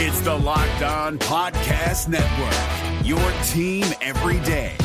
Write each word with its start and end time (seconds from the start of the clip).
It's 0.00 0.20
the 0.20 0.32
Locked 0.32 0.82
On 0.82 1.18
Podcast 1.18 2.06
Network, 2.06 3.04
your 3.04 3.18
team 3.48 3.84
every 4.00 4.38
day. 4.46 4.76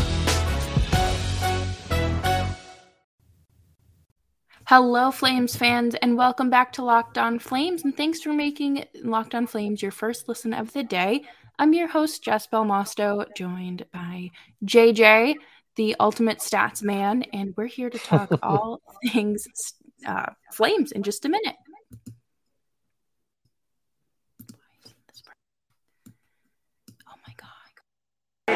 Hello, 4.65 5.11
Flames 5.11 5.55
fans, 5.55 5.93
and 5.93 6.17
welcome 6.17 6.49
back 6.49 6.73
to 6.73 6.83
Locked 6.83 7.19
On 7.19 7.37
Flames. 7.37 7.83
And 7.83 7.95
thanks 7.95 8.21
for 8.21 8.33
making 8.33 8.85
Locked 9.03 9.35
On 9.35 9.45
Flames 9.45 9.83
your 9.83 9.91
first 9.91 10.27
listen 10.27 10.51
of 10.51 10.73
the 10.73 10.83
day. 10.83 11.21
I'm 11.59 11.73
your 11.73 11.89
host, 11.89 12.23
Jess 12.23 12.47
Belmosto, 12.47 13.27
joined 13.37 13.85
by 13.93 14.31
JJ, 14.65 15.35
the 15.75 15.95
ultimate 15.99 16.39
stats 16.39 16.81
man, 16.81 17.21
and 17.31 17.53
we're 17.55 17.67
here 17.67 17.91
to 17.91 17.99
talk 17.99 18.31
all 18.41 18.81
things 19.11 19.45
uh, 20.07 20.31
Flames 20.51 20.91
in 20.91 21.03
just 21.03 21.23
a 21.25 21.29
minute. 21.29 21.55
Oh 27.07 27.15
my 27.27 27.33
God. 28.47 28.52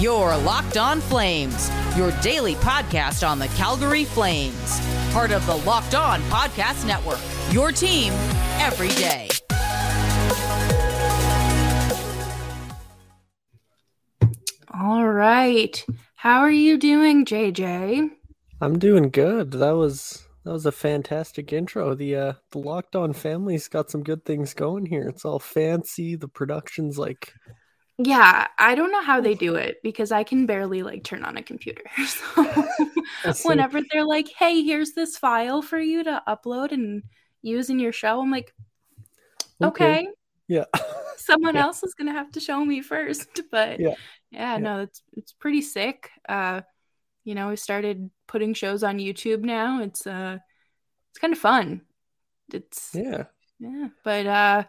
Your 0.00 0.36
Locked 0.36 0.76
On 0.76 1.00
Flames, 1.00 1.70
your 1.96 2.12
daily 2.20 2.54
podcast 2.56 3.26
on 3.26 3.38
the 3.38 3.48
Calgary 3.48 4.04
Flames. 4.04 4.80
Part 5.12 5.32
of 5.32 5.44
the 5.46 5.56
Locked 5.56 5.94
On 5.94 6.20
Podcast 6.22 6.86
Network, 6.86 7.18
your 7.50 7.72
team 7.72 8.12
every 8.58 8.90
day. 8.90 9.28
All 14.72 15.08
right. 15.08 15.84
How 16.16 16.40
are 16.40 16.50
you 16.50 16.76
doing, 16.76 17.24
JJ? 17.24 18.10
I'm 18.60 18.78
doing 18.78 19.10
good. 19.10 19.52
That 19.52 19.76
was 19.76 20.25
that 20.46 20.52
was 20.52 20.64
a 20.66 20.72
fantastic 20.72 21.52
intro. 21.52 21.94
The 21.94 22.16
uh 22.16 22.32
the 22.52 22.58
Locked 22.58 22.96
On 22.96 23.12
family's 23.12 23.68
got 23.68 23.90
some 23.90 24.02
good 24.04 24.24
things 24.24 24.54
going 24.54 24.86
here. 24.86 25.08
It's 25.08 25.24
all 25.24 25.40
fancy. 25.40 26.16
The 26.16 26.28
production's 26.28 26.98
like 26.98 27.34
Yeah, 27.98 28.46
I 28.58 28.74
don't 28.74 28.92
know 28.92 29.02
how 29.02 29.20
they 29.20 29.34
do 29.34 29.56
it 29.56 29.78
because 29.82 30.12
I 30.12 30.22
can 30.24 30.46
barely 30.46 30.82
like 30.82 31.02
turn 31.04 31.24
on 31.24 31.36
a 31.36 31.42
computer. 31.42 31.82
So 33.32 33.48
whenever 33.48 33.80
they're 33.90 34.06
like, 34.06 34.28
"Hey, 34.38 34.62
here's 34.62 34.92
this 34.92 35.18
file 35.18 35.62
for 35.62 35.78
you 35.78 36.04
to 36.04 36.22
upload 36.28 36.72
and 36.72 37.02
use 37.42 37.70
in 37.70 37.78
your 37.78 37.92
show," 37.92 38.20
I'm 38.20 38.30
like, 38.30 38.52
"Okay, 39.62 40.08
Yeah. 40.48 40.64
someone 41.16 41.56
Yeah. 41.56 41.62
else 41.62 41.82
is 41.82 41.94
gonna 41.94 42.12
have 42.12 42.30
to 42.32 42.40
show 42.40 42.64
me 42.64 42.82
first, 42.82 43.40
But 43.50 43.80
Yeah. 43.80 43.94
yeah, 44.30 44.56
Yeah. 44.56 44.58
no, 44.58 44.80
it's 44.82 45.02
it's 45.16 45.32
pretty 45.32 45.62
sick. 45.62 46.10
Uh, 46.28 46.62
you 47.26 47.34
know, 47.34 47.48
we 47.50 47.56
started 47.56 48.08
putting 48.26 48.54
shows 48.54 48.82
on 48.82 48.98
YouTube 48.98 49.40
now. 49.42 49.82
It's 49.82 50.06
uh, 50.06 50.38
it's 51.10 51.18
kind 51.18 51.32
of 51.34 51.38
fun. 51.38 51.82
It's 52.52 52.92
yeah. 52.94 53.24
yeah, 53.58 53.88
but 54.04 54.26
uh, 54.26 54.64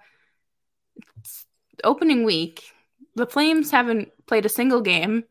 it's 1.19 1.45
opening 1.83 2.23
week. 2.25 2.63
The 3.15 3.27
Flames 3.27 3.71
haven't 3.71 4.09
played 4.27 4.45
a 4.45 4.49
single 4.49 4.81
game. 4.81 5.23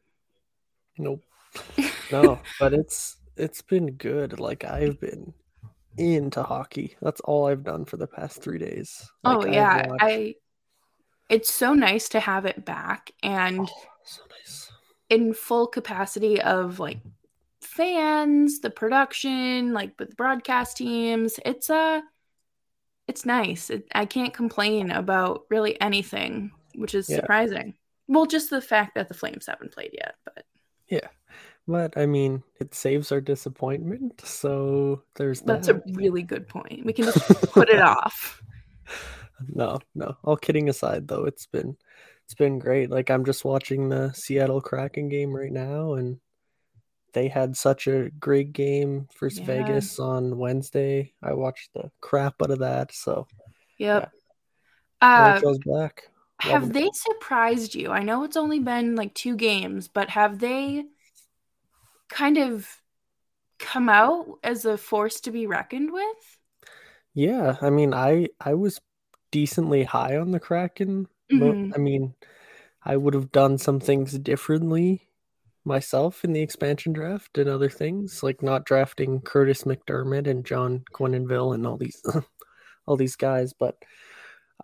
Nope. 0.99 1.23
No, 2.13 2.39
but 2.61 2.73
it's 2.73 3.17
it's 3.37 3.63
been 3.63 3.93
good. 3.93 4.39
Like 4.39 4.63
I've 4.65 5.01
been 5.01 5.35
into 5.99 6.43
hockey. 6.45 6.97
That's 7.03 7.21
all 7.23 7.47
I've 7.49 7.65
done 7.65 7.85
for 7.85 7.97
the 7.97 8.07
past 8.07 8.41
3 8.43 8.59
days. 8.59 9.11
oh 9.25 9.39
Like, 9.39 9.49
I've 9.49 9.53
yeah, 9.55 9.89
watched- 9.89 10.03
I. 10.05 10.35
It's 11.29 11.53
so 11.53 11.75
nice 11.75 12.09
to 12.11 12.21
have 12.21 12.47
it 12.47 12.65
back 12.65 13.11
and 13.25 13.63
Oh, 13.63 13.83
so 14.05 14.23
nice. 14.31 14.71
in 15.11 15.35
full 15.35 15.67
capacity 15.67 16.41
of 16.41 16.79
like 16.79 16.99
fans, 17.77 18.61
the 18.61 18.71
production, 18.71 19.73
like 19.73 19.93
with 19.99 20.17
broadcast 20.17 20.77
teams. 20.79 21.39
It's 21.45 21.71
uh 21.71 22.01
it's 23.09 23.25
nice. 23.25 23.71
It, 23.71 23.87
I 23.95 24.05
can't 24.07 24.35
complain 24.35 24.91
about 24.91 25.45
really 25.49 25.81
anything, 25.81 26.51
which 26.75 26.95
is 26.95 27.09
Yeah. 27.09 27.17
surprising. 27.17 27.75
Well, 28.09 28.27
just 28.27 28.51
the 28.51 28.61
fact 28.61 28.95
that 28.97 29.09
the 29.09 29.15
Flames 29.15 29.47
haven't 29.47 29.73
played 29.73 29.91
yet, 29.93 30.17
but 30.25 30.45
Yeah. 30.89 31.09
But 31.69 31.97
I 31.99 32.07
mean, 32.07 32.43
it 32.61 32.75
saves 32.75 33.11
our 33.13 33.21
disappointment. 33.21 34.21
So 34.25 35.03
there's 35.17 35.41
that's 35.41 35.67
that. 35.67 35.77
a 35.77 35.83
really 35.93 36.23
good 36.23 36.49
point. 36.49 36.85
We 36.87 36.93
can 36.93 37.05
just 37.07 37.19
put 37.53 37.69
it 37.69 37.81
off. 37.81 38.41
No, 39.49 39.81
no. 39.95 40.17
All 40.25 40.37
kidding 40.37 40.69
aside, 40.69 41.09
though, 41.09 41.25
it's 41.25 41.47
been 41.47 41.77
it's 42.25 42.35
been 42.35 42.59
great. 42.59 42.91
Like 42.91 43.11
I'm 43.11 43.25
just 43.25 43.45
watching 43.45 43.89
the 43.89 44.13
Seattle 44.13 44.61
Kraken 44.61 45.09
game 45.09 45.35
right 45.35 45.53
now, 45.53 45.95
and 45.95 46.19
they 47.13 47.29
had 47.29 47.57
such 47.57 47.87
a 47.87 48.11
great 48.21 48.53
game 48.53 49.09
versus 49.19 49.39
Yeah. 49.39 49.47
Vegas 49.47 49.99
on 49.99 50.39
Wednesday. 50.39 51.15
I 51.23 51.35
watched 51.35 51.73
the 51.75 51.91
crap 52.01 52.35
out 52.43 52.51
of 52.51 52.61
that. 52.61 52.93
So 52.93 53.27
Yep. 53.79 54.09
yeah, 55.15 55.33
Uh, 55.33 55.43
goes 55.43 55.59
back. 55.65 56.11
have 56.41 56.73
Loving 56.73 56.73
they 56.73 56.91
surprised 56.95 57.75
you? 57.75 57.91
I 57.91 58.03
know 58.03 58.25
it's 58.25 58.37
only 58.37 58.59
been 58.61 58.97
like 58.97 59.15
two 59.15 59.37
games, 59.37 59.89
but 59.89 60.11
have 60.11 60.39
they 60.39 60.85
kind 62.09 62.39
of 62.39 62.83
come 63.59 63.89
out 63.89 64.39
as 64.45 64.65
a 64.65 64.79
force 64.79 65.21
to 65.23 65.31
be 65.31 65.47
reckoned 65.47 65.93
with? 65.93 66.39
Yeah, 67.15 67.57
I 67.61 67.71
mean, 67.71 67.95
I 67.95 68.29
I 68.41 68.55
was 68.55 68.81
decently 69.31 69.85
high 69.85 70.17
on 70.17 70.31
the 70.33 70.41
Kraken. 70.41 71.09
Mhm. 71.31 71.75
I 71.75 71.79
mean, 71.79 72.15
I 72.85 72.97
would 72.97 73.15
have 73.15 73.33
done 73.33 73.59
some 73.59 73.81
things 73.81 74.19
differently 74.19 75.06
myself 75.67 76.25
in 76.25 76.33
the 76.33 76.41
expansion 76.43 76.93
draft 76.93 77.39
and 77.39 77.49
other 77.51 77.69
things, 77.71 78.23
like 78.23 78.43
not 78.43 78.65
drafting 78.65 79.21
Kurtis 79.21 79.65
MacDermid 79.65 80.27
and 80.29 80.45
John 80.47 80.85
Quenneville 80.93 81.55
and 81.55 81.67
all 81.67 81.77
these 81.77 82.03
all 82.87 82.97
these 82.97 83.17
guys, 83.17 83.53
but 83.53 83.77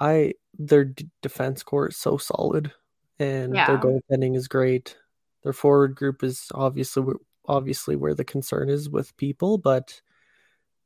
I 0.01 0.35
their 0.59 0.85
d- 0.87 1.09
defense 1.23 1.62
core 1.62 1.89
is 1.89 1.97
so 1.97 2.17
solid 2.19 2.73
and 3.19 3.55
Yeah. 3.55 3.67
their 3.67 3.79
goaltending 3.79 4.37
is 4.37 4.49
great. 4.49 4.97
Their 5.43 5.53
forward 5.53 5.95
group 5.97 6.23
is 6.25 6.49
obviously 6.55 7.15
obviously 7.47 7.97
where 7.97 8.15
the 8.15 8.25
concern 8.25 8.69
is 8.71 8.89
with 8.89 9.17
people, 9.17 9.59
but 9.59 10.01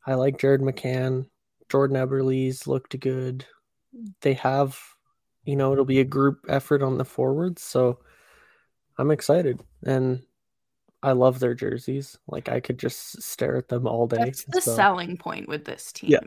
I 0.06 0.14
like 0.14 0.38
Jared 0.38 0.62
McCann. 0.62 1.26
Jordan 1.68 1.96
Eberle's 1.96 2.66
looked 2.66 2.98
good. 3.00 3.44
They 4.20 4.34
have, 4.34 4.78
you 5.44 5.56
know, 5.56 5.72
it'll 5.72 5.84
be 5.84 6.00
a 6.00 6.04
group 6.04 6.40
effort 6.48 6.82
on 6.82 6.98
the 6.98 7.04
forwards, 7.04 7.62
so 7.62 7.98
I'm 8.98 9.10
excited 9.10 9.60
and 9.84 10.22
I 11.02 11.12
love 11.12 11.38
their 11.38 11.54
jerseys. 11.54 12.18
Like 12.26 12.48
I 12.48 12.60
could 12.60 12.78
just 12.78 13.22
stare 13.22 13.56
at 13.56 13.68
them 13.68 13.86
all 13.86 14.06
day. 14.06 14.16
That's 14.18 14.44
the 14.44 14.60
so- 14.60 14.74
selling 14.74 15.16
point 15.16 15.48
with 15.48 15.64
this 15.64 15.92
team. 15.92 16.10
Yeah. 16.10 16.20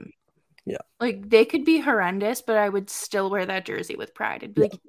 Yeah. 0.65 0.77
Like 0.99 1.29
they 1.29 1.45
could 1.45 1.65
be 1.65 1.79
horrendous, 1.79 2.41
but 2.41 2.57
I 2.57 2.69
would 2.69 2.89
still 2.89 3.29
wear 3.29 3.45
that 3.45 3.65
jersey 3.65 3.95
with 3.95 4.13
pride. 4.13 4.43
I'd 4.43 4.53
be 4.53 4.61
Yeah. 4.61 4.67
like, 4.71 4.79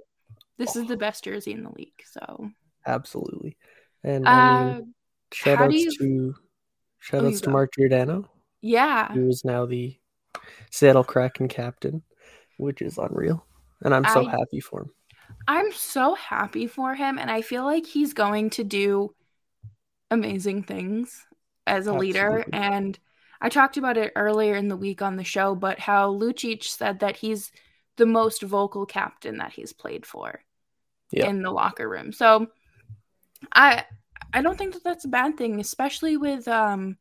this 0.59 0.77
is 0.77 0.87
the 0.89 0.97
best 0.97 1.25
jersey 1.25 1.53
in 1.53 1.63
the 1.65 1.71
league. 1.71 2.03
So, 2.11 2.51
Absolutely. 2.87 3.57
And 4.05 4.29
I 4.29 4.65
mean, 4.65 4.75
uh, 4.75 4.81
shout 5.33 5.61
outs 5.63 5.75
you- 5.75 5.91
to 5.99 6.35
shout 6.99 7.25
Oh, 7.25 7.29
outs 7.29 7.41
to 7.41 7.47
go. 7.47 7.53
Mark 7.53 7.71
Giordano, 7.75 8.29
yeah. 8.61 9.11
who 9.13 9.29
is 9.29 9.43
now 9.45 9.65
the 9.65 9.97
Seattle 10.71 11.05
Kraken 11.05 11.49
captain, 11.49 12.03
which 12.59 12.83
is 12.83 12.99
unreal. 12.99 13.47
And 13.83 13.95
I'm 13.95 14.05
so 14.05 14.27
I- 14.27 14.31
happy 14.31 14.61
for 14.61 14.83
him. 14.83 14.91
I'm 15.47 15.73
so 15.73 16.15
happy 16.15 16.67
for 16.67 16.95
him, 16.95 17.19
and 17.19 17.31
I 17.31 17.43
feel 17.43 17.65
like 17.65 17.87
he's 17.87 18.13
going 18.15 18.51
to 18.51 18.65
do 18.65 19.15
amazing 20.11 20.63
things 20.65 21.27
as 21.67 21.87
a 21.87 21.95
leader. 21.95 22.47
And 22.53 22.99
I 23.41 23.49
talked 23.49 23.77
about 23.77 23.97
it 23.97 24.13
earlier 24.17 24.55
in 24.57 24.69
the 24.69 24.77
week 24.77 25.03
on 25.03 25.17
the 25.17 25.25
show, 25.25 25.55
but 25.55 25.79
how 25.79 26.13
Lucic 26.13 26.65
said 26.65 27.01
that 27.01 27.17
he's 27.17 27.53
the 27.97 28.07
most 28.07 28.43
vocal 28.43 28.87
captain 28.87 29.39
that 29.39 29.53
he's 29.53 29.73
played 29.73 30.07
for 30.07 30.41
Yeah. 31.13 31.27
in 31.27 31.43
the 31.43 31.51
locker 31.51 31.89
room. 31.89 32.13
So 32.13 32.49
I 33.55 33.85
I 34.33 34.43
don't 34.43 34.57
think 34.57 34.75
that 34.75 34.85
that's 34.85 35.05
a 35.05 35.09
bad 35.09 35.37
thing, 35.37 35.61
especially 35.61 36.17
with 36.17 36.47
um 36.49 36.97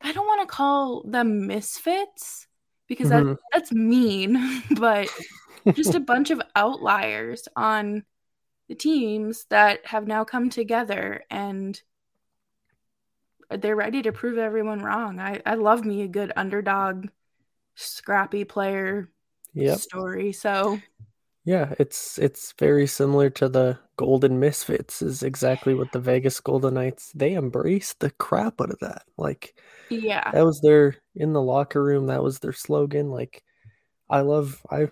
I 0.00 0.12
don't 0.12 0.26
want 0.26 0.42
to 0.48 0.54
call 0.54 1.02
them 1.04 1.46
misfits 1.46 2.46
because 2.88 3.08
that, 3.10 3.24
Mhm. 3.24 3.38
that's 3.52 3.72
mean, 3.72 4.62
but 4.70 5.10
just 5.74 5.94
a 5.94 6.00
bunch 6.00 6.30
of 6.30 6.42
outliers 6.56 7.48
on 7.56 8.04
the 8.68 8.76
teams 8.76 9.46
that 9.50 9.86
have 9.86 10.06
now 10.08 10.24
come 10.24 10.50
together 10.50 11.24
and 11.30 11.80
they're 13.50 13.76
ready 13.76 14.02
to 14.02 14.12
prove 14.12 14.38
everyone 14.38 14.80
wrong. 14.82 15.18
I, 15.20 15.40
I 15.46 15.54
love 15.54 15.84
me 15.84 16.02
a 16.02 16.08
good 16.08 16.32
underdog, 16.36 17.08
scrappy 17.76 18.44
player 18.44 19.10
Yep. 19.54 19.82
story. 19.90 20.32
So 20.32 20.84
Yeah, 21.44 21.74
it's 21.78 22.18
it's 22.18 22.52
very 22.58 22.86
similar 22.86 23.30
to 23.30 23.48
the 23.48 23.78
Golden 23.96 24.38
Misfits 24.38 25.00
is 25.02 25.22
exactly 25.22 25.74
what 25.74 25.92
the 25.92 26.00
Vegas 26.00 26.40
Golden 26.40 26.74
Knights 26.74 27.10
they 27.14 27.34
embraced 27.34 28.00
the 28.00 28.10
crap 28.10 28.60
out 28.60 28.70
of 28.70 28.78
that. 28.80 29.02
Like 29.16 29.58
yeah, 29.90 30.32
that 30.32 30.44
was 30.44 30.60
their 30.60 30.96
in 31.16 31.32
the 31.32 31.42
locker 31.42 31.82
room, 31.84 32.06
that 32.08 32.22
was 32.22 32.40
their 32.40 32.52
slogan. 32.52 33.10
Like 33.10 33.44
I 34.10 34.20
love 34.22 34.64
I 34.70 34.88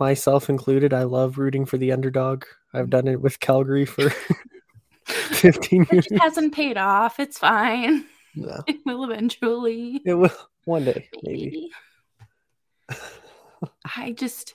myself 0.00 0.48
included, 0.48 0.92
I 0.94 1.04
love 1.04 1.38
rooting 1.38 1.66
for 1.66 1.76
the 1.78 1.92
underdog. 1.92 2.44
I've 2.72 2.90
done 2.90 3.06
it 3.08 3.20
with 3.20 3.40
Calgary 3.40 3.84
for 3.84 4.10
15 5.04 5.86
years. 5.92 6.06
It 6.10 6.20
hasn't 6.20 6.54
paid 6.54 6.76
off. 6.76 7.18
It's 7.20 7.38
fine. 7.38 8.04
No, 8.34 8.62
It 8.66 8.80
will 8.84 9.04
eventually. 9.04 10.00
it 10.04 10.14
will 10.14 10.30
one 10.64 10.84
day 10.84 11.08
maybe. 11.22 11.70
Maybe. 12.88 12.98
I 13.96 14.12
just 14.12 14.54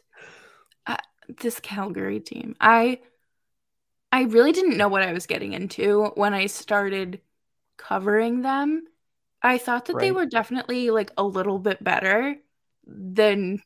uh, 0.87 0.97
this 1.41 1.59
Calgary 1.59 2.19
team. 2.19 2.55
I 2.59 2.99
I 4.11 4.23
really 4.23 4.51
didn't 4.51 4.77
know 4.77 4.87
what 4.87 5.01
I 5.01 5.13
was 5.13 5.25
getting 5.25 5.53
into 5.53 6.05
when 6.15 6.33
I 6.33 6.45
started 6.45 7.21
covering 7.77 8.41
them. 8.41 8.85
I 9.41 9.57
thought 9.57 9.85
that 9.85 9.99
they 9.99 10.11
were 10.11 10.25
definitely 10.25 10.89
like 10.89 11.11
a 11.17 11.23
little 11.23 11.59
bit 11.59 11.83
better 11.83 12.35
than 12.85 13.61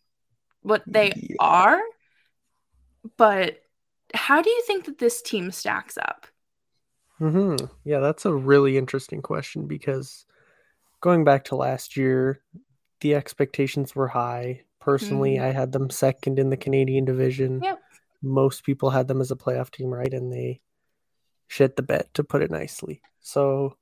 what 0.67 0.83
they 0.85 1.13
Yeah. 1.15 1.35
are. 1.39 1.81
But 3.15 3.63
how 4.13 4.41
do 4.41 4.49
you 4.49 4.61
think 4.67 4.85
that 4.85 4.97
this 4.97 5.21
team 5.21 5.51
stacks 5.51 5.97
up? 5.97 6.27
hmm 7.17 7.55
Yeah, 7.83 7.99
that's 7.99 8.25
a 8.25 8.33
really 8.33 8.77
interesting 8.77 9.21
question 9.21 9.65
because 9.67 10.25
going 11.01 11.23
back 11.23 11.45
to 11.45 11.55
last 11.55 11.97
year, 11.97 12.41
the 13.01 13.15
expectations 13.15 13.95
were 13.95 14.07
high. 14.07 14.63
Personally, 14.79 15.35
Mhm. 15.35 15.43
I 15.43 15.51
had 15.51 15.71
them 15.71 15.89
second 15.89 16.39
in 16.39 16.49
the 16.49 16.57
Canadian 16.57 17.05
division. 17.05 17.61
Yep. 17.63 17.81
Most 18.21 18.63
people 18.63 18.89
had 18.89 19.07
them 19.07 19.21
as 19.21 19.31
a 19.31 19.35
playoff 19.35 19.69
team, 19.71 19.93
right? 19.93 20.13
And 20.13 20.31
they 20.31 20.61
shit 21.47 21.75
the 21.75 21.81
bed, 21.81 22.09
to 22.13 22.23
put 22.23 22.41
it 22.41 22.51
nicely. 22.51 23.01
So 23.19 23.77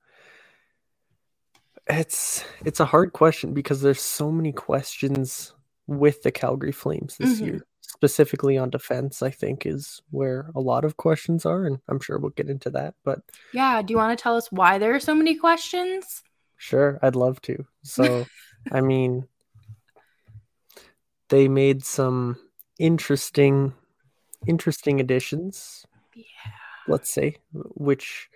it's 1.88 2.44
it's 2.64 2.80
a 2.80 2.86
hard 2.86 3.14
question 3.14 3.54
because 3.54 3.82
there's 3.82 4.02
so 4.02 4.32
many 4.32 4.52
questions 4.52 5.54
with 5.88 6.24
the 6.24 6.32
Calgary 6.32 6.72
Flames 6.72 7.18
this 7.18 7.40
Mhm. 7.40 7.46
year. 7.46 7.68
Specifically 7.82 8.58
on 8.58 8.70
defense, 8.70 9.22
I 9.22 9.30
think 9.30 9.66
is 9.66 10.02
where 10.10 10.50
a 10.56 10.60
lot 10.60 10.84
of 10.84 10.98
questions 10.98 11.46
are, 11.46 11.66
and 11.66 11.80
I'm 11.88 12.00
sure 12.00 12.18
we'll 12.18 12.32
get 12.32 12.50
into 12.50 12.70
that. 12.72 12.96
But 13.04 13.20
Yeah, 13.54 13.82
do 13.82 13.94
you 13.94 13.98
want 13.98 14.18
to 14.18 14.22
tell 14.22 14.36
us 14.36 14.52
why 14.52 14.78
there 14.80 14.94
are 14.96 15.00
so 15.00 15.16
many 15.16 15.36
questions? 15.36 16.24
Sure, 16.58 17.00
I'd 17.02 17.16
love 17.16 17.42
to. 17.44 17.66
So, 17.84 18.26
I 18.72 18.82
mean, 18.82 19.28
they 21.30 21.48
made 21.48 21.84
some 21.84 22.38
interesting, 22.80 23.74
interesting 24.48 25.00
additions. 25.00 25.86
Yeah. 26.16 26.24
Let's 26.88 27.14
say, 27.14 27.38
which 27.54 28.30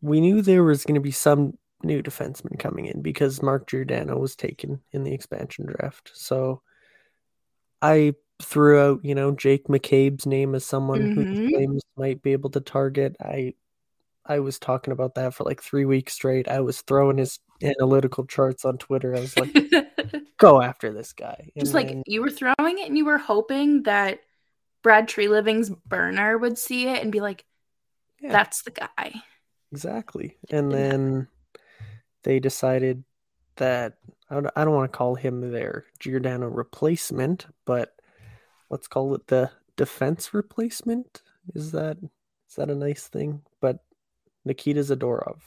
we 0.00 0.20
knew 0.20 0.42
there 0.42 0.64
was 0.64 0.84
going 0.84 0.94
to 0.96 1.00
be 1.00 1.10
some 1.12 1.58
new 1.84 2.02
defensemen 2.02 2.58
coming 2.58 2.86
in 2.86 3.02
because 3.02 3.42
Mark 3.42 3.66
Giordano 3.68 4.18
was 4.18 4.36
taken 4.36 4.80
in 4.92 5.02
the 5.04 5.12
expansion 5.14 5.66
draft. 5.66 6.10
So, 6.14 6.62
I 7.80 8.14
threw 8.40 8.78
out, 8.80 9.04
you 9.04 9.14
know, 9.14 9.32
Jake 9.32 9.68
McCabe's 9.68 10.26
name 10.26 10.54
as 10.54 10.64
someone 10.64 11.00
who 11.00 11.14
the 11.24 11.30
Mhm. 11.30 11.48
Flames 11.50 11.82
might 11.96 12.22
be 12.22 12.32
able 12.32 12.50
to 12.50 12.60
target. 12.60 13.16
I 13.20 13.54
I 14.24 14.38
was 14.38 14.60
talking 14.60 14.92
about 14.92 15.16
that 15.16 15.34
for 15.34 15.42
like 15.42 15.60
three 15.60 15.84
weeks 15.84 16.12
straight. 16.12 16.46
I 16.46 16.60
was 16.60 16.80
throwing 16.82 17.18
his 17.18 17.40
analytical 17.60 18.24
charts 18.24 18.64
on 18.64 18.78
Twitter. 18.78 19.16
I 19.16 19.20
was 19.20 19.36
like, 19.36 19.52
go 20.38 20.62
after 20.62 20.92
this 20.92 21.12
guy. 21.12 21.50
And 21.56 21.64
Just 21.64 21.74
like 21.74 21.88
then- 21.88 22.04
you 22.06 22.22
were 22.22 22.30
throwing 22.30 22.78
it 22.78 22.86
and 22.86 22.96
you 22.96 23.04
were 23.04 23.18
hoping 23.18 23.82
that 23.82 24.20
Brad 24.84 25.08
Treliving's 25.08 25.70
burner 25.70 26.38
would 26.38 26.56
see 26.56 26.86
it 26.86 27.02
and 27.02 27.10
be 27.10 27.20
like, 27.20 27.44
Yeah. 28.20 28.30
that's 28.30 28.62
the 28.62 28.70
guy. 28.70 29.12
exactly. 29.72 30.36
And 30.50 30.70
then 30.70 31.26
they 32.22 32.40
decided 32.40 33.04
that 33.56 33.94
I 34.30 34.34
don't, 34.34 34.50
I 34.56 34.64
don't 34.64 34.74
want 34.74 34.90
to 34.92 34.96
call 34.96 35.14
him 35.14 35.52
their 35.52 35.84
Giordano 35.98 36.48
replacement, 36.48 37.46
but 37.64 37.94
let's 38.70 38.88
call 38.88 39.14
it 39.14 39.26
the 39.26 39.50
defense 39.76 40.32
replacement. 40.32 41.22
Is 41.54 41.72
that 41.72 41.98
is 42.48 42.56
that 42.56 42.70
a 42.70 42.74
nice 42.74 43.08
thing? 43.08 43.42
But 43.60 43.78
Nikita 44.44 44.80
Zadorov. 44.80 45.40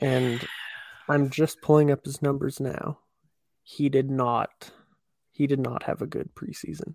And 0.00 0.46
I'm 1.08 1.30
just 1.30 1.60
pulling 1.62 1.90
up 1.90 2.04
his 2.04 2.22
numbers 2.22 2.60
now. 2.60 2.98
He 3.62 3.88
did 3.88 4.10
not 4.10 4.70
he 5.30 5.46
did 5.46 5.60
not 5.60 5.84
have 5.84 6.02
a 6.02 6.06
good 6.06 6.34
preseason. 6.34 6.94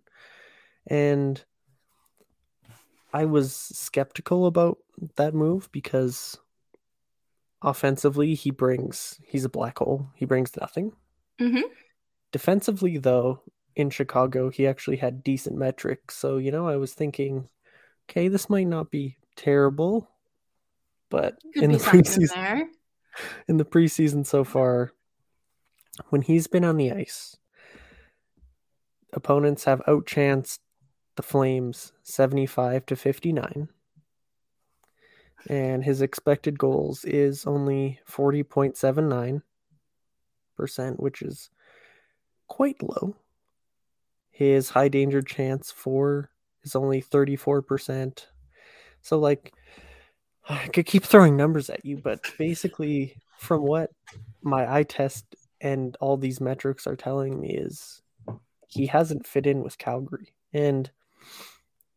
And 0.87 1.43
I 3.13 3.25
was 3.25 3.53
skeptical 3.53 4.47
about 4.47 4.79
that 5.15 5.33
move 5.33 5.69
because 5.71 6.37
offensively 7.63 8.35
he 8.35 8.51
brings 8.51 9.19
he's 9.25 9.45
a 9.45 9.49
black 9.49 9.79
hole. 9.79 10.09
He 10.15 10.25
brings 10.25 10.55
nothing. 10.59 10.93
Mhm. 11.39 11.63
Defensively 12.31 12.97
though, 12.97 13.41
in 13.75 13.89
Chicago, 13.89 14.49
he 14.49 14.67
actually 14.67 14.97
had 14.97 15.23
decent 15.23 15.57
metrics. 15.57 16.15
So, 16.15 16.37
you 16.37 16.51
know, 16.51 16.67
I 16.67 16.75
was 16.75 16.93
thinking, 16.93 17.49
okay, 18.09 18.27
this 18.27 18.49
might 18.49 18.67
not 18.67 18.91
be 18.91 19.17
terrible, 19.35 20.09
but 21.09 21.39
Could 21.53 21.63
in 21.63 21.71
the 21.71 21.77
preseason 21.79 22.33
there. 22.33 22.69
in 23.47 23.57
the 23.57 23.65
preseason 23.65 24.25
so 24.25 24.43
far, 24.43 24.93
when 26.09 26.21
he's 26.21 26.47
been 26.47 26.65
on 26.65 26.77
the 26.77 26.91
ice, 26.91 27.37
opponents 29.11 29.63
have 29.63 29.81
outchanced 29.87 30.59
the 31.15 31.23
Flames 31.23 31.93
75 32.03 32.85
to 32.87 32.95
59. 32.95 33.69
And 35.49 35.83
his 35.83 36.01
expected 36.01 36.57
goals 36.57 37.03
is 37.05 37.45
only 37.45 37.99
40.79%, 38.09 39.41
which 40.99 41.21
is 41.21 41.49
quite 42.47 42.81
low. 42.81 43.15
His 44.31 44.69
high 44.69 44.87
danger 44.87 45.21
chance 45.21 45.71
for 45.71 46.29
is 46.63 46.75
only 46.75 47.01
34%. 47.01 48.25
So, 49.01 49.19
like, 49.19 49.53
I 50.49 50.67
could 50.67 50.85
keep 50.85 51.03
throwing 51.03 51.37
numbers 51.37 51.69
at 51.69 51.85
you, 51.85 51.97
but 51.97 52.21
basically, 52.37 53.17
from 53.37 53.61
what 53.61 53.91
my 54.41 54.71
eye 54.73 54.83
test 54.83 55.25
and 55.61 55.95
all 55.99 56.17
these 56.17 56.41
metrics 56.41 56.85
are 56.87 56.95
telling 56.95 57.39
me, 57.39 57.55
is 57.55 58.01
he 58.67 58.87
hasn't 58.87 59.27
fit 59.27 59.45
in 59.45 59.61
with 59.63 59.77
Calgary. 59.77 60.33
And 60.51 60.89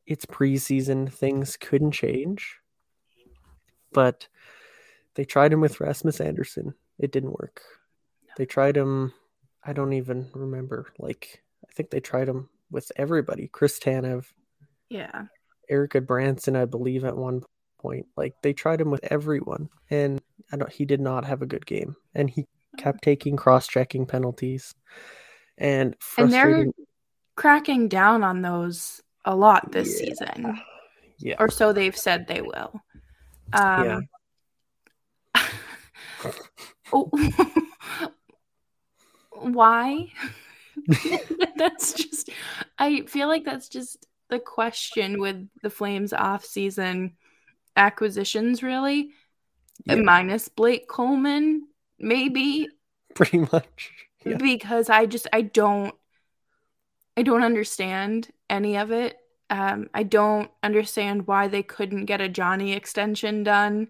it's 0.07 0.27
preseason, 0.27 1.13
things 1.13 1.57
couldn't 1.57 1.93
change. 1.93 2.59
But 3.97 4.29
they 5.15 5.25
tried 5.25 5.55
him 5.55 5.63
with 5.63 5.81
Rasmus 5.81 6.21
Andersson. 6.21 6.75
It 6.99 7.13
didn't 7.13 7.39
work. 7.41 7.63
They 8.37 8.45
tried 8.45 8.77
him, 8.77 9.15
I 9.65 9.73
don't 9.73 9.95
even 9.95 10.29
remember. 10.35 10.93
Like, 10.99 11.43
I 11.67 11.73
think 11.73 11.89
they 11.89 12.01
tried 12.01 12.29
him 12.29 12.51
with 12.71 12.93
everybody 12.97 13.49
Chris 13.49 13.79
Tanev, 13.79 14.27
Yeah. 14.91 15.25
Erik 15.71 15.93
Gudbranson, 15.93 16.57
I 16.57 16.67
believe, 16.67 17.05
at 17.05 17.17
one 17.17 17.43
point. 17.81 18.07
Like 18.17 18.35
they 18.43 18.53
tried 18.53 18.81
him 18.81 18.91
with 18.91 19.05
everyone, 19.05 19.71
and 19.91 20.21
I 20.53 20.57
don't, 20.59 20.71
he 20.71 20.85
did 20.85 21.01
not 21.01 21.25
have 21.25 21.41
a 21.41 21.47
good 21.47 21.65
game, 21.65 21.97
and 22.15 22.29
he 22.29 22.43
mm-hmm. 22.43 22.83
kept 22.83 23.03
taking 23.03 23.37
cross-checking 23.37 24.07
penalties, 24.07 24.75
and 25.57 25.97
And 26.19 26.33
they're 26.33 26.67
cracking 27.35 27.89
down 27.89 28.23
on 28.23 28.43
those 28.43 29.01
a 29.25 29.35
lot 29.35 29.73
this 29.73 29.89
Yeah. 30.01 30.07
season. 30.07 30.61
Yeah, 31.19 31.37
Or 31.39 31.51
so 31.51 31.73
they've 31.73 31.97
said 31.97 32.27
they 32.27 32.43
will. 32.43 32.83
Um, 33.53 34.09
oh, 36.93 37.11
why? 39.33 40.07
that's 41.57 41.93
just, 41.95 42.31
I 42.79 43.03
feel 43.03 43.29
like 43.29 43.45
that's 43.45 43.69
just 43.69 44.07
the 44.29 44.39
question 44.39 45.21
with 45.21 45.49
the 45.63 45.71
Flames 45.71 46.13
off-season 46.13 47.13
acquisitions, 47.77 48.63
really. 48.63 49.11
Yeah. 49.85 49.97
Minus 49.97 50.49
Blake 50.49 50.89
Coleman, 50.89 51.69
maybe. 51.99 52.69
pretty 53.15 53.39
much. 53.39 53.93
Yeah. 54.25 54.39
because 54.39 54.91
I 54.91 55.07
just 55.07 55.29
I 55.33 55.43
don't 55.43 55.95
I 57.17 57.23
don't 57.23 57.45
understand 57.45 58.29
any 58.51 58.77
of 58.77 58.91
it. 58.91 59.17
Um, 59.49 59.89
I 59.95 60.03
don't 60.03 60.51
understand 60.63 61.27
why 61.27 61.49
they 61.49 61.63
couldn't 61.63 62.07
get 62.07 62.21
a 62.21 62.29
Johnny 62.29 62.73
extension 62.73 63.45
done, 63.45 63.89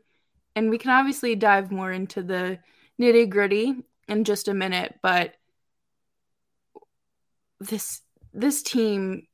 and 0.55 0.71
we 0.71 0.79
can 0.79 0.91
obviously 0.91 1.35
dive 1.35 1.73
more 1.73 1.91
into 1.91 2.23
the 2.23 2.59
nitty 3.01 3.29
gritty 3.31 3.75
in 4.09 4.25
just 4.25 4.49
a 4.49 4.55
minute. 4.55 4.99
But 5.03 5.35
this 7.61 8.03
this 8.35 8.63
team, 8.63 9.27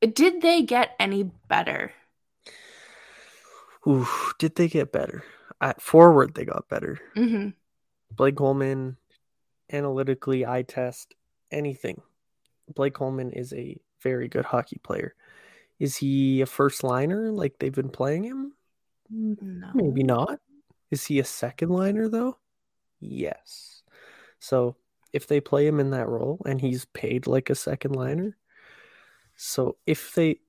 did 0.00 0.42
they 0.42 0.62
get 0.62 0.94
any 1.00 1.30
better? 1.48 1.92
Ooh, 3.86 4.06
did 4.38 4.56
they 4.56 4.68
get 4.68 4.92
better? 4.92 5.24
At 5.60 5.80
forward, 5.80 6.34
they 6.34 6.44
got 6.44 6.68
better. 6.68 7.00
hmm 7.14 7.50
Blake 8.14 8.36
Coleman, 8.36 8.96
analytically, 9.72 10.46
I 10.46 10.62
test, 10.62 11.14
anything. 11.50 12.02
Blake 12.74 12.94
Coleman 12.94 13.30
is 13.32 13.52
a 13.52 13.76
very 14.02 14.28
good 14.28 14.44
hockey 14.44 14.78
player. 14.82 15.14
Is 15.78 15.96
he 15.96 16.40
a 16.40 16.46
first 16.46 16.82
liner 16.82 17.30
like 17.30 17.58
they've 17.58 17.72
been 17.74 17.90
playing 17.90 18.24
him? 18.24 18.52
No, 19.10 19.70
Maybe 19.74 20.02
not. 20.02 20.40
Is 20.90 21.04
he 21.06 21.18
a 21.18 21.24
second 21.24 21.70
liner 21.70 22.08
though? 22.08 22.38
Yes. 23.00 23.82
So 24.38 24.76
if 25.12 25.26
they 25.26 25.40
play 25.40 25.66
him 25.66 25.78
in 25.80 25.90
that 25.90 26.08
role 26.08 26.40
and 26.46 26.60
he's 26.60 26.84
paid 26.86 27.26
like 27.26 27.50
a 27.50 27.54
second 27.54 27.94
liner, 27.94 28.36
so 29.36 29.76
if 29.86 30.14
they 30.14 30.40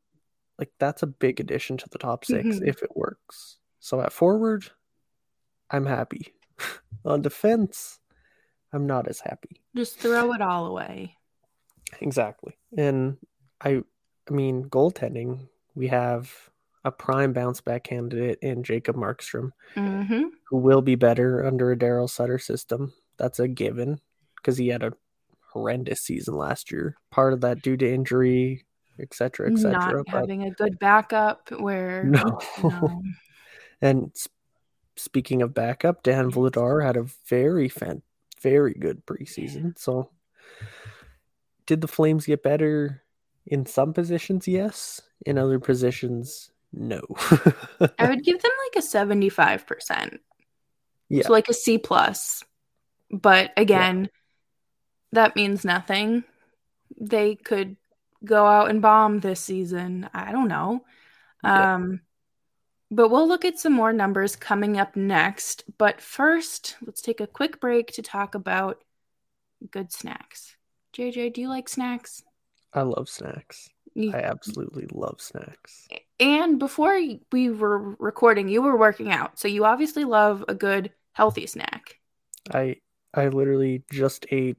like 0.58 0.72
that's 0.80 1.04
a 1.04 1.08
big 1.08 1.40
addition 1.40 1.78
to 1.78 1.90
the 1.90 1.98
top 2.00 2.26
6 2.26 2.44
Mhm. 2.48 2.68
if 2.68 2.82
it 2.82 2.96
works. 2.96 3.58
So 3.80 4.02
at 4.02 4.12
forward, 4.14 4.72
I'm 5.70 5.86
happy. 5.86 6.34
on 7.06 7.22
defense, 7.22 8.00
I'm 8.74 8.88
not 8.88 9.08
as 9.08 9.20
happy. 9.20 9.62
Just 9.76 10.00
throw 10.00 10.34
it 10.34 10.42
all 10.42 10.66
away. 10.68 11.16
Exactly. 12.02 12.58
And 12.78 13.18
I 13.62 13.84
I 14.28 14.34
mean, 14.34 14.66
goaltending, 14.66 15.48
we 15.76 15.88
have 15.88 16.32
a 16.84 16.92
prime 16.92 17.34
bounce 17.34 17.62
back 17.62 17.84
candidate 17.84 18.40
in 18.42 18.64
Jacob 18.64 18.96
Markstrom, 18.96 19.52
hmm 19.76 20.24
who 20.50 20.58
will 20.58 20.82
be 20.82 20.96
better 20.96 21.46
under 21.46 21.74
a 21.74 21.78
Daryl 21.78 22.10
Sutter 22.10 22.40
system. 22.40 22.94
That's 23.18 23.40
a 23.40 23.50
given 23.50 24.00
because 24.38 24.58
he 24.58 24.70
had 24.70 24.82
a 24.82 24.94
horrendous 25.52 26.00
season 26.02 26.36
last 26.36 26.72
year. 26.72 26.96
Part 27.12 27.34
of 27.34 27.42
that 27.42 27.62
due 27.62 27.76
to 27.76 27.94
injury, 27.94 28.66
et 28.98 29.14
cetera, 29.14 29.52
et 29.52 29.58
cetera. 29.58 29.98
Not 29.98 30.06
But 30.06 30.20
having 30.22 30.44
a 30.44 30.52
good 30.52 30.80
backup 30.80 31.52
where 31.52 32.04
no. 32.06 32.40
no. 32.64 33.04
and 33.82 34.16
speaking 34.96 35.42
of 35.42 35.54
backup, 35.54 36.04
Dan 36.04 36.32
Vladar 36.32 36.82
had 36.86 36.96
a 36.96 37.08
very 37.28 37.68
fan, 37.68 38.02
very 38.42 38.74
good 38.74 39.06
preseason. 39.06 39.78
So, 39.78 40.12
did 41.66 41.82
the 41.82 41.88
Flames 41.90 42.26
get 42.26 42.42
better 42.42 43.04
in 43.48 43.66
some 43.66 43.94
positions? 43.94 44.48
Yes. 44.48 45.02
In 45.26 45.38
other 45.38 45.60
positions, 45.60 46.52
no. 46.72 47.02
I 47.98 48.10
would 48.10 48.24
give 48.24 48.42
them 48.42 48.52
like 48.66 48.84
a 48.84 48.86
75%. 48.86 50.20
yeah, 51.10 51.24
So 51.24 51.32
like 51.32 51.50
a 51.50 51.54
C 51.54 51.78
plus. 51.78 52.44
But 53.10 53.52
again, 53.58 54.10
that 55.14 55.36
means 55.36 55.66
nothing. 55.66 56.24
They 57.00 57.36
could 57.36 57.78
go 58.24 58.46
out 58.46 58.70
and 58.70 58.82
bomb 58.82 59.20
this 59.20 59.40
season. 59.40 60.10
I 60.14 60.32
don't 60.32 60.48
know. 60.48 60.84
Yeah. 61.44 61.76
Um 61.76 62.02
but 62.90 63.10
we'll 63.10 63.28
look 63.28 63.44
at 63.44 63.60
some 63.60 63.74
more 63.74 63.92
numbers 63.92 64.38
coming 64.38 64.80
up 64.80 64.96
next. 64.96 65.64
But 65.78 66.00
first, 66.00 66.78
let's 66.86 67.02
take 67.02 67.20
a 67.20 67.28
quick 67.28 67.60
break 67.60 67.92
to 67.94 68.02
talk 68.02 68.34
about 68.34 68.82
good 69.72 69.92
snacks. 69.92 70.56
JJ, 70.96 71.34
do 71.34 71.42
you 71.42 71.50
like 71.50 71.68
snacks? 71.68 72.24
I 72.74 72.82
love 72.82 73.10
snacks. 73.10 73.70
You- 73.94 74.14
I 74.14 74.20
absolutely 74.20 74.88
love 74.92 75.20
snacks. 75.22 75.88
And 76.20 76.60
before 76.60 77.00
we 77.32 77.50
were 77.50 77.96
recording, 78.00 78.48
you 78.50 78.62
were 78.62 78.78
working 78.78 79.12
out. 79.12 79.40
So 79.40 79.48
you 79.48 79.66
obviously 79.66 80.04
love 80.04 80.44
a 80.48 80.54
good 80.56 80.92
healthy 81.14 81.48
snack. 81.48 82.00
I 82.54 82.78
I 83.14 83.30
literally 83.30 83.84
just 83.92 84.26
ate 84.30 84.58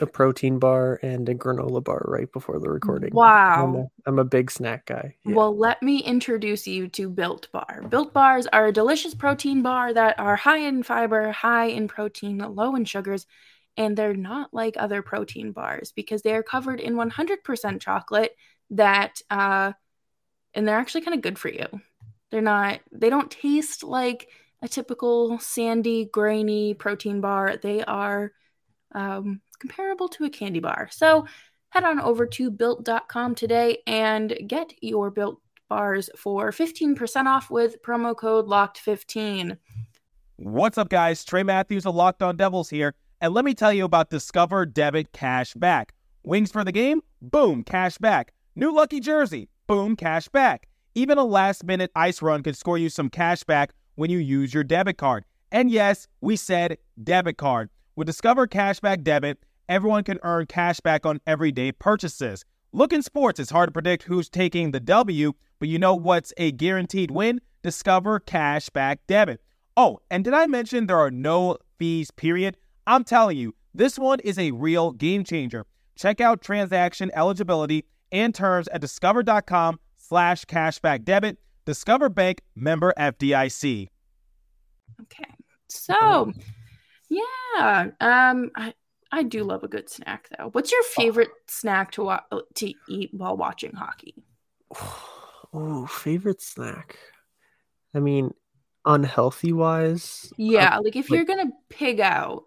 a 0.00 0.06
protein 0.06 0.58
bar 0.58 0.98
and 1.02 1.28
a 1.28 1.34
granola 1.34 1.82
bar 1.82 2.04
right 2.08 2.30
before 2.32 2.58
the 2.58 2.68
recording. 2.68 3.10
I'm 3.10 3.14
Wow. 3.16 3.90
a, 4.06 4.08
I'm 4.08 4.18
a 4.18 4.24
big 4.24 4.50
snack 4.50 4.86
guy. 4.86 5.14
Yeah. 5.24 5.34
Well, 5.36 5.56
let 5.56 5.82
me 5.82 5.98
introduce 5.98 6.66
you 6.66 6.88
to 6.88 7.08
Built 7.08 7.50
Bar. 7.52 7.84
Built 7.88 8.12
Bars 8.12 8.48
are 8.52 8.66
a 8.66 8.72
delicious 8.72 9.14
protein 9.14 9.62
bar 9.62 9.92
that 9.92 10.18
are 10.18 10.34
high 10.36 10.58
in 10.58 10.82
fiber, 10.82 11.30
high 11.30 11.66
in 11.66 11.86
protein, 11.86 12.38
low 12.38 12.74
in 12.74 12.84
sugars, 12.84 13.26
and 13.76 13.96
they're 13.96 14.14
not 14.14 14.52
like 14.52 14.74
other 14.76 15.02
protein 15.02 15.52
bars 15.52 15.92
because 15.92 16.22
they 16.22 16.34
are 16.34 16.42
covered 16.42 16.80
in 16.80 16.94
100% 16.94 17.80
chocolate 17.80 18.36
that 18.70 19.20
uh 19.30 19.72
and 20.54 20.66
they're 20.66 20.78
actually 20.78 21.00
kind 21.02 21.16
of 21.16 21.22
good 21.22 21.38
for 21.38 21.48
you. 21.48 21.66
They're 22.30 22.40
not 22.40 22.80
they 22.92 23.10
don't 23.10 23.30
taste 23.30 23.82
like 23.82 24.28
a 24.62 24.68
typical 24.68 25.38
sandy, 25.40 26.06
grainy 26.06 26.74
protein 26.74 27.20
bar. 27.20 27.56
They 27.56 27.84
are 27.84 28.32
um, 28.94 29.40
comparable 29.58 30.08
to 30.08 30.24
a 30.24 30.30
candy 30.30 30.60
bar. 30.60 30.88
So 30.90 31.26
head 31.68 31.84
on 31.84 32.00
over 32.00 32.26
to 32.26 32.50
built.com 32.50 33.34
today 33.34 33.78
and 33.86 34.36
get 34.46 34.72
your 34.80 35.10
built 35.10 35.40
bars 35.68 36.08
for 36.16 36.50
15% 36.50 37.26
off 37.26 37.50
with 37.50 37.82
promo 37.82 38.16
code 38.16 38.46
locked15. 38.46 39.58
What's 40.36 40.78
up, 40.78 40.88
guys? 40.88 41.24
Trey 41.24 41.42
Matthews 41.42 41.84
of 41.84 41.94
Locked 41.94 42.22
On 42.22 42.36
Devils 42.36 42.70
here, 42.70 42.94
and 43.20 43.34
let 43.34 43.44
me 43.44 43.54
tell 43.54 43.72
you 43.72 43.84
about 43.84 44.10
Discover 44.10 44.66
Debit 44.66 45.12
Cash 45.12 45.54
Back. 45.54 45.94
Wings 46.24 46.50
for 46.50 46.64
the 46.64 46.72
game? 46.72 47.02
Boom, 47.20 47.62
cash 47.62 47.98
back. 47.98 48.32
New 48.56 48.74
lucky 48.74 49.00
jersey? 49.00 49.48
Boom, 49.66 49.96
cash 49.96 50.28
back. 50.28 50.68
Even 50.94 51.18
a 51.18 51.24
last 51.24 51.64
minute 51.64 51.90
ice 51.94 52.22
run 52.22 52.42
could 52.42 52.56
score 52.56 52.78
you 52.78 52.88
some 52.88 53.10
cash 53.10 53.44
back 53.44 53.72
when 53.94 54.10
you 54.10 54.18
use 54.18 54.54
your 54.54 54.64
debit 54.64 54.96
card. 54.96 55.24
And 55.52 55.70
yes, 55.70 56.08
we 56.20 56.36
said 56.36 56.78
debit 57.02 57.36
card. 57.36 57.70
With 57.96 58.06
Discover 58.06 58.48
Cashback 58.48 59.04
Debit, 59.04 59.38
everyone 59.68 60.02
can 60.02 60.18
earn 60.24 60.46
cash 60.46 60.80
back 60.80 61.06
on 61.06 61.20
everyday 61.28 61.70
purchases. 61.70 62.44
Look 62.72 62.92
in 62.92 63.02
sports, 63.02 63.38
it's 63.38 63.50
hard 63.50 63.68
to 63.68 63.72
predict 63.72 64.02
who's 64.02 64.28
taking 64.28 64.72
the 64.72 64.80
W, 64.80 65.32
but 65.60 65.68
you 65.68 65.78
know 65.78 65.94
what's 65.94 66.32
a 66.36 66.50
guaranteed 66.50 67.12
win? 67.12 67.40
Discover 67.62 68.18
Cashback 68.20 68.98
Debit. 69.06 69.40
Oh, 69.76 70.00
and 70.10 70.24
did 70.24 70.34
I 70.34 70.46
mention 70.46 70.86
there 70.86 70.98
are 70.98 71.10
no 71.10 71.58
fees, 71.78 72.10
period? 72.10 72.56
I'm 72.86 73.04
telling 73.04 73.36
you, 73.36 73.54
this 73.74 73.98
one 73.98 74.20
is 74.20 74.38
a 74.38 74.50
real 74.52 74.92
game 74.92 75.24
changer. 75.24 75.66
Check 75.96 76.20
out 76.20 76.42
transaction 76.42 77.10
eligibility 77.14 77.84
and 78.12 78.34
terms 78.34 78.68
at 78.68 78.80
discover.com 78.80 79.78
slash 79.96 80.44
cashback 80.44 81.04
debit. 81.04 81.38
Discover 81.64 82.10
Bank 82.10 82.42
member 82.54 82.92
FDIC. 82.98 83.88
Okay. 85.02 85.24
So, 85.68 86.32
yeah, 87.08 87.88
um 88.00 88.50
I 88.54 88.74
I 89.10 89.22
do 89.22 89.44
love 89.44 89.62
a 89.64 89.68
good 89.68 89.88
snack 89.88 90.28
though. 90.36 90.48
What's 90.52 90.70
your 90.72 90.82
favorite 90.82 91.30
snack 91.48 91.92
to 91.92 92.04
wa- 92.04 92.20
to 92.56 92.72
eat 92.88 93.10
while 93.12 93.36
watching 93.36 93.72
hockey? 93.72 94.14
Oh, 95.56 95.86
favorite 95.86 96.42
snack. 96.42 96.98
I 97.94 98.00
mean, 98.00 98.34
unhealthy 98.84 99.52
wise, 99.52 100.32
Yeah, 100.36 100.78
like 100.78 100.96
if 100.96 101.08
like- 101.08 101.16
you're 101.16 101.24
going 101.26 101.46
to 101.46 101.52
pig 101.70 102.00
out. 102.00 102.42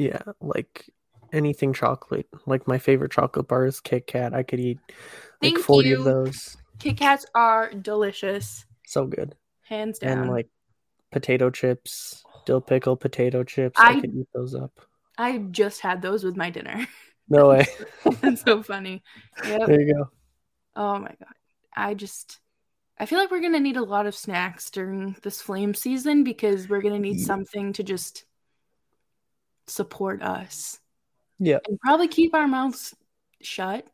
Yeah, 0.00 0.22
like 0.40 0.88
anything 1.32 1.72
chocolate. 1.72 2.26
Like 2.46 2.66
my 2.66 2.78
favorite 2.78 3.12
chocolate 3.12 3.48
bar 3.48 3.66
is 3.66 3.80
Kit 3.80 4.06
Kat. 4.06 4.34
I 4.34 4.42
could 4.42 4.60
eat 4.60 4.78
like 5.42 5.58
40 5.58 5.88
you. 5.88 5.98
of 5.98 6.04
those. 6.04 6.56
Kit 6.78 6.96
Kats 6.96 7.26
are 7.34 7.70
delicious, 7.72 8.64
So 8.86 9.06
good. 9.06 9.34
hands 9.64 9.98
down. 9.98 10.18
And 10.18 10.30
like 10.30 10.48
potato 11.12 11.50
chips, 11.50 12.24
dill 12.46 12.60
pickle 12.60 12.96
potato 12.96 13.44
chips. 13.44 13.78
I, 13.78 13.92
I- 13.96 14.00
could 14.00 14.14
eat 14.14 14.28
those 14.34 14.54
up. 14.54 14.80
I 15.18 15.36
just 15.38 15.80
had 15.80 16.00
those 16.00 16.24
with 16.24 16.36
my 16.36 16.48
dinner. 16.48 16.86
No 17.28 17.48
way. 17.50 17.66
That's 18.22 18.42
so 18.42 18.62
funny. 18.62 19.02
Yep. 19.46 19.66
there 19.66 19.80
you 19.80 19.94
go. 19.94 20.10
Oh 20.74 20.98
my 20.98 21.08
god. 21.18 21.34
I 21.76 21.92
just 21.94 22.40
I 22.98 23.06
feel 23.06 23.18
like 23.18 23.30
we're 23.30 23.40
gonna 23.42 23.60
need 23.60 23.76
a 23.76 23.82
lot 23.84 24.06
of 24.06 24.14
snacks 24.14 24.70
during 24.70 25.14
this 25.22 25.42
flame 25.42 25.74
season 25.74 26.24
because 26.24 26.68
we're 26.68 26.80
gonna 26.80 26.98
need 26.98 27.20
something 27.20 27.72
to 27.74 27.82
just 27.82 28.24
support 29.66 30.22
us. 30.22 30.78
Yeah. 31.38 31.58
And 31.68 31.78
probably 31.80 32.08
keep 32.08 32.34
our 32.34 32.46
mouths 32.48 32.94
shut. 33.40 33.86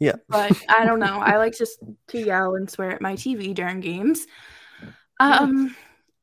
Yeah. 0.00 0.16
But 0.28 0.52
I 0.68 0.84
don't 0.84 0.98
know. 1.00 1.18
I 1.20 1.36
like 1.36 1.56
just 1.56 1.78
to 2.08 2.18
yell 2.20 2.56
and 2.56 2.68
swear 2.70 2.90
at 2.90 3.00
my 3.00 3.14
TV 3.14 3.54
during 3.54 3.80
games. 3.80 4.26
Um 5.20 5.74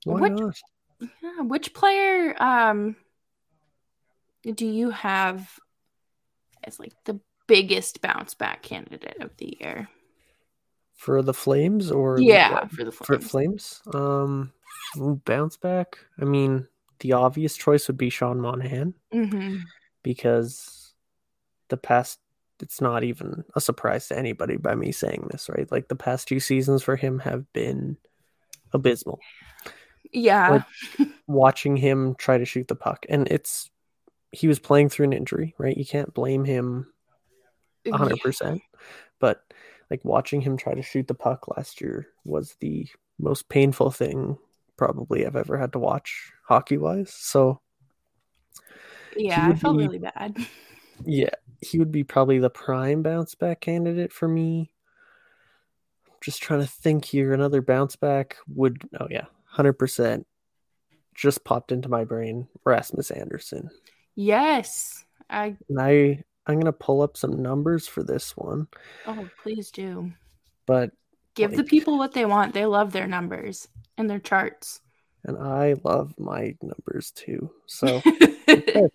Why 0.03 0.19
What- 0.21 0.31
not? 0.33 0.55
yeah, 1.23 1.41
which 1.41 1.73
player 1.73 2.35
um 2.41 2.95
do 4.43 4.65
you 4.67 4.89
have 4.89 5.49
as 6.63 6.79
like 6.79 6.93
the 7.05 7.19
biggest 7.47 8.01
bounce 8.01 8.33
back 8.33 8.61
candidate 8.63 9.17
of 9.21 9.35
the 9.37 9.57
year? 9.59 9.87
For 10.95 11.21
the 11.23 11.33
Flames 11.33 11.91
or 11.91 12.19
Yeah, 12.19 12.51
what? 12.53 12.71
for 12.71 12.83
the 12.83 12.91
for 12.91 13.19
Flames. 13.19 13.81
Flames? 13.83 13.95
Um 13.95 14.51
bounce 15.25 15.57
back. 15.57 15.97
I 16.19 16.25
mean, 16.25 16.67
the 17.01 17.13
obvious 17.13 17.55
choice 17.57 17.87
would 17.87 17.97
be 17.97 18.09
Sean 18.09 18.39
Monahan 18.39 18.93
hmm 19.11 19.57
because 20.03 20.93
the 21.69 21.77
past 21.77 22.19
it's 22.59 22.81
not 22.81 23.03
even 23.03 23.43
a 23.55 23.61
surprise 23.61 24.07
to 24.07 24.17
anybody 24.17 24.55
by 24.57 24.75
me 24.75 24.91
saying 24.91 25.27
this, 25.31 25.49
right? 25.49 25.71
Like 25.71 25.87
the 25.87 25.95
past 25.95 26.27
two 26.27 26.39
seasons 26.39 26.83
for 26.83 26.95
him 26.95 27.19
have 27.19 27.51
been 27.53 27.97
abysmal. 28.71 29.19
Yeah. 30.11 30.63
Like- 30.97 31.07
Watching 31.27 31.77
him 31.77 32.15
try 32.15 32.37
to 32.37 32.45
shoot 32.45 32.67
the 32.67 32.75
puck 32.75 33.05
and 33.09 33.27
it's 33.29 33.69
he 34.31 34.47
was 34.47 34.59
playing 34.59 34.89
through 34.89 35.05
an 35.05 35.13
injury, 35.13 35.55
right? 35.57 35.77
You 35.77 35.85
can't 35.85 36.13
blame 36.13 36.45
him 36.45 36.91
Yeah. 37.85 37.97
hundred 37.97 38.19
percent. 38.19 38.61
But 39.19 39.43
like 39.89 40.03
watching 40.03 40.41
him 40.41 40.57
try 40.57 40.73
to 40.73 40.81
shoot 40.81 41.07
the 41.07 41.13
puck 41.13 41.47
last 41.55 41.79
year 41.81 42.07
was 42.25 42.55
the 42.59 42.87
most 43.19 43.49
painful 43.49 43.91
thing 43.91 44.37
probably 44.77 45.25
I've 45.25 45.35
ever 45.35 45.57
had 45.57 45.73
to 45.73 45.79
watch 45.79 46.31
hockey 46.47 46.77
wise. 46.77 47.13
So 47.13 47.61
Yeah, 49.15 49.49
I 49.49 49.55
felt 49.55 49.77
be- 49.77 49.83
really 49.83 49.99
bad. 49.99 50.35
yeah, 51.05 51.29
he 51.61 51.79
would 51.79 51.91
be 51.91 52.03
probably 52.03 52.39
the 52.39 52.49
prime 52.49 53.03
bounce 53.03 53.35
back 53.35 53.61
candidate 53.61 54.11
for 54.13 54.27
me. 54.27 54.71
Just 56.21 56.41
trying 56.41 56.61
to 56.61 56.67
think 56.67 57.05
here. 57.05 57.33
Another 57.33 57.61
bounce 57.61 57.95
back 57.95 58.37
would 58.47 58.81
oh 58.99 59.07
yeah, 59.09 59.25
hundred 59.45 59.73
percent. 59.73 60.27
Just 61.15 61.43
popped 61.43 61.71
into 61.71 61.89
my 61.89 62.03
brain. 62.03 62.47
Rasmus 62.65 63.11
Andersson. 63.11 63.69
Yes. 64.15 65.03
I 65.29 65.55
And 65.69 65.79
I 65.79 66.23
I'm 66.45 66.59
gonna 66.59 66.73
pull 66.73 67.01
up 67.01 67.17
some 67.17 67.41
numbers 67.41 67.87
for 67.87 68.03
this 68.03 68.35
one, 68.35 68.67
oh 69.07 69.27
please 69.41 69.71
do. 69.71 70.11
but 70.65 70.91
Give 71.33 71.55
the 71.55 71.63
people 71.63 71.97
what 71.97 72.13
they 72.13 72.25
want. 72.25 72.53
They 72.53 72.65
love 72.65 72.91
their 72.91 73.07
numbers 73.07 73.67
and 74.01 74.09
their 74.09 74.19
charts. 74.19 74.81
and 75.23 75.37
I 75.37 75.75
love 75.83 76.13
my 76.17 76.55
numbers 76.61 77.11
too. 77.11 77.51
So 77.67 78.01
it 78.05 78.91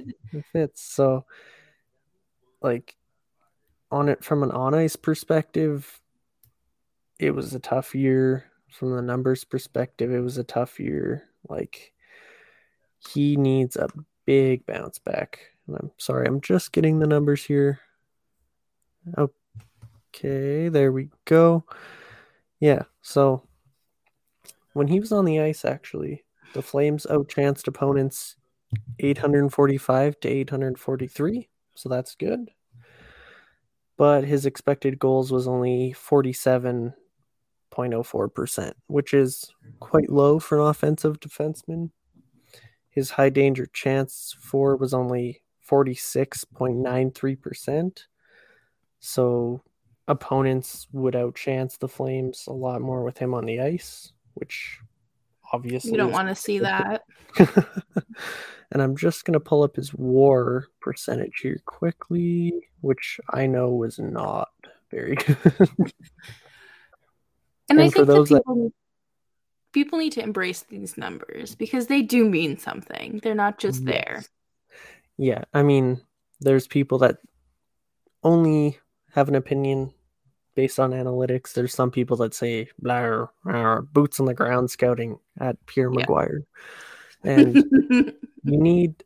fits. 0.52 0.82
So, 0.82 1.24
like, 2.60 2.96
on 3.90 4.08
it 4.08 4.24
from 4.24 4.42
an 4.42 4.50
on 4.50 4.74
ice 4.74 4.96
perspective, 4.96 6.00
it 7.18 7.30
was 7.30 7.54
a 7.54 7.60
tough 7.60 7.94
year. 7.94 8.50
From 8.70 8.94
the 8.94 9.00
numbers 9.00 9.44
perspective, 9.44 10.12
it 10.12 10.20
was 10.20 10.36
a 10.36 10.44
tough 10.44 10.78
year. 10.78 11.28
Like, 11.48 11.92
he 12.98 13.36
needs 13.36 13.76
a 13.76 13.88
big 14.26 14.66
bounce 14.66 14.98
back. 14.98 15.38
And 15.66 15.76
I'm 15.76 15.90
sorry, 15.96 16.26
I'm 16.26 16.40
just 16.40 16.72
getting 16.72 16.98
the 16.98 17.06
numbers 17.06 17.44
here. 17.44 17.80
Okay, 19.16 20.68
there 20.68 20.90
we 20.92 21.10
go. 21.24 21.64
Yeah, 22.58 22.82
so 23.02 23.45
when 24.76 24.88
he 24.88 25.00
was 25.00 25.10
on 25.10 25.24
the 25.24 25.40
ice, 25.40 25.64
actually, 25.64 26.22
the 26.52 26.60
Flames 26.60 27.06
outchanced 27.08 27.66
opponents 27.66 28.36
845 28.98 30.20
to 30.20 30.28
843, 30.28 31.48
so 31.74 31.88
that's 31.88 32.14
good. 32.14 32.50
But 33.96 34.24
his 34.24 34.44
expected 34.44 34.98
goals 34.98 35.32
was 35.32 35.48
only 35.48 35.96
47.04%, 35.98 38.72
which 38.88 39.14
is 39.14 39.50
quite 39.80 40.10
low 40.10 40.38
for 40.38 40.60
an 40.60 40.66
offensive 40.66 41.20
defenseman. 41.20 41.88
His 42.90 43.12
high 43.12 43.30
danger 43.30 43.64
chance 43.72 44.36
for 44.38 44.76
was 44.76 44.92
only 44.92 45.40
46.93%. 45.66 48.00
So 49.00 49.62
opponents 50.06 50.86
would 50.92 51.14
outchance 51.14 51.78
the 51.78 51.88
Flames 51.88 52.44
a 52.46 52.52
lot 52.52 52.82
more 52.82 53.04
with 53.04 53.16
him 53.16 53.32
on 53.32 53.46
the 53.46 53.62
ice, 53.62 54.12
which 54.36 54.78
obviously 55.52 55.90
You 55.92 55.96
don't 55.96 56.12
want 56.12 56.28
to 56.28 56.34
see 56.34 56.58
that. 56.60 57.02
and 57.38 58.82
I'm 58.82 58.96
just 58.96 59.24
gonna 59.24 59.40
pull 59.40 59.62
up 59.62 59.76
his 59.76 59.92
WAR 59.94 60.66
percentage 60.80 61.40
here 61.42 61.60
quickly, 61.66 62.52
which 62.80 63.18
I 63.32 63.46
know 63.46 63.70
was 63.70 63.98
not 63.98 64.48
very 64.90 65.14
good. 65.26 65.38
And, 67.68 67.80
I 67.80 67.84
And 67.84 67.92
for 67.92 67.94
think 67.94 67.94
that 67.96 68.06
those 68.06 68.28
that- 68.28 68.38
people 68.42 68.56
need, 68.56 68.72
people 69.72 69.98
need 69.98 70.12
to 70.12 70.22
embrace 70.22 70.62
these 70.62 70.96
numbers 70.96 71.54
because 71.54 71.86
they 71.86 72.02
do 72.02 72.28
mean 72.28 72.58
something. 72.58 73.20
They're 73.22 73.34
not 73.34 73.58
just 73.58 73.84
there. 73.84 74.24
Yeah, 75.18 75.44
I 75.54 75.62
mean, 75.62 76.00
there's 76.40 76.66
people 76.66 76.98
that 76.98 77.18
only 78.22 78.78
have 79.12 79.28
an 79.28 79.34
opinion 79.34 79.92
based 80.56 80.80
on 80.80 80.90
analytics. 80.90 81.52
There's 81.52 81.72
some 81.74 81.92
people 81.92 82.16
that 82.16 82.34
say 82.34 82.68
blah, 82.80 83.26
blah, 83.44 83.82
boots 83.82 84.18
on 84.18 84.26
the 84.26 84.34
ground 84.34 84.70
scouting 84.72 85.18
at 85.38 85.64
Pierre 85.66 85.92
Yeah. 85.92 86.00
Maguire, 86.00 86.42
and 87.22 87.54
you 87.54 88.58
need 88.58 89.04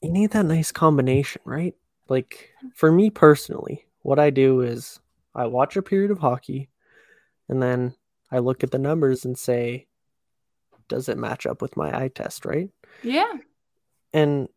you 0.00 0.10
need 0.10 0.30
that 0.30 0.46
nice 0.46 0.72
combination, 0.72 1.42
right? 1.44 1.74
Like 2.08 2.50
for 2.74 2.90
me 2.90 3.10
personally, 3.10 3.84
what 4.00 4.18
I 4.18 4.30
do 4.30 4.62
is 4.62 4.98
I 5.34 5.46
watch 5.46 5.76
a 5.76 5.82
period 5.82 6.10
of 6.10 6.18
hockey, 6.20 6.70
and 7.48 7.62
then 7.62 7.94
I 8.32 8.38
look 8.38 8.64
at 8.64 8.70
the 8.70 8.78
numbers 8.78 9.24
and 9.26 9.36
say, 9.38 9.88
does 10.88 11.08
it 11.08 11.18
match 11.18 11.46
up 11.46 11.60
with 11.60 11.76
my 11.76 11.90
eye 11.96 12.08
test, 12.08 12.46
right? 12.46 12.70
yeah. 13.02 13.32
And 14.12 14.48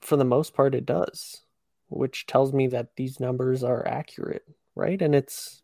for 0.00 0.16
the 0.16 0.24
most 0.24 0.54
part, 0.54 0.74
it 0.74 0.86
does, 0.86 1.42
which 1.90 2.26
tells 2.26 2.52
me 2.52 2.68
that 2.68 2.96
these 2.96 3.20
numbers 3.20 3.62
are 3.62 3.86
accurate, 3.86 4.44
right? 4.74 5.00
And 5.00 5.14
it's, 5.14 5.62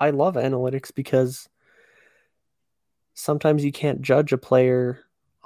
I 0.00 0.10
love 0.10 0.34
analytics 0.34 0.94
because 0.94 1.48
sometimes 3.14 3.64
you 3.64 3.72
can't 3.72 4.02
judge 4.02 4.32
a 4.32 4.38
player 4.38 5.00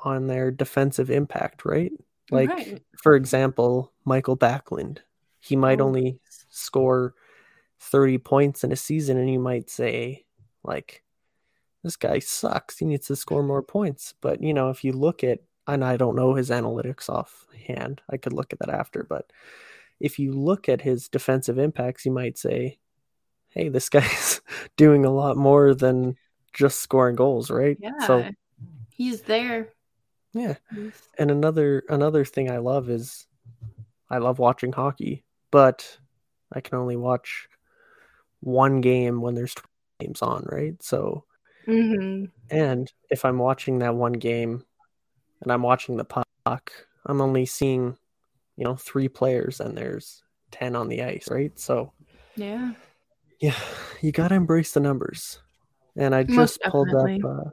on 0.05 0.27
their 0.27 0.51
defensive 0.51 1.11
impact, 1.11 1.65
right? 1.65 1.93
Like, 2.31 2.49
Right. 2.49 2.83
for 2.97 3.15
example, 3.15 3.93
Michael 4.05 4.37
Backlund, 4.37 4.99
he 5.41 5.57
might 5.57 5.81
Oh. 5.81 5.87
only 5.87 6.21
score 6.51 7.15
30 7.79 8.19
points 8.19 8.65
in 8.65 8.73
a 8.73 8.77
season, 8.77 9.17
and 9.17 9.31
you 9.31 9.39
might 9.39 9.71
say, 9.71 10.25
like, 10.65 11.03
this 11.83 11.97
guy 11.97 12.21
sucks. 12.21 12.79
He 12.79 12.85
needs 12.85 13.07
to 13.09 13.17
score 13.17 13.43
more 13.43 13.63
points. 13.63 14.15
But, 14.21 14.43
you 14.43 14.55
know, 14.55 14.71
if 14.71 14.85
you 14.85 14.93
look 14.93 15.25
at, 15.25 15.41
and 15.67 15.85
I 15.85 15.97
don't 15.97 16.17
know 16.17 16.35
his 16.35 16.51
analytics 16.51 17.09
offhand, 17.09 18.03
I 18.11 18.17
could 18.19 18.33
look 18.33 18.53
at 18.53 18.61
that 18.61 18.71
after. 18.71 19.03
But 19.03 19.33
if 19.99 20.19
you 20.19 20.33
look 20.33 20.69
at 20.69 20.81
his 20.83 21.09
defensive 21.09 21.59
impacts, 21.59 22.05
you 22.07 22.13
might 22.13 22.39
say, 22.39 22.79
hey, 23.53 23.69
this 23.69 23.89
guy's 23.89 24.41
doing 24.77 25.05
a 25.05 25.11
lot 25.11 25.37
more 25.37 25.75
than 25.75 26.17
just 26.53 26.81
scoring 26.81 27.17
goals, 27.17 27.51
right? 27.51 27.77
Yeah. 27.81 28.07
So, 28.07 28.25
He's 28.91 29.23
there. 29.23 29.71
yeah. 30.33 30.57
He's- 30.75 31.09
And 31.19 31.31
another 31.31 31.83
another 31.89 32.25
thing 32.25 32.51
I 32.51 32.59
love 32.59 32.89
is 32.91 33.27
I 34.11 34.19
love 34.19 34.39
watching 34.39 34.73
hockey, 34.73 35.25
but 35.51 35.99
I 36.53 36.61
can 36.61 36.79
only 36.79 36.97
watch 36.97 37.49
one 38.41 38.81
game 38.81 39.21
when 39.23 39.35
there's 39.35 39.55
20 39.55 39.69
games 40.01 40.23
on, 40.23 40.47
right? 40.51 40.83
So 40.83 41.25
Mhm. 41.67 42.31
and 42.51 42.93
if 43.11 43.25
I'm 43.25 43.39
watching 43.39 43.79
that 43.79 43.95
one 43.95 44.13
game 44.15 44.65
and 45.41 45.53
I'm 45.53 45.63
watching 45.63 45.97
the 45.97 46.05
puck, 46.05 46.73
I'm 47.07 47.21
only 47.21 47.47
seeing, 47.47 47.97
you 48.57 48.65
know, 48.65 48.77
three 48.77 49.09
players 49.09 49.61
and 49.61 49.77
there's 49.77 50.23
10 50.51 50.77
on 50.77 50.89
the 50.89 51.03
ice, 51.03 51.29
right? 51.31 51.57
So 51.59 51.93
Yeah. 52.37 52.73
Yeah, 53.43 53.59
you 54.01 54.13
got 54.13 54.29
to 54.29 54.37
embrace 54.37 54.71
the 54.71 54.79
numbers. 54.79 55.41
And 55.97 56.15
I 56.15 56.23
just 56.23 56.63
pulled 56.63 56.95
up 56.95 57.11
uh, 57.25 57.51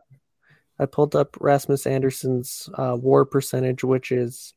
I 0.78 0.86
pulled 0.86 1.16
up 1.16 1.36
Rasmus 1.42 1.88
Andersson's 1.88 2.70
uh, 2.76 2.96
WAR 2.96 3.26
percentage, 3.26 3.84
which 3.84 4.12
is 4.12 4.54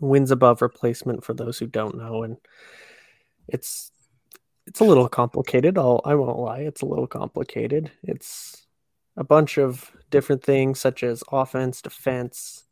wins 0.00 0.30
above 0.30 0.62
replacement 0.62 1.22
for 1.22 1.34
those 1.34 1.58
who 1.58 1.66
don't 1.66 1.98
know, 1.98 2.22
and 2.22 2.38
it's 3.46 3.92
it's 4.66 4.80
a 4.80 4.84
little 4.84 5.08
complicated. 5.08 5.76
I'll 5.76 6.00
I 6.04 6.14
won't 6.14 6.38
lie, 6.38 6.60
it's 6.60 6.80
a 6.80 6.86
little 6.86 7.06
complicated. 7.06 7.92
It's 8.02 8.66
a 9.18 9.22
bunch 9.22 9.58
of 9.58 9.92
different 10.10 10.42
things 10.42 10.80
such 10.80 11.02
as 11.02 11.22
offense, 11.30 11.82
defense, 11.82 12.64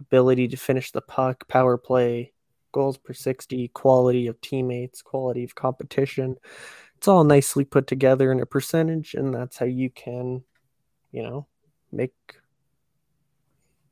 ability 0.00 0.48
to 0.48 0.56
finish 0.56 0.90
the 0.92 1.02
puck, 1.02 1.46
power 1.46 1.76
play, 1.76 2.32
goals 2.72 2.96
per 2.98 3.12
60, 3.12 3.68
quality 3.68 4.26
of 4.26 4.40
teammates, 4.40 5.02
quality 5.02 5.44
of 5.44 5.54
competition. 5.54 6.36
It's 6.96 7.08
all 7.08 7.24
nicely 7.24 7.64
put 7.64 7.86
together 7.86 8.30
in 8.32 8.40
a 8.40 8.46
percentage, 8.46 9.14
and 9.14 9.32
that's 9.34 9.56
how 9.56 9.66
you 9.66 9.90
can, 9.90 10.42
you 11.12 11.22
know, 11.22 11.46
make, 11.92 12.12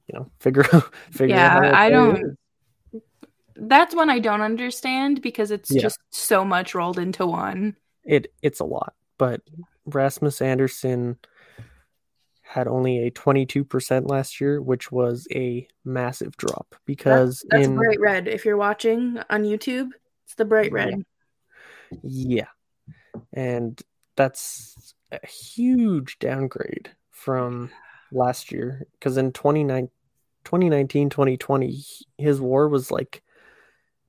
you 0.06 0.18
know, 0.18 0.30
figure 0.40 0.64
out 0.72 0.92
figure 1.10 1.36
Yeah, 1.36 1.56
out. 1.58 1.64
a 1.64 1.76
I 1.76 1.90
don't- 1.90 2.16
is. 2.92 3.00
That's 3.60 3.92
one 3.94 4.08
I 4.08 4.20
don't 4.20 4.40
understand 4.40 5.20
because 5.20 5.50
it's 5.50 5.70
Yeah. 5.72 5.82
just 5.82 5.98
so 6.10 6.44
much 6.44 6.76
rolled 6.76 6.98
into 6.98 7.26
one. 7.26 7.76
It 8.04 8.32
it's 8.40 8.60
a 8.60 8.64
lot, 8.64 8.94
but 9.18 9.40
Rasmus 9.86 10.40
Andersson 10.40 11.18
had 12.48 12.66
only 12.66 13.06
a 13.06 13.10
22% 13.10 14.08
last 14.08 14.40
year, 14.40 14.62
which 14.62 14.90
was 14.90 15.28
a 15.34 15.68
massive 15.84 16.34
drop 16.38 16.74
because 16.86 17.44
That's 17.50 17.66
in 17.66 17.76
bright 17.76 18.00
red. 18.00 18.26
If 18.26 18.46
you're 18.46 18.56
watching 18.56 19.18
on 19.28 19.42
YouTube, 19.42 19.90
it's 20.24 20.34
the 20.34 20.46
bright 20.46 20.72
red. 20.72 21.04
Yeah. 22.02 22.46
And 23.34 23.78
that's 24.16 24.94
a 25.12 25.24
huge 25.26 26.18
downgrade 26.20 26.90
from 27.10 27.70
last 28.12 28.50
year 28.50 28.86
because 28.92 29.18
in 29.18 29.32
29 29.32 29.90
2019 30.44 31.10
2020 31.10 31.84
his 32.16 32.40
war 32.40 32.66
was 32.66 32.90
like 32.90 33.22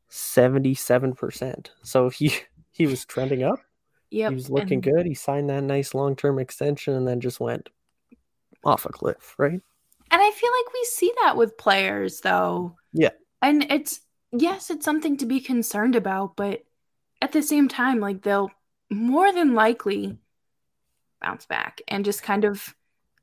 77%. 0.10 1.68
So 1.84 2.10
he 2.10 2.32
he 2.72 2.88
was 2.88 3.04
trending 3.04 3.44
up. 3.44 3.60
Yep. 4.12 4.30
he 4.32 4.36
was 4.36 4.50
looking 4.50 4.76
and- 4.76 4.84
good. 4.84 5.06
He 5.06 5.14
signed 5.14 5.50
that 5.50 5.62
nice 5.64 5.94
long-term 5.94 6.40
extension 6.40 6.94
and 6.94 7.06
then 7.06 7.20
just 7.20 7.42
went 7.42 7.68
off 8.64 8.86
a 8.86 8.90
cliff, 8.90 9.36
right? 9.38 9.62
And 10.12 10.22
I 10.22 10.32
feel 10.32 10.50
like 10.52 10.74
we 10.74 10.84
see 10.86 11.14
that 11.24 11.38
with 11.38 11.58
players 11.58 12.22
though. 12.22 12.76
Yeah. 12.94 13.12
And 13.42 13.64
it's 13.72 14.02
yes, 14.32 14.70
it's 14.70 14.86
something 14.86 15.18
to 15.18 15.26
be 15.26 15.40
concerned 15.40 15.96
about, 15.96 16.36
but 16.36 16.64
at 17.22 17.32
the 17.32 17.44
same 17.44 17.68
time, 17.68 18.00
like 18.00 18.22
they'll 18.22 18.52
more 18.90 19.32
than 19.32 19.54
likely 19.54 20.18
bounce 21.22 21.46
back 21.46 21.82
and 21.88 22.06
just 22.06 22.24
kind 22.24 22.46
of 22.46 22.76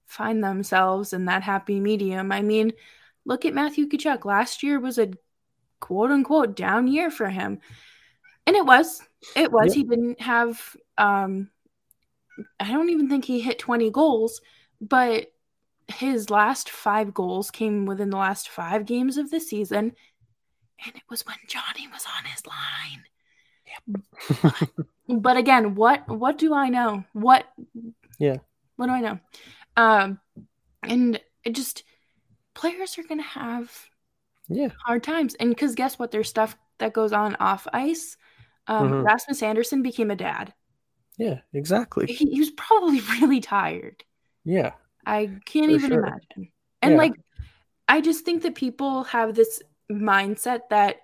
find 0.07 0.43
themselves 0.43 1.13
in 1.13 1.25
that 1.25 1.43
happy 1.43 1.81
medium. 1.81 2.31
I 2.31 2.43
mean, 2.43 2.73
look 3.25 3.45
at 3.45 3.55
Matthew 3.55 3.89
Tkachuk. 3.89 4.25
Last 4.25 4.63
year 4.63 4.79
was 4.79 4.99
a 4.99 5.11
quote 5.81 6.11
unquote 6.11 6.57
down 6.57 6.87
year 6.87 7.11
for 7.11 7.29
him. 7.29 7.59
And 8.47 8.55
it 8.55 8.65
was. 8.65 9.03
It 9.35 9.51
was. 9.51 9.75
Yeah. 9.75 9.83
He 9.83 9.89
didn't 9.89 10.21
have 10.21 10.77
um 10.97 11.51
I 12.61 12.71
don't 12.71 12.91
even 12.91 13.09
think 13.09 13.25
he 13.25 13.41
hit 13.41 13.59
20 13.59 13.91
goals, 13.91 14.41
but 14.81 15.33
his 15.89 16.31
last 16.31 16.69
five 16.71 17.15
goals 17.15 17.51
came 17.51 17.87
within 17.87 18.11
the 18.11 18.17
last 18.17 18.49
five 18.49 18.87
games 18.87 19.17
of 19.17 19.31
the 19.31 19.41
season. 19.41 19.93
And 20.85 20.95
it 20.95 21.03
was 21.09 21.25
when 21.25 21.37
Johnny 21.49 21.89
was 21.93 22.05
on 22.19 22.25
his 22.25 22.43
line. 22.47 23.05
But 25.09 25.37
again, 25.37 25.77
what 25.77 26.09
what 26.09 26.37
do 26.37 26.53
I 26.53 26.69
know? 26.69 27.05
What 27.13 27.47
Yeah. 28.19 28.39
What 28.77 28.87
do 28.87 28.93
I 28.93 29.01
know? 29.01 29.21
Um 29.77 30.19
and 30.83 31.21
it 31.45 31.55
just 31.55 31.85
players 32.55 32.99
are 32.99 33.05
going 33.05 33.21
to 33.21 33.25
have 33.29 33.71
Yeah. 34.49 34.69
hard 34.85 35.03
times. 35.05 35.35
And 35.37 35.51
because 35.51 35.75
guess 35.77 35.99
what? 35.99 36.11
There's 36.11 36.29
stuff 36.29 36.57
that 36.79 36.93
goes 36.93 37.13
on 37.13 37.37
off 37.37 37.67
ice. 37.73 38.17
Um, 38.67 38.91
Mhm. 38.91 39.05
Rasmus 39.05 39.43
Andersson 39.43 39.83
became 39.83 40.11
a 40.11 40.17
dad. 40.17 40.53
Yeah, 41.19 41.41
exactly. 41.53 42.07
He, 42.07 42.31
he 42.33 42.41
was 42.41 42.51
probably 42.51 43.01
really 43.21 43.41
tired. 43.41 44.03
Yeah. 44.47 44.73
I 45.07 45.31
can't 45.45 45.71
even 45.73 45.93
sure. 45.93 46.01
imagine. 46.05 46.53
And 46.83 46.93
Yeah. 46.93 46.99
like, 46.99 47.13
I 47.89 48.01
just 48.01 48.25
think 48.25 48.43
that 48.43 48.55
people 48.57 49.05
have 49.05 49.35
this 49.35 49.63
mindset 49.91 50.63
that, 50.71 50.99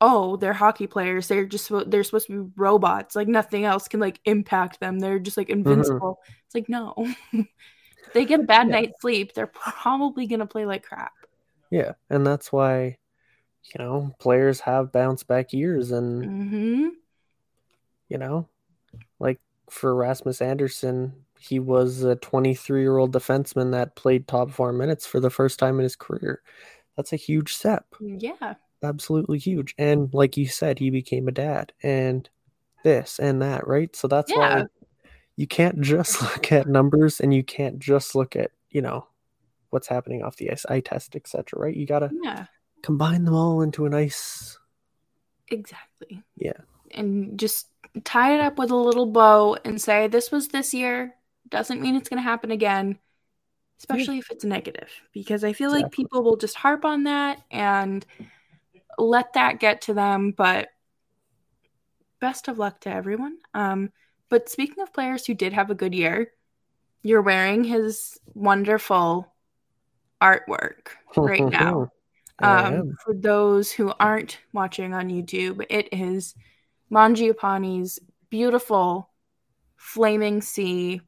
oh, 0.00 0.36
they're 0.36 0.52
hockey 0.54 0.86
players. 0.86 1.28
They're 1.28 1.46
just 1.46 1.70
they're 1.88 2.04
supposed 2.04 2.28
to 2.28 2.44
be 2.46 2.52
robots. 2.56 3.16
Like 3.16 3.28
nothing 3.28 3.64
else 3.64 3.88
can 3.88 4.00
like 4.00 4.20
impact 4.24 4.80
them. 4.80 5.00
They're 5.00 5.20
just 5.20 5.36
like 5.38 5.50
invincible. 5.50 6.20
It's 6.46 6.54
like 6.54 6.68
no. 6.68 6.94
They 8.14 8.26
get 8.26 8.40
a 8.40 8.44
bad 8.44 8.68
Mm-hmm. 8.68 8.70
Yeah. 8.70 8.76
night's 8.80 9.00
sleep, 9.00 9.34
they're 9.34 9.46
probably 9.48 10.26
gonna 10.26 10.46
play 10.46 10.66
like 10.66 10.84
crap. 10.84 11.12
Yeah. 11.70 11.92
And 12.10 12.26
that's 12.26 12.52
why, 12.52 12.98
you 13.74 13.78
know, 13.78 14.14
players 14.20 14.60
have 14.60 14.92
bounce 14.92 15.24
back 15.24 15.52
years 15.52 15.92
and 15.92 16.22
hmm 16.22 16.88
you 18.08 18.18
know, 18.18 18.48
like 19.20 19.40
for 19.70 19.94
Rasmus 19.94 20.42
Andersson, 20.42 21.24
he 21.42 21.58
was 21.58 22.02
a 22.02 22.16
23 22.16 22.80
year 22.80 22.98
old 22.98 23.12
defenseman 23.12 23.72
that 23.72 23.96
played 23.96 24.28
top 24.28 24.50
four 24.50 24.72
minutes 24.72 25.06
for 25.06 25.20
the 25.20 25.30
first 25.30 25.58
time 25.58 25.78
in 25.78 25.82
his 25.82 25.96
career. 25.96 26.42
That's 26.96 27.12
a 27.12 27.16
huge 27.16 27.54
step. 27.54 27.86
Yeah. 28.00 28.54
Absolutely 28.82 29.38
huge. 29.38 29.74
And 29.78 30.12
like 30.12 30.36
you 30.36 30.46
said, 30.46 30.78
he 30.78 30.90
became 30.90 31.28
a 31.28 31.32
dad 31.32 31.72
and 31.82 32.28
this 32.84 33.18
and 33.18 33.42
that, 33.42 33.66
right? 33.66 33.94
So 33.94 34.08
that's 34.08 34.30
Yeah. 34.30 34.38
why 34.38 34.64
you 35.36 35.46
can't 35.46 35.80
just 35.80 36.20
look 36.22 36.52
at 36.52 36.68
numbers 36.68 37.20
and 37.20 37.32
you 37.34 37.42
can't 37.42 37.78
just 37.78 38.14
look 38.14 38.36
at, 38.36 38.50
you 38.70 38.82
know, 38.82 39.06
what's 39.70 39.88
happening 39.88 40.22
off 40.22 40.36
the 40.36 40.50
ice, 40.50 40.66
eye 40.68 40.80
test, 40.80 41.16
etc. 41.16 41.58
Right? 41.58 41.76
You 41.76 41.86
gotta 41.86 42.10
Yeah. 42.22 42.46
combine 42.82 43.24
them 43.24 43.34
all 43.34 43.62
into 43.62 43.86
a 43.86 43.90
nice 43.90 44.58
Exactly. 45.48 46.22
Yeah. 46.36 46.60
And 46.92 47.38
just 47.38 47.68
tie 48.04 48.34
it 48.34 48.40
up 48.40 48.58
with 48.58 48.70
a 48.70 48.76
little 48.76 49.06
bow 49.06 49.56
and 49.64 49.80
say, 49.80 50.08
this 50.08 50.30
was 50.30 50.48
this 50.48 50.72
year. 50.72 51.14
Doesn't 51.48 51.80
mean 51.80 51.96
it's 51.96 52.08
going 52.08 52.18
to 52.18 52.28
happen 52.28 52.50
again, 52.50 52.98
especially 53.78 54.18
if 54.18 54.30
it's 54.30 54.44
negative. 54.44 54.88
Because 55.12 55.44
I 55.44 55.52
feel 55.52 55.70
like 55.70 55.90
people 55.90 56.22
will 56.22 56.36
just 56.36 56.56
harp 56.56 56.84
on 56.84 57.04
that 57.04 57.42
and 57.50 58.04
let 58.98 59.34
that 59.34 59.60
get 59.60 59.82
to 59.82 59.94
them. 59.94 60.32
But 60.32 60.68
best 62.20 62.48
of 62.48 62.58
luck 62.58 62.80
to 62.80 62.90
everyone. 62.90 63.36
Um, 63.52 63.90
but 64.28 64.48
speaking 64.48 64.82
of 64.82 64.94
players 64.94 65.26
who 65.26 65.34
did 65.34 65.52
have 65.52 65.70
a 65.70 65.74
good 65.74 65.94
year, 65.94 66.32
you're 67.02 67.20
wearing 67.20 67.64
his 67.64 68.18
wonderful 68.32 69.32
artwork 70.22 70.88
right 71.16 71.44
now. 71.50 71.90
Um, 72.38 72.96
for 73.04 73.14
those 73.14 73.70
who 73.70 73.92
aren't 74.00 74.38
watching 74.52 74.94
on 74.94 75.10
YouTube, 75.10 75.64
it 75.68 75.88
is 75.92 76.34
Mangiapane's 76.90 77.98
beautiful 78.30 79.10
flaming 79.76 80.40
sea 80.40 81.02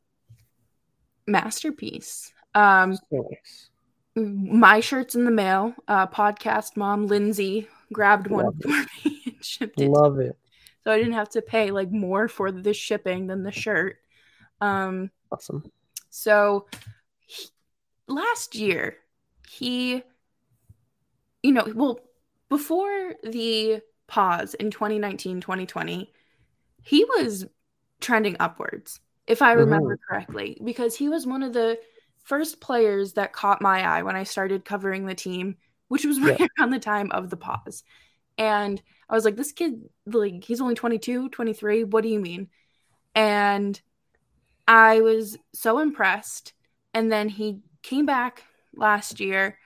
masterpiece. 1.27 2.33
Um, 2.55 2.95
So 2.95 3.29
nice. 3.31 3.71
my 4.17 4.81
shirt's 4.81 5.15
in 5.15 5.25
the 5.25 5.31
mail. 5.31 5.75
Uh, 5.89 6.07
podcast 6.07 6.77
mom 6.77 7.07
Lindsay 7.07 7.69
grabbed 7.93 8.29
one 8.29 8.45
Love 8.47 8.55
for 8.63 8.69
me 8.69 9.23
and 9.27 9.45
shipped 9.45 9.81
it, 9.81 9.89
Love 9.89 10.19
it. 10.21 10.37
so 10.83 10.91
I 10.91 10.99
didn't 10.99 11.15
have 11.15 11.31
to 11.31 11.43
pay 11.43 11.71
like 11.71 11.91
more 11.91 12.29
for 12.29 12.51
the 12.53 12.75
shipping 12.75 13.27
than 13.27 13.43
the 13.43 13.53
shirt. 13.53 13.97
Um, 14.61 15.11
Awesome. 15.33 15.65
so 16.11 16.67
he- 17.27 17.49
last 18.07 18.55
year, 18.55 18.97
he, 19.49 20.03
you 21.43 21.53
know, 21.53 21.67
well, 21.75 22.01
before 22.49 23.15
the 23.25 23.81
pause 24.07 24.55
in 24.55 24.71
2019, 24.71 25.41
2020, 25.41 26.13
he 26.83 27.05
was 27.05 27.47
trending 28.01 28.37
upwards, 28.39 29.01
if 29.27 29.43
I 29.43 29.53
remember 29.53 29.99
correctly, 30.09 30.59
because 30.65 30.97
he 30.97 31.09
was 31.09 31.27
one 31.27 31.43
of 31.43 31.53
the 31.53 31.79
first 32.25 32.61
players 32.61 33.15
that 33.15 33.33
caught 33.33 33.63
my 33.63 33.83
eye 33.87 34.03
when 34.03 34.17
I 34.17 34.25
started 34.25 34.65
covering 34.65 35.07
the 35.07 35.15
team, 35.15 35.57
which 35.89 36.05
was 36.05 36.21
right 36.21 36.51
around 36.59 36.71
the 36.71 36.79
time 36.79 37.11
of 37.13 37.31
the 37.31 37.37
pause. 37.37 37.85
And 38.39 38.83
I 39.09 39.15
was 39.15 39.25
like, 39.25 39.37
this 39.37 39.53
kid, 39.53 39.83
like, 40.07 40.45
he's 40.45 40.61
only 40.61 40.75
22, 40.75 41.31
23. 41.31 41.85
What 41.85 42.03
do 42.03 42.09
you 42.11 42.21
mean? 42.21 42.49
And 43.15 43.81
I 44.67 45.01
was 45.01 45.37
so 45.55 45.79
impressed. 45.79 46.53
And 46.93 47.11
then 47.11 47.29
he 47.29 47.61
came 47.83 48.07
back 48.07 48.45
last 48.75 49.21
year 49.21 49.59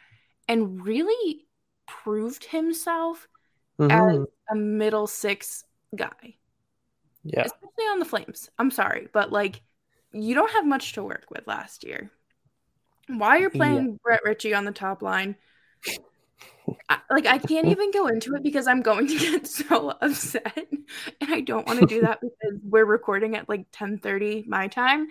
and 0.48 0.84
really 0.84 1.46
proved 1.86 2.46
himself 2.46 3.28
as 3.90 4.18
Mhm. 4.18 4.26
a 4.50 4.56
middle 4.56 5.08
six 5.08 5.64
guy, 5.96 6.37
Yeah. 7.24 7.46
especially 7.46 7.84
on 7.92 7.98
the 7.98 8.04
Flames. 8.04 8.50
I'm 8.58 8.70
sorry, 8.70 9.08
but 9.12 9.32
like 9.32 9.62
you 10.12 10.34
don't 10.34 10.52
have 10.52 10.66
much 10.66 10.92
to 10.94 11.02
work 11.04 11.26
with 11.30 11.46
last 11.46 11.84
year. 11.84 12.10
Why 13.08 13.38
you're 13.38 13.50
Yeah. 13.52 13.82
playing 13.82 13.98
Brett 14.04 14.22
Ritchie 14.24 14.54
on 14.54 14.64
the 14.64 14.72
top 14.72 15.02
line? 15.02 15.36
I, 16.88 16.98
like 17.10 17.26
I 17.26 17.38
can't 17.38 17.66
even 17.68 17.90
go 17.90 18.06
into 18.06 18.34
it 18.34 18.42
because 18.42 18.66
I'm 18.66 18.82
going 18.82 19.06
to 19.08 19.18
get 19.18 19.46
so 19.48 19.90
upset, 20.00 20.68
and 21.20 21.32
I 21.32 21.40
don't 21.40 21.66
want 21.66 21.78
to 21.78 21.84
do 21.86 22.02
that 22.02 22.20
because 22.22 22.60
we're 22.62 22.84
recording 22.84 23.36
at 23.36 23.48
like 23.48 23.66
10:30 23.72 24.44
my 24.46 24.68
time, 24.68 25.08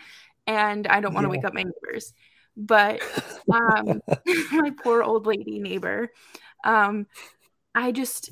and 0.47 0.87
I 0.87 1.01
don't 1.01 1.13
want 1.13 1.25
to 1.25 1.29
Yeah. 1.29 1.29
wake 1.29 1.45
up 1.45 1.53
my 1.53 1.63
neighbors. 1.63 2.13
But 2.55 3.03
um, 3.51 4.01
my 4.49 4.71
poor 4.83 5.03
old 5.03 5.27
lady 5.27 5.59
neighbor, 5.59 6.09
um, 6.63 7.07
I 7.75 7.91
just 7.91 8.31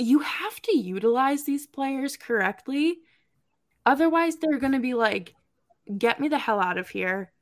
you 0.00 0.20
have 0.20 0.60
to 0.62 0.76
utilize 0.76 1.44
these 1.44 1.66
players 1.66 2.16
correctly, 2.16 2.98
otherwise 3.86 4.36
they're 4.36 4.58
going 4.58 4.72
to 4.72 4.80
be 4.80 4.94
like, 4.94 5.34
"Get 5.96 6.20
me 6.20 6.28
the 6.28 6.38
hell 6.38 6.60
out 6.60 6.78
of 6.78 6.88
here." 6.88 7.32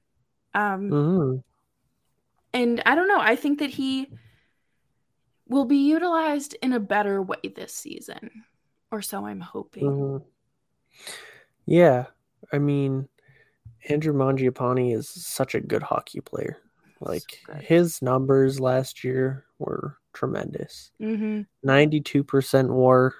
Um, 0.54 0.90
Mhm. 0.90 1.42
and 2.52 2.82
I 2.86 2.94
don't 2.94 3.08
know. 3.08 3.20
I 3.20 3.36
think 3.36 3.58
that 3.58 3.70
he 3.70 4.10
will 5.46 5.64
be 5.64 5.76
utilized 5.88 6.54
in 6.62 6.72
a 6.72 6.80
better 6.80 7.22
way 7.22 7.38
this 7.54 7.72
season, 7.72 8.44
or 8.90 9.02
so 9.02 9.26
I'm 9.26 9.40
hoping. 9.40 9.84
Mhm. 9.84 10.24
Yeah. 11.66 12.06
I 12.52 12.58
mean, 12.58 13.08
Andrew 13.88 14.12
Mangiapane 14.12 14.94
is 14.94 15.08
such 15.08 15.54
a 15.54 15.60
good 15.60 15.82
hockey 15.82 16.20
player. 16.20 16.58
Like 17.00 17.40
good. 17.46 17.62
his 17.62 18.02
numbers 18.02 18.58
last 18.58 19.04
year 19.04 19.44
were 19.58 19.98
tremendous. 20.18 20.90
hmm 20.98 21.42
92% 21.64 22.70
war, 22.70 23.14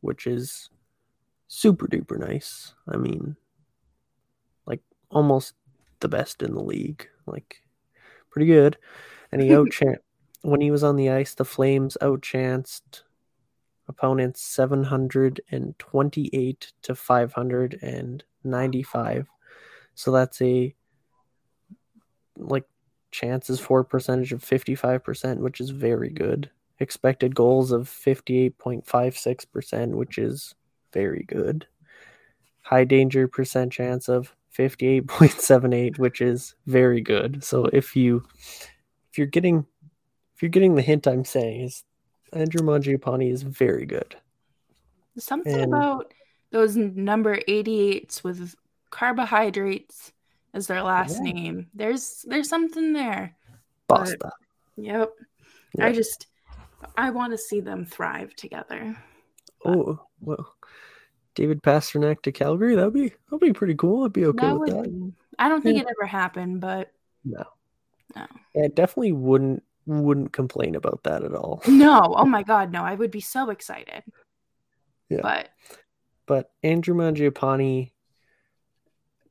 which 0.00 0.26
is 0.26 0.70
super 1.48 1.86
duper 1.86 2.18
nice. 2.18 2.74
I 2.88 2.96
mean, 2.96 3.36
like 4.66 4.80
almost 5.10 5.54
the 6.00 6.08
best 6.08 6.42
in 6.42 6.54
the 6.54 6.62
league. 6.62 7.06
Like 7.26 7.62
pretty 8.30 8.46
good. 8.46 8.78
And 9.30 9.42
he 9.42 9.48
outchan 9.58 9.96
when 10.42 10.60
he 10.60 10.70
was 10.70 10.82
on 10.82 10.96
the 10.96 11.08
ice, 11.10 11.34
the 11.34 11.44
Flames 11.44 11.96
outchanced 12.00 13.02
opponents 13.88 14.42
728 14.42 16.72
to 16.82 16.94
595. 16.94 19.28
So 19.94 20.10
that's 20.10 20.42
a 20.42 20.74
like 22.38 22.64
chances 23.12 23.60
for 23.60 23.84
percentage 23.84 24.32
of 24.32 24.42
55%, 24.42 25.38
which 25.38 25.60
is 25.60 25.70
very 25.70 26.10
good. 26.10 26.50
Expected 26.80 27.34
goals 27.34 27.70
of 27.70 27.88
58.56%, 27.88 29.94
which 29.94 30.18
is 30.18 30.54
very 30.92 31.24
good. 31.28 31.66
High 32.62 32.84
danger 32.84 33.28
percent 33.28 33.72
chance 33.72 34.08
of 34.08 34.34
58.78, 34.56 35.98
which 35.98 36.20
is 36.20 36.54
very 36.66 37.00
good. 37.00 37.44
So 37.44 37.66
if 37.66 37.94
you 37.94 38.24
if 39.10 39.18
you're 39.18 39.26
getting 39.26 39.66
if 40.34 40.42
you're 40.42 40.48
getting 40.48 40.74
the 40.74 40.82
hint 40.82 41.06
I'm 41.06 41.24
saying 41.24 41.62
is 41.62 41.84
Andrew 42.32 42.62
Mangiapane 42.62 43.30
is 43.30 43.42
very 43.42 43.86
good. 43.86 44.16
Something 45.18 45.54
And- 45.54 45.74
about 45.74 46.12
those 46.50 46.76
number 46.76 47.38
88s 47.48 48.24
with 48.24 48.54
carbohydrates 48.90 50.12
as 50.54 50.66
their 50.66 50.82
last 50.82 51.16
Yeah. 51.24 51.32
name. 51.32 51.66
There's 51.74 52.24
there's 52.28 52.48
something 52.48 52.92
there. 52.92 53.36
Basta. 53.88 54.32
Yep. 54.76 55.10
Yeah. 55.74 55.86
I 55.86 55.92
just 55.92 56.26
I 56.96 57.10
want 57.10 57.32
to 57.32 57.38
see 57.38 57.60
them 57.60 57.84
thrive 57.84 58.34
together. 58.34 58.96
Oh 59.64 60.00
well, 60.20 60.54
David 61.34 61.62
Pastrnak 61.62 62.22
to 62.22 62.32
Calgary. 62.32 62.74
That'd 62.74 62.92
be 62.92 63.12
that'd 63.30 63.40
be 63.40 63.52
pretty 63.52 63.74
cool. 63.74 64.04
I'd 64.04 64.12
be 64.12 64.26
okay 64.26 64.46
that 64.46 64.58
with 64.60 64.74
would 64.74 64.84
that. 64.84 65.12
I 65.38 65.48
don't 65.48 65.62
think 65.62 65.76
Yeah. 65.76 65.82
it 65.84 65.94
ever 65.98 66.06
happened, 66.06 66.60
but 66.60 66.92
No, 67.24 67.44
no. 68.16 68.26
I 68.62 68.68
definitely 68.68 69.12
wouldn't 69.12 69.62
wouldn't 69.86 70.32
complain 70.32 70.74
about 70.74 71.02
that 71.04 71.24
at 71.24 71.34
all. 71.34 71.62
No, 71.68 72.00
oh 72.16 72.24
my 72.26 72.42
god, 72.42 72.70
no. 72.72 72.82
I 72.82 72.94
would 72.94 73.10
be 73.10 73.20
so 73.20 73.50
excited. 73.50 74.02
Yeah. 75.08 75.20
But 75.22 75.48
But 76.26 76.50
Andrew 76.62 76.94
Mangiapane, 76.94 77.90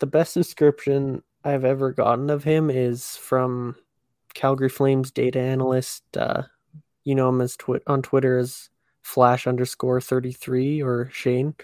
the 0.01 0.07
best 0.07 0.33
description 0.33 1.23
I've 1.43 1.63
ever 1.63 1.93
gotten 1.93 2.29
of 2.29 2.43
him 2.43 2.69
is 2.69 3.15
from 3.17 3.75
Calgary 4.33 4.67
Flames 4.67 5.11
data 5.11 5.39
analyst. 5.39 6.03
Uh, 6.17 6.43
you 7.03 7.15
know 7.15 7.29
him 7.29 7.39
as 7.39 7.55
twi- 7.55 7.79
on 7.87 8.01
Twitter 8.01 8.37
as 8.37 8.69
Flash 9.03 9.47
underscore 9.47 10.01
thirty 10.01 10.31
three 10.31 10.81
or 10.81 11.09
Shane, 11.13 11.55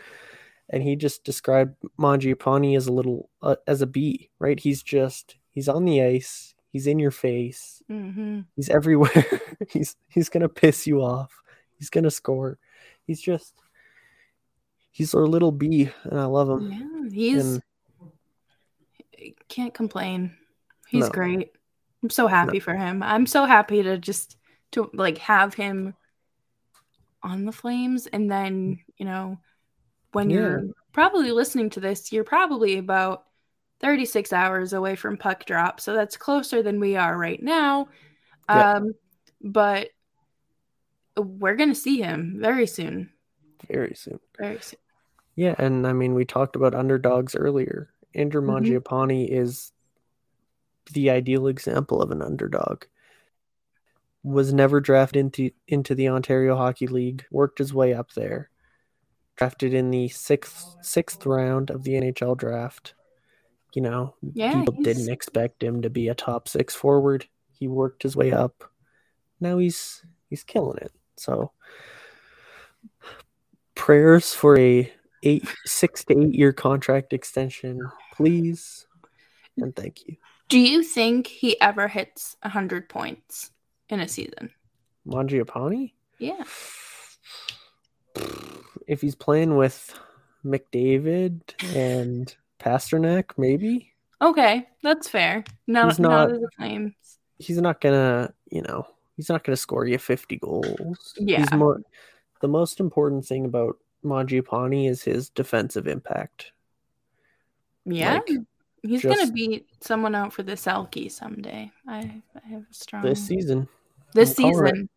and 0.70 0.84
he 0.84 0.96
just 0.96 1.24
described 1.24 1.76
Mangiapane 2.00 2.78
as 2.78 2.88
a 2.88 2.94
little 2.94 3.30
uh, 3.42 3.58
as 3.66 3.82
a 3.82 3.88
bee. 3.88 4.30
Right? 4.40 4.60
He's 4.60 4.84
just 4.84 5.36
he's 5.52 5.68
on 5.68 5.86
the 5.86 6.02
ice. 6.02 6.54
He's 6.72 6.88
in 6.88 7.00
your 7.00 7.12
face. 7.12 7.82
Mm-hmm. 7.90 8.42
He's 8.56 8.70
everywhere. 8.70 9.42
he's 9.70 9.96
he's 10.10 10.30
gonna 10.30 10.50
piss 10.50 10.86
you 10.86 11.02
off. 11.02 11.42
He's 11.78 11.90
gonna 11.90 12.12
score. 12.12 12.60
He's 13.06 13.22
just 13.22 13.54
he's 14.92 15.16
our 15.16 15.28
little 15.28 15.52
bee, 15.52 15.90
and 16.04 16.20
I 16.20 16.26
love 16.26 16.50
him. 16.50 16.72
Yeah, 16.72 17.10
he's 17.12 17.46
And 17.46 17.64
can't 19.48 19.74
complain. 19.74 20.36
He's 20.88 21.06
No. 21.06 21.10
great. 21.12 21.52
I'm 22.04 22.10
so 22.10 22.28
happy 22.28 22.60
for 22.60 22.76
him. 22.76 23.02
I'm 23.04 23.26
so 23.26 23.46
happy 23.46 23.84
to 23.84 23.98
just 23.98 24.38
to 24.72 24.90
like 24.94 25.18
have 25.20 25.54
him 25.54 25.94
on 27.24 27.46
the 27.46 27.52
Flames 27.52 28.08
and 28.08 28.30
then, 28.32 28.80
you 28.98 29.06
know, 29.06 29.40
when 30.14 30.30
you're 30.30 30.64
probably 30.94 31.32
listening 31.32 31.70
to 31.72 31.80
this, 31.80 32.12
you're 32.12 32.24
probably 32.24 32.78
about 32.78 33.26
36 33.82 34.32
hours 34.34 34.74
away 34.74 34.96
from 34.96 35.18
puck 35.18 35.46
drop. 35.46 35.80
So 35.80 35.94
that's 35.94 36.18
closer 36.18 36.64
than 36.64 36.80
we 36.80 36.96
are 36.96 37.18
right 37.18 37.42
now. 37.42 37.90
Yeah. 38.50 38.74
Um 38.74 38.94
but 39.42 39.90
we're 41.18 41.56
going 41.56 41.70
to 41.70 41.76
see 41.76 42.00
him 42.02 42.38
very 42.40 42.68
soon. 42.68 43.12
very 43.68 43.96
soon. 43.96 44.20
Very 44.38 44.60
soon. 44.62 44.80
Yeah, 45.36 45.56
and 45.58 45.86
I 45.86 45.94
mean 45.94 46.14
we 46.14 46.26
talked 46.26 46.56
about 46.56 46.74
underdogs 46.76 47.36
earlier. 47.36 47.90
Andrew 48.16 48.42
Mhm. 48.42 49.30
Is 49.30 49.72
the 50.94 51.10
ideal 51.10 51.48
example 51.48 52.02
of 52.02 52.12
an 52.12 52.22
underdog. 52.22 52.86
Was 54.24 54.54
never 54.54 54.80
drafted 54.82 55.20
into 55.20 55.52
into 55.68 55.94
the 55.96 56.10
Ontario 56.10 56.56
Hockey 56.56 56.88
League, 56.88 57.26
worked 57.32 57.60
his 57.60 57.74
way 57.74 57.94
up 57.94 58.14
there. 58.14 58.50
Drafted 59.36 59.74
in 59.74 59.92
the 59.92 60.08
sixth 60.10 60.76
sixth 60.82 61.26
round 61.26 61.70
of 61.70 61.84
the 61.84 61.94
NHL 61.96 62.36
draft. 62.36 62.94
You 63.74 63.82
know, 63.84 64.16
Yeah, 64.34 64.54
people 64.60 64.74
he's- 64.76 64.86
didn't 64.86 65.14
expect 65.14 65.62
him 65.62 65.82
to 65.84 65.90
be 65.90 66.08
a 66.08 66.16
top 66.16 66.48
six 66.48 66.74
forward. 66.74 67.28
He 67.52 67.68
worked 67.68 68.02
his 68.04 68.16
way 68.16 68.32
up. 68.32 68.72
Now 69.40 69.58
he's 69.60 70.04
he's 70.30 70.44
killing 70.44 70.80
it. 70.80 70.92
So 71.16 71.52
prayers 73.76 74.34
for 74.34 74.58
a 74.58 74.92
eight 75.28 75.48
six 75.66 76.04
to 76.06 76.20
eight 76.20 76.34
year 76.36 76.54
contract 76.54 77.14
extension, 77.14 77.80
please. 78.14 78.86
And 79.58 79.76
thank 79.76 80.08
you. 80.08 80.16
Do 80.50 80.60
you 80.60 80.82
think 80.84 81.28
he 81.28 81.60
ever 81.60 81.88
hits 81.88 82.38
100 82.42 82.88
points 82.88 83.52
in 83.90 84.00
a 84.00 84.08
season? 84.08 84.52
Mangiapane? 85.06 85.92
Yeah. 86.20 86.44
If 88.88 89.02
he's 89.02 89.16
playing 89.16 89.58
with 89.58 89.94
McDavid 90.46 91.42
and 91.76 92.34
Pastrnak, 92.58 93.32
maybe. 93.38 93.92
Okay, 94.22 94.66
that's 94.82 95.10
fair. 95.10 95.44
No, 95.68 95.88
He's 95.88 96.00
not, 96.00 96.30
not- 96.30 96.40
the 96.40 96.50
Flames. 96.56 96.94
He's 97.38 97.60
not 97.60 97.82
gonna, 97.82 98.34
you 98.50 98.62
know, 98.62 98.88
he's 99.18 99.28
not 99.28 99.44
gonna 99.44 99.58
score 99.58 99.86
you 99.86 99.98
fifty 99.98 100.38
goals. 100.38 101.14
Yeah. 101.20 101.40
He's 101.40 101.52
more 101.52 101.82
the 102.40 102.48
most 102.48 102.80
important 102.80 103.26
thing 103.26 103.44
about 103.44 103.78
Mangiapane 104.08 104.90
is 104.90 105.04
his 105.04 105.30
defensive 105.30 105.88
impact. 105.88 106.52
Yeah, 107.86 108.16
Like, 108.16 108.30
he's 108.84 109.04
gonna 109.04 109.32
beat 109.32 109.68
someone 109.82 110.16
out 110.16 110.34
for 110.34 110.44
the 110.44 110.54
Selke 110.54 111.10
someday. 111.12 111.72
I, 111.88 112.22
I 112.36 112.48
have 112.50 112.64
a 112.70 112.74
strong 112.74 113.04
This 113.04 113.26
season. 113.26 113.68
this 114.14 114.32
I'm 114.32 114.36
season. 114.46 114.90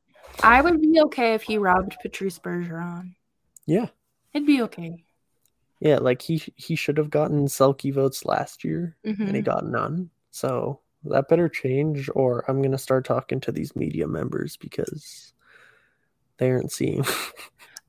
I 0.43 0.61
would 0.61 0.81
be 0.81 1.01
okay 1.07 1.35
if 1.35 1.43
he 1.43 1.59
robbed 1.59 1.97
Patrice 2.03 2.39
Bergeron. 2.39 3.15
Yeah. 3.67 3.87
It'd 4.33 4.47
be 4.47 4.63
okay. 4.63 5.05
Yeah, 5.81 5.99
like 5.99 6.21
he 6.23 6.43
he 6.57 6.77
should 6.77 6.99
have 6.99 7.11
gotten 7.11 7.47
Selke 7.47 7.93
votes 7.93 8.25
last 8.25 8.65
year 8.65 8.97
Mhm. 9.05 9.21
and 9.27 9.37
he 9.37 9.43
got 9.43 9.65
none. 9.67 10.11
So 10.31 10.81
that 11.05 11.29
better 11.29 11.49
change 11.49 12.11
or 12.15 12.45
I'm 12.49 12.61
gonna 12.63 12.77
start 12.79 13.05
talking 13.05 13.41
to 13.41 13.53
these 13.53 13.75
media 13.77 14.07
members 14.07 14.57
because 14.57 15.33
they 16.39 16.51
aren't 16.51 16.73
seeing. 16.73 17.05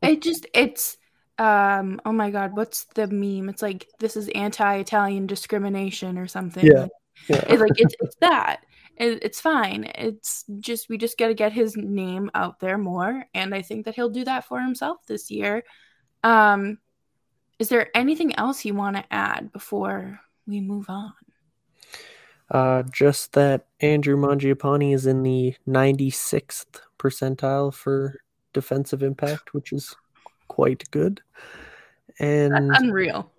It 0.04 0.24
just 0.24 0.48
it's 0.56 0.98
um 1.42 2.00
oh 2.06 2.12
my 2.12 2.30
god, 2.30 2.56
what's 2.56 2.86
the 2.94 3.08
meme? 3.08 3.50
It's 3.50 3.62
like 3.62 3.88
this 4.00 4.16
is 4.16 4.30
anti-Italian 4.30 5.28
discrimination 5.28 6.18
or 6.18 6.28
something. 6.28 6.66
Yeah. 6.66 6.88
Yeah. 7.30 7.44
it's 7.50 7.62
like 7.62 7.72
it's, 7.76 7.96
it's 8.00 8.16
that 8.22 8.62
it, 8.98 9.20
it's 9.22 9.40
fine 9.40 9.84
it's 9.96 10.44
just 10.60 10.90
we 10.90 10.98
just 10.98 11.18
got 11.20 11.28
to 11.28 11.34
get 11.36 11.54
his 11.54 11.78
name 11.78 12.32
out 12.34 12.60
there 12.60 12.78
more 12.80 13.26
and 13.36 13.54
i 13.54 13.62
think 13.62 13.86
that 13.86 13.94
he'll 13.96 14.10
do 14.10 14.24
that 14.24 14.46
for 14.46 14.60
himself 14.60 14.98
this 15.06 15.30
year 15.30 15.64
um 16.24 16.80
is 17.60 17.70
there 17.70 17.96
anything 17.96 18.36
else 18.38 18.66
you 18.66 18.74
want 18.74 18.96
to 18.96 19.06
add 19.12 19.52
before 19.52 20.20
we 20.48 20.62
move 20.62 20.90
on 20.90 21.14
Uh, 22.50 22.84
just 22.92 23.32
that 23.34 23.68
Andrew 23.80 24.18
Mangiapane 24.18 24.94
is 24.94 25.06
in 25.06 25.24
the 25.24 25.56
96th 25.68 26.82
percentile 27.00 27.74
for 27.74 28.20
defensive 28.52 29.02
impact, 29.04 29.54
which 29.54 29.72
is 29.72 29.96
quite 30.52 30.84
good. 30.92 31.22
And 32.20 32.70
that's 32.70 32.82
unreal 32.82 33.32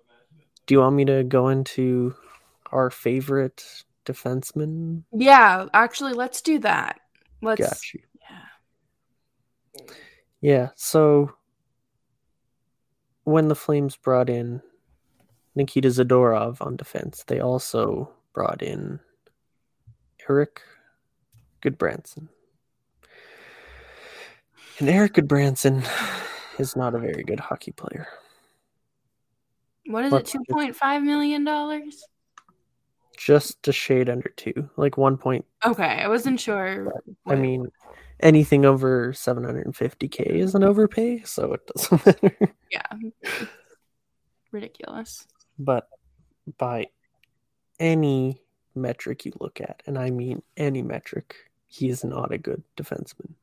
do 0.65 0.75
you 0.75 0.79
want 0.79 0.95
me 0.95 1.05
to 1.05 1.23
go 1.23 1.49
into 1.49 2.15
our 2.71 2.89
favorite 2.89 3.83
defenseman? 4.05 5.03
yeah 5.11 5.67
actually 5.73 6.13
let's 6.13 6.41
do 6.41 6.59
that 6.59 6.99
let's 7.41 7.61
Got 7.61 7.93
you. 7.93 7.99
yeah 9.75 9.85
Yeah, 10.41 10.69
so 10.75 11.31
when 13.23 13.47
the 13.47 13.55
Flames 13.55 13.95
brought 13.95 14.29
in 14.29 14.61
Nikita 15.55 15.87
Zadorov 15.89 16.61
on 16.61 16.75
defense, 16.75 17.23
they 17.27 17.39
also 17.39 18.11
brought 18.33 18.61
in 18.61 18.99
Erik 20.27 20.61
Gudbranson. 21.61 22.27
And 24.79 24.89
Erik 24.89 25.13
Gudbranson 25.13 25.85
is 26.59 26.75
not 26.75 26.95
a 26.95 26.99
very 26.99 27.23
good 27.23 27.39
hockey 27.39 27.71
player. 27.71 28.07
what 29.87 30.05
is 30.05 30.11
Let's 30.11 30.33
it 30.35 30.41
2.5 30.49 31.03
million 31.03 31.43
dollars 31.43 32.05
Just 33.17 33.67
a 33.67 33.71
shade 33.71 34.09
under 34.09 34.29
two, 34.35 34.69
like 34.77 34.97
one 34.97 35.17
point. 35.17 35.45
okay 35.65 36.01
i 36.03 36.07
wasn't 36.07 36.39
sure 36.39 36.91
I 37.27 37.35
mean, 37.35 37.67
anything 38.19 38.65
over 38.65 39.11
750k 39.13 40.21
is 40.27 40.55
an 40.55 40.63
overpay, 40.63 41.23
so 41.23 41.53
it 41.53 41.61
doesn't 41.67 42.05
matter. 42.05 42.55
yeah 42.71 42.87
ridiculous 44.51 45.27
but 45.59 45.87
by 46.57 46.87
any 47.79 48.41
metric 48.75 49.25
you 49.25 49.31
look 49.39 49.61
at, 49.61 49.81
and 49.85 49.97
I 49.99 50.09
mean 50.09 50.41
any 50.57 50.81
metric, 50.81 51.35
he 51.67 51.89
is 51.89 52.03
not 52.03 52.31
a 52.31 52.37
good 52.39 52.63
defenseman. 52.75 53.33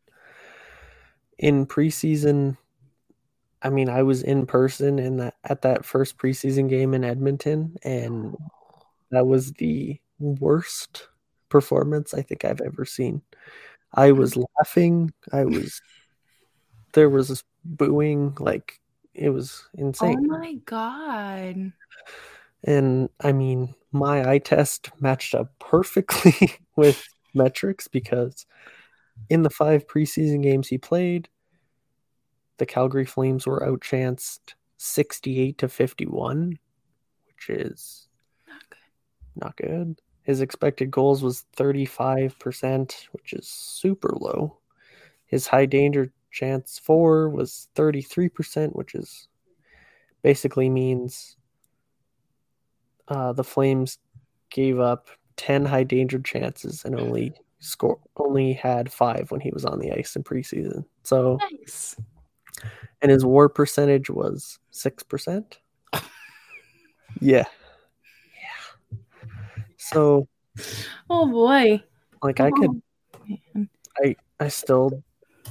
In 1.38 1.66
preseason, 1.66 2.57
I 3.62 3.70
mean, 3.70 3.88
I 3.88 4.03
was 4.03 4.23
in 4.23 4.46
person 4.46 4.99
in 4.99 5.18
that 5.18 5.35
at 5.44 5.62
that 5.62 5.85
first 5.85 6.18
preseason 6.18 6.68
game 6.68 6.94
in 6.94 7.05
Edmonton, 7.05 7.77
and 7.83 8.37
oh. 8.40 8.53
that 9.11 9.27
was 9.27 9.53
the 9.53 10.01
worst 10.18 11.09
performance 11.49 12.14
I 12.14 12.23
think 12.23 12.44
I've 12.44 12.61
ever 12.61 12.85
seen. 12.85 13.23
I 13.94 14.12
was 14.12 14.37
laughing. 14.59 15.12
I 15.33 15.44
was 15.44 15.83
there 16.92 17.11
was 17.11 17.29
this 17.29 17.44
booing, 17.64 18.37
like 18.38 18.81
it 19.14 19.31
was 19.31 19.64
oh 19.77 19.81
insane. 19.83 20.27
oh 20.31 20.38
my 20.38 20.55
god 20.64 21.73
And 22.64 23.09
I 23.20 23.33
mean, 23.33 23.75
my 23.92 24.29
eye 24.29 24.38
test 24.38 24.90
matched 25.01 25.35
up 25.35 25.59
perfectly 25.59 26.53
with 26.77 27.03
metrics 27.35 27.88
because 27.88 28.46
in 29.29 29.42
the 29.42 29.51
five 29.51 29.87
preseason 29.87 30.42
games 30.42 30.68
he 30.68 30.79
played, 30.79 31.29
the 32.61 32.66
Calgary 32.66 33.07
Flames 33.07 33.46
were 33.46 33.61
outchanced 33.66 34.55
68 34.77 35.57
to 35.59 35.68
51, 35.68 36.59
which 37.27 37.49
is 37.49 38.07
Not 38.46 38.62
good. 38.68 38.79
not 39.42 39.57
good. 39.57 40.01
His 40.25 40.42
expected 40.42 40.90
goals 40.90 41.23
was 41.23 41.46
35%, 41.57 42.92
which 43.12 43.33
is 43.33 43.49
super 43.49 44.11
low. 44.20 44.59
His 45.25 45.46
high 45.46 45.64
danger 45.64 46.12
chance 46.31 46.79
for 46.79 47.31
was 47.31 47.68
33%, 47.77 48.77
which 48.77 48.94
is 48.94 49.27
basically 50.23 50.68
means 50.68 51.37
uh, 53.09 53.33
the 53.33 53.42
Flames 53.42 53.99
gave 54.51 54.79
up 54.79 55.09
10 55.37 55.64
high 55.64 55.85
danger 55.85 56.18
chances 56.18 56.85
and 56.85 57.01
only 57.01 57.33
score 57.61 57.99
only 58.16 58.53
had 58.53 58.92
5 58.92 59.31
when 59.31 59.40
he 59.40 59.51
was 59.51 59.64
on 59.64 59.79
the 59.79 59.92
ice 59.92 60.14
in 60.16 60.23
preseason. 60.23 60.85
So 61.05 61.38
nice 61.51 61.96
and 63.03 63.11
his 63.11 63.25
war 63.25 63.49
percentage 63.49 64.11
was 64.11 64.59
6%. 64.73 65.44
yeah. 67.20 67.44
Yeah. 67.44 68.99
So 69.77 70.29
oh 71.09 71.27
boy 71.31 71.83
like 72.23 72.40
I 72.40 72.51
could 72.51 72.70
oh, 72.70 73.37
man. 73.55 73.68
I 74.03 74.16
I 74.38 74.49
still 74.49 75.03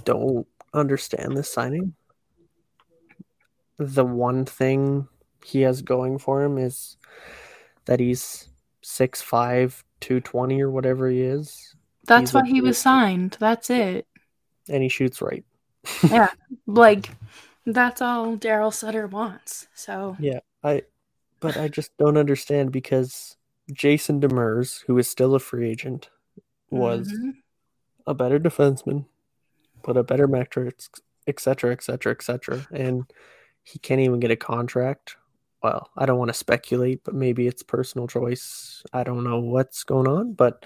don't 0.05 0.47
understand 0.73 1.35
this 1.35 1.51
signing. 1.51 1.93
The 3.77 4.05
one 4.05 4.45
thing 4.45 5.07
he 5.45 5.61
has 5.61 5.81
going 5.81 6.19
for 6.19 6.43
him 6.43 6.57
is 6.57 6.97
that 7.85 7.99
he's 7.99 8.49
6'5", 8.83 9.83
220 10.01 10.61
or 10.61 10.69
whatever 10.69 11.09
he 11.09 11.21
is, 11.21 11.75
That's 12.05 12.31
He's 12.31 12.33
why 12.33 12.45
he 12.45 12.61
was 12.61 12.77
signed. 12.77 13.37
That's 13.39 13.69
it. 13.69 14.05
and 14.67 14.83
he 14.83 14.89
shoots 14.89 15.21
right. 15.21 15.43
Yeah. 16.09 16.29
like 16.67 17.09
that's 17.65 18.01
all 18.01 18.37
Daryl 18.37 18.73
Sutter 18.73 19.07
wants. 19.07 19.67
So 19.73 20.17
Yeah, 20.19 20.39
I 20.63 20.83
but 21.39 21.57
I 21.57 21.67
just 21.67 21.95
don't 21.97 22.17
understand 22.17 22.71
because 22.71 23.37
Jason 23.71 24.19
Demers, 24.19 24.83
who 24.87 24.97
is 24.97 25.07
still 25.07 25.35
a 25.35 25.39
free 25.39 25.69
agent, 25.69 26.09
was 26.69 27.11
Mhm. 27.11 27.35
a 28.07 28.13
better 28.13 28.39
defenseman, 28.39 29.05
put 29.83 29.95
a 29.97 30.03
better 30.03 30.27
metrics, 30.27 30.89
etc., 31.27 31.71
etc., 31.71 31.71
et 31.71 31.83
cetera, 31.83 32.11
et 32.13 32.21
cetera. 32.23 32.67
And 32.71 33.11
he 33.63 33.79
can't 33.79 34.01
even 34.01 34.19
get 34.19 34.31
a 34.31 34.35
contract. 34.35 35.15
Well, 35.61 35.89
I 35.95 36.05
don't 36.05 36.17
want 36.17 36.29
to 36.29 36.33
speculate, 36.33 37.03
but 37.03 37.13
maybe 37.13 37.45
it's 37.47 37.63
personal 37.63 38.07
choice. 38.07 38.81
I 38.93 39.03
don't 39.03 39.23
know 39.23 39.39
what's 39.39 39.83
going 39.83 40.07
on, 40.07 40.33
but 40.33 40.65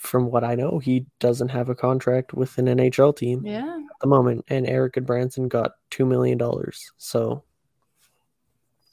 from 0.00 0.30
what 0.30 0.44
I 0.44 0.54
know, 0.54 0.78
he 0.78 1.04
doesn't 1.18 1.50
have 1.50 1.68
a 1.68 1.74
contract 1.74 2.32
with 2.32 2.56
an 2.56 2.64
NHL 2.64 3.14
team 3.14 3.44
yeah. 3.44 3.76
at 3.76 4.00
the 4.00 4.06
moment. 4.06 4.46
And 4.48 4.66
Erik 4.66 4.94
Gudbranson 4.94 5.46
got 5.46 5.72
$2 5.90 6.08
million. 6.08 6.40
So, 6.96 7.44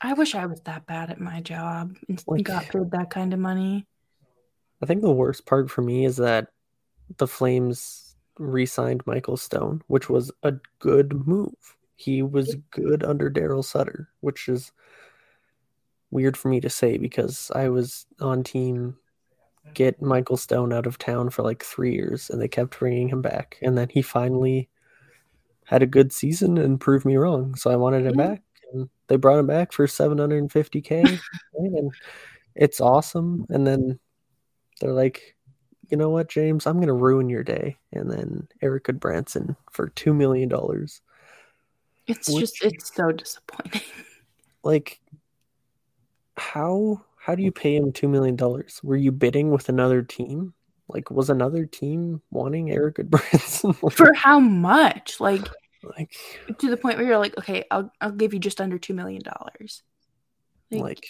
I 0.01 0.11
wish 0.13 0.35
I 0.35 0.45
was 0.45 0.59
that 0.61 0.85
bad 0.85 1.09
at 1.09 1.21
my 1.21 1.39
job 1.39 1.95
and 2.09 2.21
Like- 2.27 2.43
got 2.43 2.65
paid 2.65 2.91
that 2.91 3.09
kind 3.09 3.33
of 3.33 3.39
money. 3.39 3.87
I 4.83 4.85
think 4.85 5.01
the 5.01 5.09
worst 5.09 5.45
part 5.45 5.71
for 5.71 5.81
me 5.81 6.03
is 6.03 6.17
that 6.17 6.49
the 7.15 7.25
Flames 7.25 8.17
re-signed 8.37 9.01
Michael 9.07 9.37
Stone, 9.37 9.83
which 9.87 10.09
was 10.09 10.29
a 10.43 10.55
good 10.79 11.25
move. 11.25 11.55
He 11.95 12.21
was 12.21 12.57
good 12.69 13.03
under 13.03 13.31
Daryl 13.31 13.63
Sutter, 13.63 14.09
which 14.19 14.49
is 14.49 14.73
weird 16.11 16.35
for 16.35 16.49
me 16.49 16.59
to 16.59 16.69
say 16.69 16.97
because 16.97 17.49
I 17.55 17.69
was 17.69 18.05
on 18.19 18.43
team 18.43 18.97
get 19.73 20.01
Michael 20.01 20.37
Stone 20.37 20.73
out 20.73 20.85
of 20.87 20.97
town 20.97 21.29
for 21.29 21.43
like 21.43 21.63
three 21.63 21.93
years, 21.93 22.29
and 22.29 22.41
they 22.41 22.47
kept 22.47 22.79
bringing 22.79 23.09
him 23.09 23.21
back, 23.21 23.57
and 23.61 23.77
then 23.77 23.89
he 23.89 24.01
finally 24.01 24.69
had 25.65 25.83
a 25.83 25.87
good 25.87 26.11
season 26.13 26.57
and 26.57 26.79
proved 26.79 27.05
me 27.05 27.17
wrong. 27.17 27.55
So 27.55 27.69
I 27.69 27.75
wanted 27.75 28.05
him 28.05 28.17
Yeah. 28.19 28.27
back, 28.27 28.43
and 28.73 28.89
they 29.07 29.15
brought 29.17 29.39
him 29.39 29.47
back 29.47 29.71
for 29.73 29.85
750k, 29.87 31.03
right? 31.59 31.71
and 31.71 31.91
it's 32.55 32.79
awesome. 32.81 33.45
And 33.49 33.67
then 33.67 33.99
they're 34.79 34.93
like, 34.93 35.35
you 35.89 35.97
know 35.97 36.09
what, 36.09 36.29
James, 36.29 36.65
I'm 36.67 36.79
gonna 36.79 36.93
ruin 36.93 37.29
your 37.29 37.43
day, 37.43 37.77
and 37.93 38.09
then 38.11 38.47
Erik 38.61 38.85
Gudbranson 38.85 39.55
for 39.71 39.89
two 39.89 40.13
million 40.13 40.49
dollars. 40.49 41.01
It's 42.07 42.29
Which- 42.29 42.39
just 42.59 42.63
it's 42.63 42.95
so 42.95 43.11
disappointing. 43.11 43.81
Like, 44.63 44.99
how 46.35 47.01
how 47.27 47.35
do 47.35 47.43
you 47.43 47.51
mm. 47.51 47.55
pay 47.55 47.75
him 47.75 47.91
two 47.91 48.07
million 48.07 48.37
dollars? 48.37 48.79
Were 48.83 48.95
you 48.95 49.11
bidding 49.11 49.51
with 49.51 49.67
another 49.67 50.01
team? 50.01 50.53
Like, 50.87 51.11
was 51.11 51.29
another 51.29 51.65
team 51.65 52.21
wanting 52.31 52.71
Erik 52.71 52.95
Gudbranson? 52.95 53.91
For 53.91 54.13
how 54.13 54.39
much? 54.39 55.19
Like 55.19 55.45
like, 55.83 56.15
to 56.57 56.69
the 56.69 56.77
point 56.77 56.97
where 56.97 57.05
you're 57.05 57.17
like, 57.17 57.37
okay, 57.37 57.65
I'll 57.69 57.91
I'll 57.99 58.11
give 58.11 58.33
you 58.33 58.39
just 58.39 58.61
under 58.61 58.79
two 58.79 58.93
million 58.93 59.21
dollars. 59.21 59.83
Like, 60.71 60.81
like, 60.81 61.05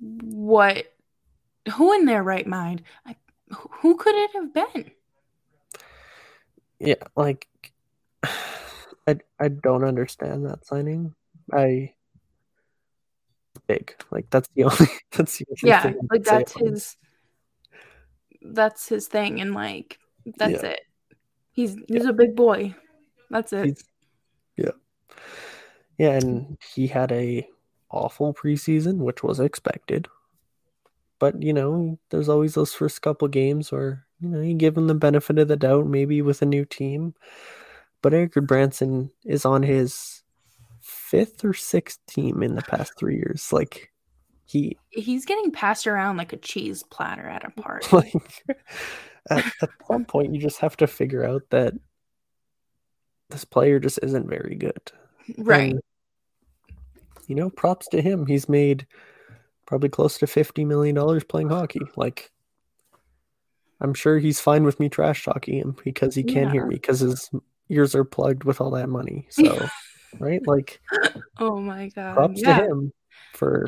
what? 0.00 0.92
Who 1.74 1.92
in 1.94 2.04
their 2.04 2.24
right 2.24 2.46
mind? 2.46 2.82
I, 3.06 3.14
who- 3.50 3.70
who 3.70 3.96
could 3.96 4.14
it 4.16 4.30
have 4.34 4.52
been? 4.52 4.90
yeah, 6.80 6.94
like, 7.14 7.46
I 8.24 9.18
I 9.38 9.48
don't 9.48 9.84
understand 9.84 10.46
that 10.46 10.66
signing. 10.66 11.14
I 11.52 11.94
big 13.66 13.94
like 14.10 14.28
that's 14.30 14.48
the 14.54 14.64
only 14.64 14.88
that's 15.12 15.38
the 15.38 15.46
only 15.50 15.68
Yeah, 15.70 15.92
like 16.10 16.22
that's 16.24 16.52
his. 16.52 16.96
That's 18.42 18.88
his 18.88 19.08
thing, 19.08 19.40
and 19.40 19.54
like 19.54 19.98
that's 20.38 20.62
Yeah. 20.62 20.70
it. 20.70 20.80
He's 21.52 21.76
he's 21.88 22.04
a 22.04 22.12
big 22.12 22.36
boy. 22.36 22.74
That's 23.30 23.52
it. 23.52 23.64
He's- 23.64 23.84
yeah. 24.56 24.70
Yeah, 25.98 26.12
and 26.12 26.58
he 26.74 26.86
had 26.86 27.10
a 27.12 27.46
awful 27.90 28.34
preseason, 28.34 28.98
which 28.98 29.22
was 29.22 29.40
expected. 29.40 30.08
But, 31.18 31.42
you 31.42 31.52
know, 31.54 31.98
there's 32.10 32.28
always 32.28 32.54
those 32.54 32.74
first 32.74 33.00
couple 33.00 33.26
games 33.28 33.72
where, 33.72 34.04
you 34.20 34.28
know, 34.28 34.40
you 34.42 34.54
give 34.54 34.76
him 34.76 34.86
the 34.86 34.94
benefit 34.94 35.38
of 35.38 35.48
the 35.48 35.56
doubt, 35.56 35.86
maybe 35.86 36.20
with 36.20 36.42
a 36.42 36.46
new 36.46 36.66
team. 36.66 37.14
But 38.02 38.12
Erik 38.12 38.34
Gudbranson 38.34 39.10
is 39.24 39.46
on 39.46 39.62
his 39.62 40.22
fifth 41.06 41.44
or 41.44 41.54
sixth 41.54 42.00
team 42.06 42.42
in 42.42 42.54
the 42.54 42.62
past 42.62 42.92
three 42.98 43.16
years. 43.16 43.52
Like 43.52 43.92
he 44.44 44.76
He's 44.90 45.24
getting 45.24 45.52
passed 45.52 45.86
around 45.86 46.16
like 46.16 46.32
a 46.32 46.36
cheese 46.36 46.82
platter 46.90 47.26
at 47.26 47.44
a 47.44 47.50
party. 47.60 47.88
like 47.92 48.12
at, 49.30 49.44
at 49.62 49.70
some 49.88 50.04
point 50.04 50.34
you 50.34 50.40
just 50.40 50.58
have 50.58 50.76
to 50.78 50.86
figure 50.86 51.24
out 51.24 51.42
that 51.50 51.74
this 53.30 53.44
player 53.44 53.78
just 53.78 53.98
isn't 54.02 54.28
very 54.28 54.54
good. 54.56 54.92
right. 55.38 55.72
And, 55.72 55.80
you 57.26 57.34
know, 57.34 57.50
props 57.50 57.88
to 57.88 58.00
him. 58.00 58.26
He's 58.26 58.48
made 58.48 58.86
probably 59.66 59.88
close 59.88 60.18
to 60.18 60.26
fifty 60.26 60.64
million 60.64 60.94
dollars 60.94 61.24
playing 61.24 61.48
hockey. 61.48 61.80
Like, 61.96 62.30
I'm 63.80 63.94
sure 63.94 64.18
he's 64.18 64.40
fine 64.40 64.62
with 64.62 64.78
me 64.78 64.88
trash 64.88 65.24
talking 65.24 65.58
him 65.58 65.76
because 65.84 66.14
he 66.14 66.22
can't 66.22 66.52
hear 66.52 66.66
me 66.66 66.76
because 66.76 67.00
his 67.00 67.30
ears 67.68 67.96
are 67.96 68.04
plugged 68.04 68.44
with 68.44 68.60
all 68.60 68.70
that 68.72 68.88
money. 68.88 69.26
So, 69.30 69.66
right, 70.18 70.46
like, 70.46 70.80
oh 71.38 71.60
my 71.60 71.88
god. 71.88 72.14
props 72.14 72.40
yeah. 72.42 72.58
to 72.58 72.64
him 72.64 72.92
for 73.34 73.66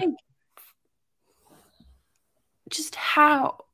Just 2.71 2.95
how? 2.95 3.65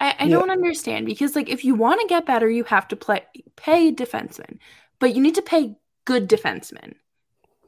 I, 0.00 0.14
I 0.18 0.24
Yeah. 0.24 0.30
don't 0.36 0.50
understand 0.50 1.06
because 1.06 1.36
like 1.36 1.48
if 1.48 1.64
you 1.64 1.74
want 1.74 2.00
to 2.00 2.06
get 2.08 2.26
better, 2.26 2.50
you 2.50 2.64
have 2.64 2.88
to 2.88 2.96
play 2.96 3.22
pay 3.56 3.92
defensemen, 3.92 4.58
but 4.98 5.14
you 5.14 5.22
need 5.22 5.36
to 5.36 5.42
pay 5.42 5.76
good 6.04 6.28
defensemen. 6.28 6.94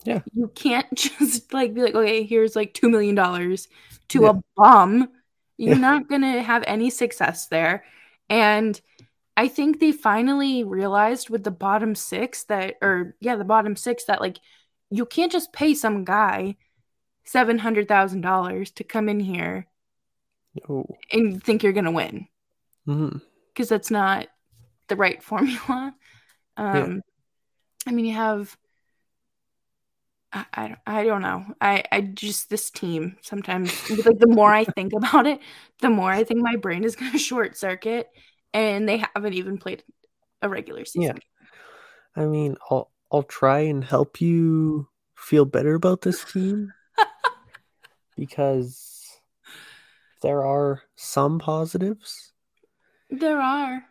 Yeah. 0.05 0.21
You 0.35 0.49
can't 0.55 0.93
just 0.95 1.53
like 1.53 1.75
be 1.75 1.83
like, 1.83 1.95
okay, 1.95 2.25
here's 2.25 2.57
like 2.57 2.75
two 2.75 2.88
million 2.88 3.14
dollars 3.14 3.69
to 4.09 4.25
Yeah. 4.25 4.31
a 4.31 4.43
bum. 4.57 5.09
You're 5.57 5.79
not 5.79 6.09
gonna 6.09 6.43
have 6.43 6.64
any 6.67 6.90
success 6.90 7.47
there. 7.47 7.85
And 8.29 8.81
I 9.37 9.49
think 9.49 9.81
they 9.81 9.92
finally 9.92 10.62
realized 10.64 11.29
with 11.31 11.42
the 11.44 11.51
bottom 11.51 11.94
six 11.94 12.44
that 12.44 12.77
or 12.83 13.16
yeah, 13.20 13.37
the 13.37 13.44
bottom 13.44 13.77
six 13.77 14.05
that 14.05 14.20
like 14.20 14.38
you 14.90 15.07
can't 15.07 15.33
just 15.33 15.53
pay 15.53 15.75
some 15.75 16.05
guy 16.05 16.57
seven 17.25 17.59
hundred 17.59 17.88
thousand 17.88 18.20
dollars 18.20 18.70
to 18.73 18.85
come 18.85 19.09
in 19.09 19.18
here 19.18 19.66
oh, 20.68 20.87
and 21.12 21.42
think 21.42 21.62
you're 21.62 21.73
gonna 21.73 21.90
win 21.90 22.29
because 23.49 23.68
that's 23.68 23.90
not 23.90 24.29
the 24.88 24.97
right 24.97 25.23
formula. 25.31 25.94
Um, 26.57 27.03
I 27.87 27.90
mean, 27.92 28.05
you 28.05 28.14
have. 28.14 28.57
I, 30.33 30.44
I, 30.53 30.68
don't- 30.68 30.81
I 30.87 31.05
don't 31.05 31.23
know. 31.23 31.44
I, 31.61 31.85
I 31.92 32.01
just 32.01 32.51
this 32.51 32.70
team 32.70 33.16
sometimes 33.23 33.88
like 33.90 34.18
the 34.18 34.27
more 34.27 34.53
I 34.53 34.64
think 34.64 34.92
about 34.97 35.27
it, 35.27 35.40
the 35.81 35.90
more 35.90 36.11
I 36.11 36.25
think 36.25 36.40
my 36.42 36.57
brain 36.57 36.85
is 36.85 36.97
gonna 36.97 37.18
short 37.18 37.57
circuit, 37.57 38.09
and 38.55 38.88
they 38.88 39.03
haven't 39.14 39.35
even 39.35 39.59
played 39.59 39.85
a 40.40 40.49
regular 40.49 40.87
season. 40.87 41.19
Yeah. 41.19 42.23
I 42.23 42.27
mean, 42.27 42.57
I'll 42.71 42.90
I'll 43.12 43.25
try 43.25 43.61
and 43.61 43.85
help 43.85 44.21
you 44.21 44.88
feel 45.17 45.45
better 45.45 45.75
about 45.75 46.01
this 46.01 46.25
team 46.25 46.73
because 48.17 49.21
there 50.23 50.42
are 50.42 50.83
some 50.96 51.38
positives. 51.38 52.33
There 53.11 53.40
are. 53.40 53.85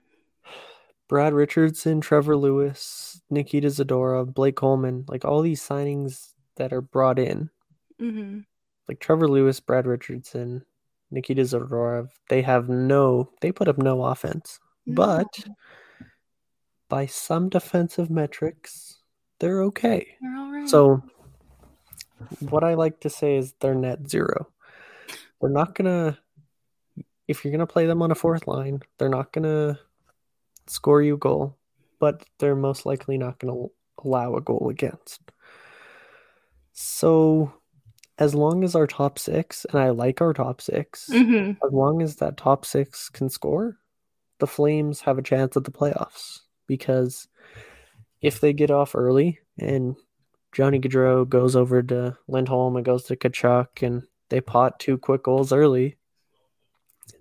Brad 1.07 1.34
Richardson, 1.34 2.01
Trevor 2.01 2.36
Lewis, 2.36 3.22
Nikita 3.30 3.68
Zadorov, 3.68 4.34
Blake 4.34 4.55
Coleman, 4.55 5.05
like 5.07 5.26
all 5.26 5.41
these 5.41 5.61
signings 5.61 6.30
that 6.55 6.74
are 6.74 6.82
brought 6.82 7.20
in, 7.20 7.49
hmm 7.99 8.39
like 8.88 8.99
Trevor 8.99 9.28
Lewis, 9.28 9.59
Brad 9.59 9.86
Richardson, 9.86 10.66
Nikita 11.14 11.43
Zadorov, 11.43 12.09
they 12.28 12.41
have 12.41 12.70
no, 12.70 13.30
they 13.41 13.51
put 13.51 13.68
up 13.68 13.78
no 13.78 14.03
offense. 14.03 14.59
But 14.88 15.28
by 16.89 17.05
some 17.05 17.49
defensive 17.49 18.09
metrics, 18.09 18.97
they're 19.39 19.61
okay. 19.64 20.18
they're 20.20 20.36
all 20.36 20.51
right. 20.51 20.68
So, 20.68 21.03
what 22.39 22.64
I 22.64 22.74
like 22.74 22.99
to 23.01 23.09
say 23.09 23.38
is 23.38 23.53
they're 23.59 23.76
net 23.76 24.09
zero. 24.09 24.47
They're 25.39 25.49
not 25.49 25.76
gonna, 25.76 26.18
if 27.28 27.43
you're 27.43 27.51
gonna 27.51 27.68
play 27.68 27.86
them 27.86 28.01
on 28.01 28.11
a 28.11 28.16
fourth 28.16 28.47
line, 28.47 28.82
they're 28.97 29.09
not 29.09 29.32
gonna 29.32 29.80
score 30.68 31.01
you 31.01 31.16
a 31.16 31.18
goal, 31.18 31.57
but 31.99 32.26
they're 32.39 32.55
most 32.55 32.86
likely 32.86 33.18
not 33.18 33.39
gonna 33.39 33.68
allow 34.03 34.36
a 34.36 34.41
goal 34.41 34.70
against. 34.70 35.22
So, 36.72 37.53
as 38.18 38.36
long 38.36 38.64
as 38.64 38.76
our 38.76 38.88
top 38.88 39.18
six, 39.18 39.66
and 39.66 39.80
I 39.80 39.89
like 39.89 40.22
our 40.22 40.34
top 40.34 40.61
6 40.61 41.09
Mhm. 41.11 41.57
as 41.66 41.72
long 41.74 42.01
as 42.01 42.18
that 42.18 42.38
top 42.38 42.66
six 42.66 43.09
can 43.09 43.30
score, 43.30 43.78
the 44.39 44.47
Flames 44.47 45.01
have 45.01 45.18
a 45.18 45.24
chance 45.24 45.57
at 45.57 45.64
the 45.64 45.72
playoffs 45.72 46.41
because 46.68 47.28
if 48.22 48.39
they 48.39 48.53
get 48.53 48.72
off 48.72 48.95
early 48.95 49.39
and 49.57 49.95
Johnny 50.51 50.80
Gaudreau 50.80 51.28
goes 51.28 51.55
over 51.55 51.82
to 51.82 52.18
Lindholm 52.28 52.76
and 52.76 52.86
goes 52.86 53.05
to 53.05 53.16
Tkachuk 53.16 53.82
and 53.82 54.03
they 54.30 54.41
pot 54.41 54.80
two 54.80 54.97
quick 54.97 55.24
goals 55.24 55.51
early, 55.51 55.97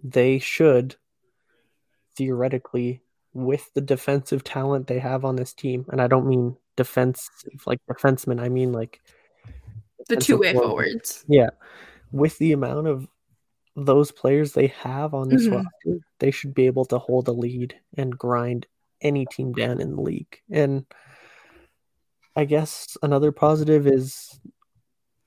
they 0.05 0.39
should 0.39 0.97
theoretically, 2.17 3.01
with 3.35 3.73
the 3.73 3.81
defensive 3.81 4.45
talent 4.45 4.87
they 4.87 4.99
have 4.99 5.25
on 5.25 5.37
this 5.37 5.55
team, 5.55 5.87
and 5.91 6.01
I 6.03 6.07
don't 6.07 6.27
mean 6.27 6.57
defense 6.77 7.31
like 7.67 7.81
defensemen, 7.91 8.39
I 8.41 8.51
mean 8.51 8.73
like 8.73 9.01
The 10.09 10.17
two 10.17 10.39
way 10.39 10.53
forward. 10.53 10.69
forwards. 10.69 11.25
Yeah. 11.29 11.51
With 12.11 12.39
the 12.39 12.53
amount 12.53 12.87
of 12.89 13.09
those 13.77 14.13
players 14.13 14.53
they 14.53 14.67
have 14.69 15.15
on 15.15 15.29
this 15.29 15.47
Mhm. 15.47 15.53
roster, 15.57 16.01
they 16.19 16.31
should 16.31 16.53
be 16.55 16.67
able 16.67 16.85
to 16.87 16.99
hold 16.99 17.29
a 17.29 17.33
lead 17.33 17.75
and 17.97 18.17
grind 18.19 18.67
any 19.01 19.27
team 19.27 19.53
down 19.53 19.81
in 19.81 19.97
the 19.97 20.03
league. 20.03 20.41
And 20.51 20.85
I 22.37 22.45
guess 22.45 22.97
another 23.03 23.33
positive 23.33 23.87
is 23.87 24.41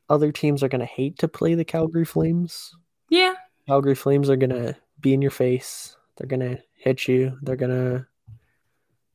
other 0.09 0.31
teams 0.31 0.61
are 0.63 0.69
going 0.69 0.79
to 0.79 0.85
hate 0.85 1.17
to 1.19 1.27
play 1.27 1.55
the 1.55 1.65
Calgary 1.65 2.05
Flames. 2.05 2.71
Yeah. 3.09 3.33
Calgary 3.67 3.95
Flames 3.95 4.29
are 4.29 4.35
going 4.35 4.51
to 4.51 4.75
be 4.99 5.13
in 5.13 5.21
your 5.21 5.31
face. 5.31 5.97
They're 6.17 6.27
going 6.27 6.39
to 6.41 6.61
hit 6.75 7.07
you. 7.07 7.37
They're 7.41 7.55
going 7.55 7.71
to 7.71 8.05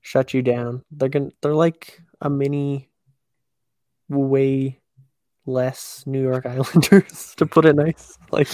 shut 0.01 0.35
you 0.35 0.43
down. 0.43 0.85
They're 0.91 1.09
going 1.09 1.31
to 1.31 1.37
they're 1.41 1.55
like 1.55 2.01
a 2.21 2.29
mini 2.29 2.91
way 4.09 4.80
less 5.51 6.05
New 6.07 6.23
York 6.23 6.47
Islanders 6.47 7.35
to 7.37 7.47
put 7.47 7.65
it 7.67 7.77
nice. 7.77 8.17
Like 8.31 8.49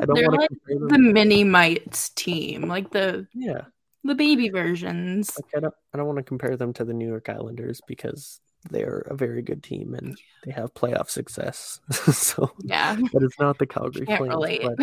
I 0.00 0.04
don't 0.04 0.22
want 0.22 0.24
to 0.34 0.40
like 0.40 0.48
compare 0.48 0.78
them. 0.78 0.88
The 0.88 0.98
mini 0.98 1.44
mites 1.44 2.10
team, 2.10 2.68
like 2.68 2.90
the 2.90 3.26
yeah, 3.34 3.62
the 4.04 4.14
baby 4.14 4.48
versions. 4.50 5.36
like 5.36 5.50
I 5.56 5.60
don't 5.60 5.74
I 5.94 5.96
don't 5.98 6.06
want 6.06 6.18
to 6.18 6.22
compare 6.24 6.56
them 6.56 6.72
to 6.74 6.84
the 6.84 6.92
New 6.94 7.08
York 7.08 7.28
Islanders 7.28 7.80
because 7.86 8.40
they're 8.70 9.06
a 9.10 9.16
very 9.16 9.42
good 9.42 9.62
team 9.62 9.94
and 9.94 10.16
they 10.44 10.52
have 10.52 10.74
playoff 10.74 11.10
success. 11.10 11.80
so 11.90 12.52
Yeah. 12.62 12.96
but 13.12 13.22
it's 13.22 13.38
not 13.40 13.58
the 13.58 13.66
Calgary 13.66 14.06
Flames. 14.06 14.78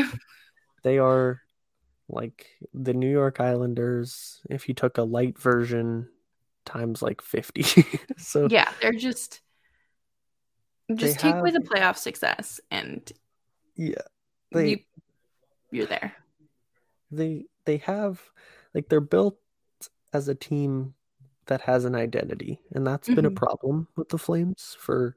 they 0.83 0.97
are 0.97 1.41
like 2.09 2.47
the 2.73 2.93
New 2.93 3.09
York 3.09 3.39
Islanders 3.39 4.41
if 4.49 4.67
you 4.67 4.73
took 4.73 4.97
a 4.97 5.03
light 5.03 5.37
version 5.39 6.09
times 6.65 7.01
like 7.01 7.21
50. 7.21 7.63
so 8.17 8.47
Yeah, 8.49 8.69
they're 8.81 8.91
just 8.91 9.39
just 10.95 11.19
take 11.19 11.35
away 11.35 11.51
the 11.51 11.59
playoff 11.59 11.97
success 11.97 12.59
and 12.71 13.11
yeah, 13.75 13.95
they 14.51 14.69
you 14.69 14.77
you're 15.71 15.85
there. 15.85 16.15
they 17.11 17.45
they 17.65 17.77
have 17.77 18.21
like 18.73 18.89
they're 18.89 18.99
built 19.01 19.37
as 20.13 20.27
a 20.27 20.35
team 20.35 20.93
that 21.45 21.61
has 21.61 21.85
an 21.85 21.95
identity 21.95 22.59
and 22.73 22.85
that's 22.85 23.07
been 23.07 23.25
a 23.25 23.31
Mhm. 23.31 23.35
problem 23.35 23.87
with 23.95 24.09
the 24.09 24.17
Flames 24.17 24.75
for 24.79 25.15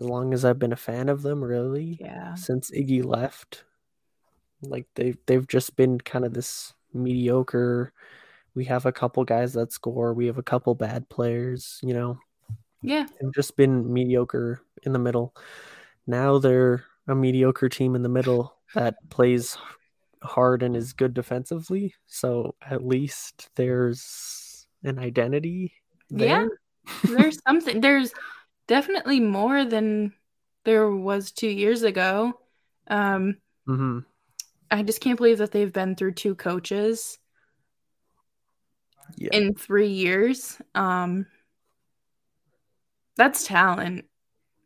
as 0.00 0.06
long 0.06 0.32
as 0.32 0.44
I've 0.44 0.58
been 0.58 0.72
a 0.72 0.76
fan 0.76 1.08
of 1.08 1.22
them 1.22 1.42
really 1.42 1.98
Yeah. 2.00 2.34
since 2.34 2.70
Iggy 2.70 3.04
left. 3.04 3.64
Like 4.62 4.86
they 4.94 5.14
they've 5.26 5.46
just 5.46 5.76
been 5.76 5.98
kind 6.00 6.24
of 6.24 6.32
this 6.34 6.72
mediocre. 6.92 7.92
We 8.54 8.64
have 8.66 8.86
a 8.86 8.92
couple 8.92 9.24
guys 9.24 9.52
that 9.54 9.72
score. 9.72 10.12
We 10.14 10.26
have 10.26 10.38
a 10.38 10.42
couple 10.42 10.74
bad 10.74 11.08
players. 11.08 11.78
You 11.82 11.94
know, 11.94 12.18
Yeah. 12.82 13.06
they've 13.20 13.32
just 13.34 13.56
been 13.56 13.92
mediocre 13.92 14.60
in 14.82 14.92
the 14.92 14.98
middle. 14.98 15.34
Now 16.06 16.38
they're 16.38 16.84
a 17.06 17.14
mediocre 17.14 17.68
team 17.68 17.94
in 17.94 18.02
the 18.02 18.08
middle 18.08 18.56
that 18.74 18.96
plays 19.10 19.56
hard 20.22 20.62
and 20.62 20.76
is 20.76 20.92
good 20.92 21.14
defensively. 21.14 21.94
So 22.06 22.54
at 22.62 22.84
least 22.86 23.50
there's 23.56 24.66
an 24.84 24.98
identity 24.98 25.72
Yeah. 26.10 26.46
There's 27.04 27.38
something 27.46 27.80
there's 27.80 28.12
definitely 28.66 29.20
more 29.20 29.64
than 29.64 30.12
there 30.64 30.90
was 30.90 31.32
2 31.32 31.48
years 31.48 31.82
ago. 31.82 32.40
Um 32.88 33.36
hmm 33.66 34.00
I 34.70 34.82
just 34.82 35.00
can't 35.00 35.16
believe 35.16 35.38
that 35.38 35.50
they've 35.52 35.72
been 35.72 35.96
through 35.96 36.12
two 36.14 36.34
coaches 36.34 37.18
Yeah. 39.16 39.30
in 39.32 39.54
3 39.54 39.88
years. 39.88 40.60
Um 40.74 41.26
that's 43.20 43.46
talent. 43.46 44.06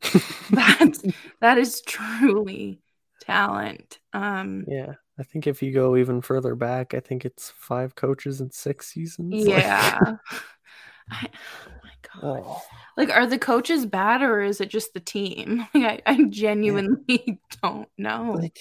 That's 0.50 1.02
that 1.40 1.58
is 1.58 1.80
truly 1.80 2.80
talent. 3.22 3.98
Um 4.12 4.64
Yeah, 4.68 4.92
I 5.18 5.22
think 5.22 5.46
if 5.46 5.62
you 5.62 5.72
go 5.72 5.96
even 5.96 6.20
further 6.20 6.54
back, 6.54 6.94
I 6.94 7.00
think 7.00 7.24
it's 7.24 7.50
five 7.56 7.94
coaches 7.94 8.40
in 8.40 8.50
six 8.50 8.92
seasons. 8.92 9.46
Yeah. 9.46 9.98
I, 11.10 11.28
oh 11.66 11.80
my 11.82 11.90
god. 12.02 12.42
Oh, 12.46 12.62
Like, 12.96 13.10
are 13.10 13.26
the 13.26 13.38
coaches 13.38 13.86
bad 13.86 14.22
or 14.22 14.40
is 14.40 14.60
it 14.60 14.68
just 14.68 14.94
the 14.94 15.00
team? 15.00 15.66
Like, 15.74 16.02
I, 16.06 16.12
I 16.12 16.24
genuinely 16.28 17.40
don't 17.62 17.88
know. 17.98 18.36
like 18.38 18.60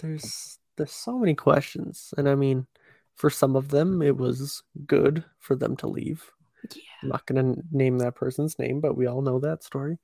there's 0.00 0.58
there's 0.76 0.92
so 0.92 1.18
many 1.18 1.34
questions, 1.34 2.12
and 2.18 2.28
I 2.28 2.34
mean, 2.34 2.66
for 3.14 3.30
some 3.30 3.56
of 3.56 3.68
them, 3.68 4.02
it 4.02 4.16
was 4.16 4.62
good 4.86 5.24
for 5.38 5.54
them 5.56 5.76
to 5.78 5.86
leave. 5.86 6.30
Yeah. 6.74 6.82
I'm 7.02 7.08
not 7.10 7.26
gonna 7.26 7.54
name 7.72 7.98
that 7.98 8.14
person's 8.14 8.58
name, 8.58 8.80
but 8.80 8.96
we 8.96 9.06
all 9.06 9.22
know 9.22 9.38
that 9.40 9.62
story. 9.64 9.98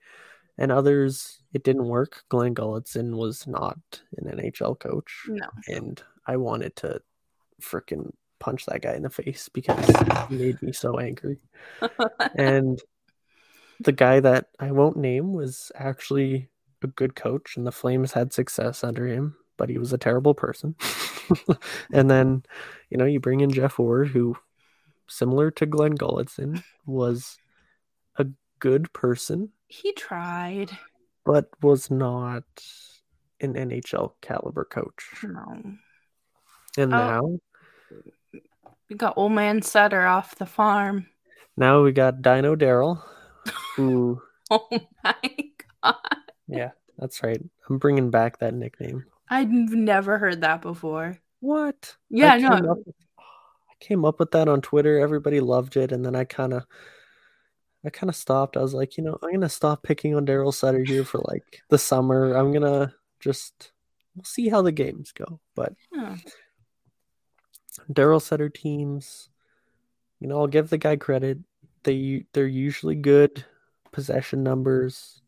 And 0.58 0.70
others, 0.70 1.42
it 1.54 1.62
didn't 1.64 1.86
work. 1.88 2.24
Glen 2.28 2.54
Gulutzan 2.54 3.16
was 3.16 3.46
not 3.46 3.78
an 4.18 4.38
NHL 4.38 4.78
coach, 4.78 5.24
No. 5.28 5.46
and 5.68 6.02
I 6.26 6.36
wanted 6.36 6.76
to 6.76 7.00
freaking 7.62 8.12
punch 8.38 8.66
that 8.66 8.82
guy 8.82 8.94
in 8.94 9.02
the 9.02 9.10
face 9.10 9.48
because 9.48 9.86
he 10.28 10.36
made 10.36 10.60
me 10.62 10.72
so 10.72 10.98
angry. 10.98 11.38
and 12.34 12.80
the 13.80 13.92
guy 13.92 14.20
that 14.20 14.48
I 14.58 14.72
won't 14.72 14.96
name 14.96 15.32
was 15.32 15.72
actually 15.74 16.48
a 16.82 16.86
good 16.88 17.14
coach, 17.14 17.56
and 17.56 17.66
the 17.66 17.72
Flames 17.72 18.12
had 18.12 18.32
success 18.32 18.84
under 18.84 19.06
him, 19.06 19.36
but 19.56 19.68
he 19.70 19.78
was 19.78 19.92
a 19.92 19.98
terrible 19.98 20.34
person. 20.34 20.74
and 21.92 22.10
then, 22.10 22.42
you 22.90 22.98
know, 22.98 23.04
you 23.04 23.20
bring 23.20 23.40
in 23.40 23.50
Jeff 23.50 23.78
Ward, 23.78 24.08
who, 24.08 24.36
similar 25.10 25.50
to 25.52 25.66
Glen 25.66 25.96
Gulutzan, 25.98 26.62
was 26.86 27.36
a 28.16 28.26
good 28.60 28.92
person, 28.92 29.50
he 29.68 29.92
tried. 29.92 30.70
but 31.26 31.48
was 31.62 31.90
not 31.90 32.44
an 33.40 33.54
NHL 33.54 34.12
caliber 34.22 34.64
coach. 34.64 35.04
No. 35.22 35.62
And 36.78 36.94
Oh. 36.94 36.96
now, 36.96 38.40
We 38.88 38.96
got 38.96 39.14
old 39.16 39.32
man 39.32 39.62
Sutter 39.62 40.06
off 40.06 40.34
the 40.36 40.46
farm. 40.46 41.06
now 41.56 41.82
we 41.82 41.92
got 41.92 42.22
Dino 42.22 42.56
Daryl, 42.56 43.02
who, 43.76 44.20
Oh 44.50 44.66
my 45.04 45.14
god. 45.82 45.94
yeah, 46.48 46.70
that's 46.98 47.22
right. 47.22 47.40
I'm 47.68 47.78
bringing 47.78 48.10
back 48.10 48.38
that 48.38 48.54
nickname. 48.54 49.04
I've 49.28 49.50
never 49.50 50.18
heard 50.18 50.40
that 50.40 50.60
before. 50.60 51.18
What? 51.38 51.96
Yeah, 52.10 52.36
no. 52.36 52.48
up 52.72 52.78
with- 52.84 52.94
I 52.96 53.09
came 53.80 54.04
up 54.04 54.18
with 54.20 54.30
that 54.32 54.48
on 54.48 54.60
Twitter. 54.60 54.98
Everybody 54.98 55.40
loved 55.40 55.76
it, 55.76 55.92
and 55.92 56.04
then 56.04 56.14
I 56.14 56.24
kind 56.24 56.52
of, 56.52 56.64
I 57.84 57.90
kind 57.90 58.08
of 58.10 58.16
stopped. 58.16 58.56
I 58.56 58.60
was 58.62 58.74
like, 58.74 58.96
you 58.96 59.04
know, 59.04 59.18
I'm 59.22 59.32
gonna 59.32 59.48
stop 59.48 59.82
picking 59.82 60.14
on 60.14 60.26
Daryl 60.26 60.54
Sutter 60.54 60.84
here 60.84 61.04
for 61.04 61.20
like 61.24 61.62
the 61.68 61.78
summer. 61.78 62.34
I'm 62.34 62.52
gonna 62.52 62.94
just, 63.20 63.72
we'll 64.14 64.24
see 64.24 64.48
how 64.48 64.62
the 64.62 64.72
games 64.72 65.12
go. 65.12 65.40
But 65.54 65.74
Huh. 65.94 66.16
Daryl 67.92 68.20
Sutter 68.22 68.48
teams, 68.48 69.30
you 70.20 70.28
know, 70.28 70.38
I'll 70.38 70.46
give 70.46 70.70
the 70.70 70.78
guy 70.78 70.96
credit. 70.96 71.38
They 71.82 72.26
they're 72.32 72.46
usually 72.46 72.94
good 72.94 73.44
possession 73.92 74.42
numbers, 74.42 75.22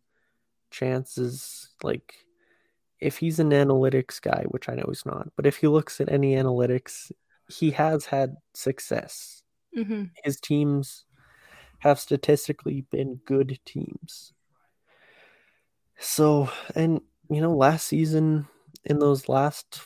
chances. 0.71 1.71
Like 1.83 2.15
if 3.01 3.19
he's 3.19 3.39
an 3.39 3.51
analytics 3.51 4.21
guy, 4.21 4.45
which 4.49 4.69
I 4.69 4.75
know 4.75 4.85
he's 4.89 5.07
not, 5.07 5.29
but 5.37 5.47
if 5.47 5.57
he 5.57 5.67
looks 5.67 6.01
at 6.01 6.13
any 6.13 6.35
analytics, 6.35 7.11
he 7.53 7.71
has 7.73 8.07
had 8.07 8.37
success. 8.55 9.43
Mhm. 9.77 10.11
His 10.25 10.41
teams 10.41 11.05
have 11.81 11.99
statistically 11.99 12.83
been 12.91 13.17
good 13.25 13.59
teams. 13.65 14.33
So, 15.99 16.51
and 16.75 17.01
you 17.31 17.41
know, 17.41 17.55
last 17.55 17.87
season 17.87 18.49
in 18.85 18.99
those 18.99 19.29
last 19.29 19.81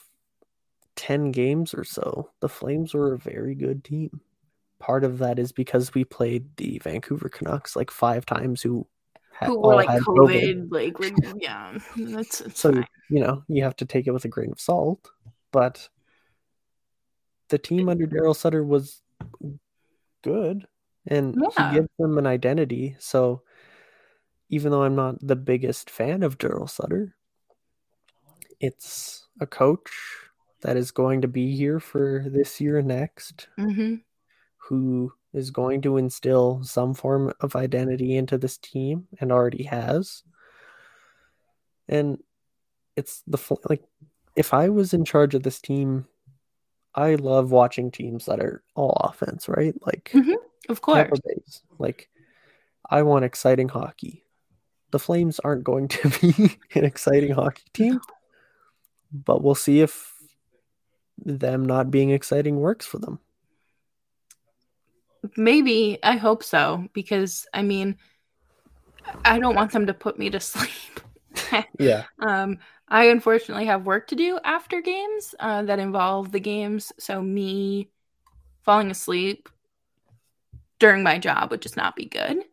10 0.96 1.30
games 1.30 1.74
or 1.74 1.84
so, 1.84 2.30
the 2.40 2.48
Flames 2.48 2.94
were 2.94 3.12
a 3.12 3.18
very 3.18 3.54
good 3.54 3.84
team. 3.84 4.20
Part 4.78 5.04
of 5.04 5.18
that 5.18 5.38
is 5.38 5.52
because 5.52 5.94
we 5.94 6.04
played 6.04 6.56
the 6.56 6.78
Vancouver 6.82 7.28
Canucks 7.28 7.76
like 7.76 7.90
five 7.90 8.26
times 8.26 8.62
who 8.62 8.86
had, 9.32 9.48
Who 9.48 9.60
were 9.60 9.74
like 9.74 9.88
had 9.88 10.02
COVID, 10.02 10.70
like 10.70 10.94
yeah, 11.42 11.78
that's 11.96 12.40
it's 12.40 12.60
So, 12.60 12.72
fine. 12.72 12.86
you 13.08 13.20
know, 13.20 13.42
you 13.48 13.62
have 13.64 13.76
to 13.76 13.84
take 13.86 14.06
it 14.06 14.12
with 14.12 14.24
a 14.24 14.28
grain 14.28 14.52
of 14.52 14.60
salt. 14.60 15.08
But 15.52 15.88
the 17.48 17.58
team 17.58 17.88
under 17.88 18.06
Daryl 18.06 18.36
Sutter 18.36 18.64
was 18.64 19.02
good 20.22 20.66
and 21.06 21.36
Yeah. 21.36 21.68
he 21.70 21.74
gives 21.74 21.88
them 21.98 22.18
an 22.18 22.26
identity. 22.26 22.96
So 22.98 23.42
even 24.48 24.72
though 24.72 24.82
I'm 24.82 24.96
not 24.96 25.16
the 25.20 25.36
biggest 25.36 25.90
fan 25.90 26.22
of 26.22 26.38
Daryl 26.38 26.68
Sutter, 26.68 27.14
it's 28.60 29.28
a 29.40 29.46
coach 29.46 29.90
that 30.62 30.76
is 30.76 30.90
going 30.90 31.20
to 31.22 31.28
be 31.28 31.54
here 31.56 31.78
for 31.78 32.24
this 32.28 32.60
year 32.60 32.78
and 32.78 32.88
next, 32.88 33.48
hmm 33.56 33.96
who 34.56 35.12
is 35.32 35.52
going 35.52 35.80
to 35.80 35.96
instill 35.96 36.60
some 36.64 36.92
form 36.92 37.32
of 37.40 37.54
identity 37.54 38.16
into 38.16 38.36
this 38.36 38.58
team 38.58 39.06
and 39.20 39.30
already 39.30 39.62
has. 39.62 40.24
And 41.88 42.18
it's 42.96 43.22
the 43.28 43.38
like 43.68 43.84
if 44.34 44.52
I 44.52 44.68
was 44.70 44.92
in 44.92 45.04
charge 45.04 45.36
of 45.36 45.44
this 45.44 45.60
team, 45.60 46.08
I 46.96 47.16
love 47.16 47.50
watching 47.50 47.90
teams 47.90 48.26
that 48.26 48.40
are 48.40 48.62
all 48.74 48.96
offense, 49.04 49.48
right? 49.48 49.74
Like 49.84 50.10
Mhm. 50.14 50.36
Of 50.68 50.80
course. 50.80 51.20
Bay's. 51.24 51.62
Like 51.78 52.08
I 52.88 53.02
want 53.02 53.24
exciting 53.24 53.68
hockey. 53.68 54.24
The 54.90 54.98
Flames 54.98 55.38
aren't 55.40 55.64
going 55.64 55.88
to 55.96 56.08
be 56.20 56.58
an 56.74 56.84
exciting 56.84 57.32
hockey 57.32 57.64
team, 57.74 58.00
but 59.12 59.42
we'll 59.42 59.54
see 59.54 59.80
if 59.80 60.12
them 61.18 61.64
not 61.64 61.90
being 61.90 62.10
exciting 62.10 62.56
works 62.56 62.86
for 62.86 62.98
them. 62.98 63.18
Maybe. 65.36 65.98
I 66.02 66.16
hope 66.16 66.44
so. 66.44 66.86
Because, 66.92 67.46
I 67.52 67.62
mean, 67.62 67.96
I 69.24 69.38
don't 69.38 69.54
want 69.56 69.72
them 69.72 69.86
to 69.86 69.94
put 69.94 70.18
me 70.18 70.30
to 70.30 70.40
sleep. 70.40 71.00
Yeah. 71.78 72.04
um, 72.20 72.58
I 72.88 73.06
unfortunately 73.06 73.66
have 73.66 73.86
work 73.86 74.08
to 74.08 74.14
do 74.14 74.38
after 74.44 74.80
games 74.80 75.34
uh, 75.40 75.62
that 75.62 75.78
involve 75.78 76.32
the 76.32 76.40
games. 76.40 76.92
So, 76.98 77.20
me 77.20 77.90
falling 78.62 78.90
asleep 78.90 79.48
during 80.78 81.02
my 81.02 81.18
job 81.18 81.50
would 81.50 81.62
just 81.62 81.76
not 81.76 81.96
be 81.96 82.06
good. 82.06 82.44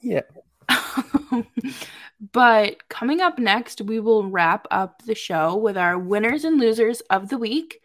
Yeah. 0.00 0.22
but 2.32 2.88
coming 2.88 3.20
up 3.20 3.38
next, 3.38 3.80
we 3.80 4.00
will 4.00 4.28
wrap 4.28 4.66
up 4.70 5.02
the 5.02 5.14
show 5.14 5.56
with 5.56 5.76
our 5.76 5.98
winners 5.98 6.44
and 6.44 6.60
losers 6.60 7.00
of 7.02 7.28
the 7.28 7.38
week. 7.38 7.80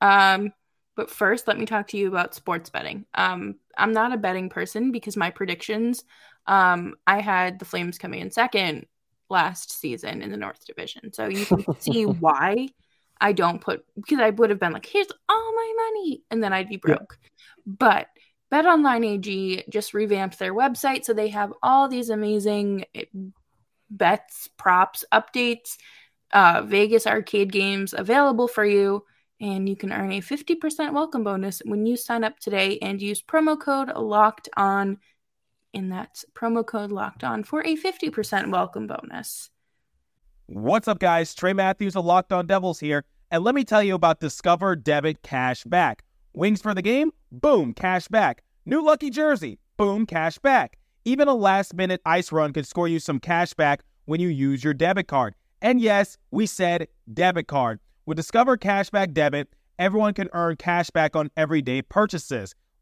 Um, 0.00 0.52
but 0.96 1.10
first, 1.10 1.46
let 1.46 1.58
me 1.58 1.66
talk 1.66 1.88
to 1.88 1.98
you 1.98 2.08
about 2.08 2.34
sports 2.34 2.70
betting. 2.70 3.04
Um, 3.14 3.56
I'm 3.76 3.92
not 3.92 4.12
a 4.12 4.18
betting 4.18 4.48
person 4.48 4.92
because 4.92 5.16
my 5.16 5.30
predictions, 5.30 6.04
um, 6.46 6.94
I 7.06 7.20
had 7.20 7.58
the 7.58 7.64
Flames 7.64 7.98
coming 7.98 8.20
in 8.20 8.30
second 8.30 8.86
last 9.28 9.72
season 9.78 10.22
in 10.22 10.30
the 10.30 10.36
North 10.36 10.64
Division. 10.66 11.12
So 11.12 11.26
you 11.26 11.46
can 11.46 11.64
see 11.80 12.04
why 12.04 12.68
I 13.20 13.32
don't 13.32 13.60
put 13.60 13.84
because 13.96 14.20
I 14.20 14.30
would 14.30 14.50
have 14.50 14.60
been 14.60 14.72
like, 14.72 14.86
here's 14.86 15.10
all 15.28 15.52
my 15.54 15.72
money, 15.76 16.22
and 16.30 16.42
then 16.42 16.52
I'd 16.52 16.68
be 16.68 16.80
Yeah. 16.86 16.94
broke. 16.96 17.18
But 17.66 18.08
BetOnline 18.52 19.04
AG 19.06 19.64
just 19.70 19.94
revamped 19.94 20.38
their 20.38 20.54
website, 20.54 21.04
so 21.04 21.12
they 21.12 21.28
have 21.28 21.52
all 21.62 21.88
these 21.88 22.10
amazing 22.10 22.84
eh, 22.94 23.04
bets, 23.90 24.48
props, 24.56 25.04
updates, 25.12 25.76
uh, 26.32 26.62
Vegas 26.64 27.06
arcade 27.06 27.52
games 27.52 27.94
available 27.96 28.48
for 28.48 28.64
you, 28.64 29.04
and 29.40 29.68
you 29.68 29.76
can 29.76 29.92
earn 29.92 30.12
a 30.12 30.20
50% 30.20 30.92
welcome 30.92 31.24
bonus 31.24 31.60
when 31.64 31.86
you 31.86 31.96
sign 31.96 32.24
up 32.24 32.38
today 32.38 32.78
and 32.82 33.02
use 33.02 33.22
promo 33.22 33.58
code 33.58 33.90
Locked 33.96 34.48
On, 34.56 34.98
and 35.76 35.92
that's 35.92 36.24
promo 36.34 36.64
code 36.64 36.90
Locked 36.90 37.22
On 37.22 37.44
for 37.44 37.60
a 37.60 37.76
50% 37.76 38.50
welcome 38.50 38.86
bonus. 38.86 39.50
What's 40.46 40.88
up, 40.88 40.98
guys? 40.98 41.34
Trey 41.34 41.52
Matthews 41.52 41.94
of 41.94 42.04
Locked 42.04 42.32
On 42.32 42.46
Devils 42.46 42.80
here, 42.80 43.04
and 43.30 43.44
let 43.44 43.54
me 43.54 43.62
tell 43.62 43.82
you 43.82 43.94
about 43.94 44.20
Discover 44.20 44.76
Debit 44.76 45.22
Cash 45.22 45.64
Back. 45.64 46.04
Wings 46.32 46.62
for 46.62 46.72
the 46.72 46.82
game? 46.82 47.12
Boom, 47.30 47.74
cash 47.74 48.08
back. 48.08 48.42
New 48.64 48.84
lucky 48.84 49.10
jersey? 49.10 49.58
Boom, 49.76 50.06
cash 50.06 50.38
back. 50.38 50.78
Even 51.04 51.28
a 51.28 51.34
last 51.34 51.74
minute 51.74 52.00
ice 52.06 52.32
run 52.32 52.52
could 52.52 52.66
score 52.66 52.88
you 52.88 52.98
some 52.98 53.20
cash 53.20 53.52
back 53.52 53.82
when 54.06 54.20
you 54.20 54.28
use 54.28 54.64
your 54.64 54.74
debit 54.74 55.08
card. 55.08 55.34
And 55.60 55.80
yes, 55.80 56.16
we 56.30 56.46
said 56.46 56.88
debit 57.12 57.48
card. 57.48 57.80
With 58.06 58.16
Discover 58.16 58.58
Cashback 58.58 59.12
Debit, 59.12 59.48
everyone 59.78 60.14
can 60.14 60.28
earn 60.32 60.56
cash 60.56 60.90
back 60.90 61.16
on 61.16 61.30
everyday 61.36 61.82
purchases. 61.82 62.54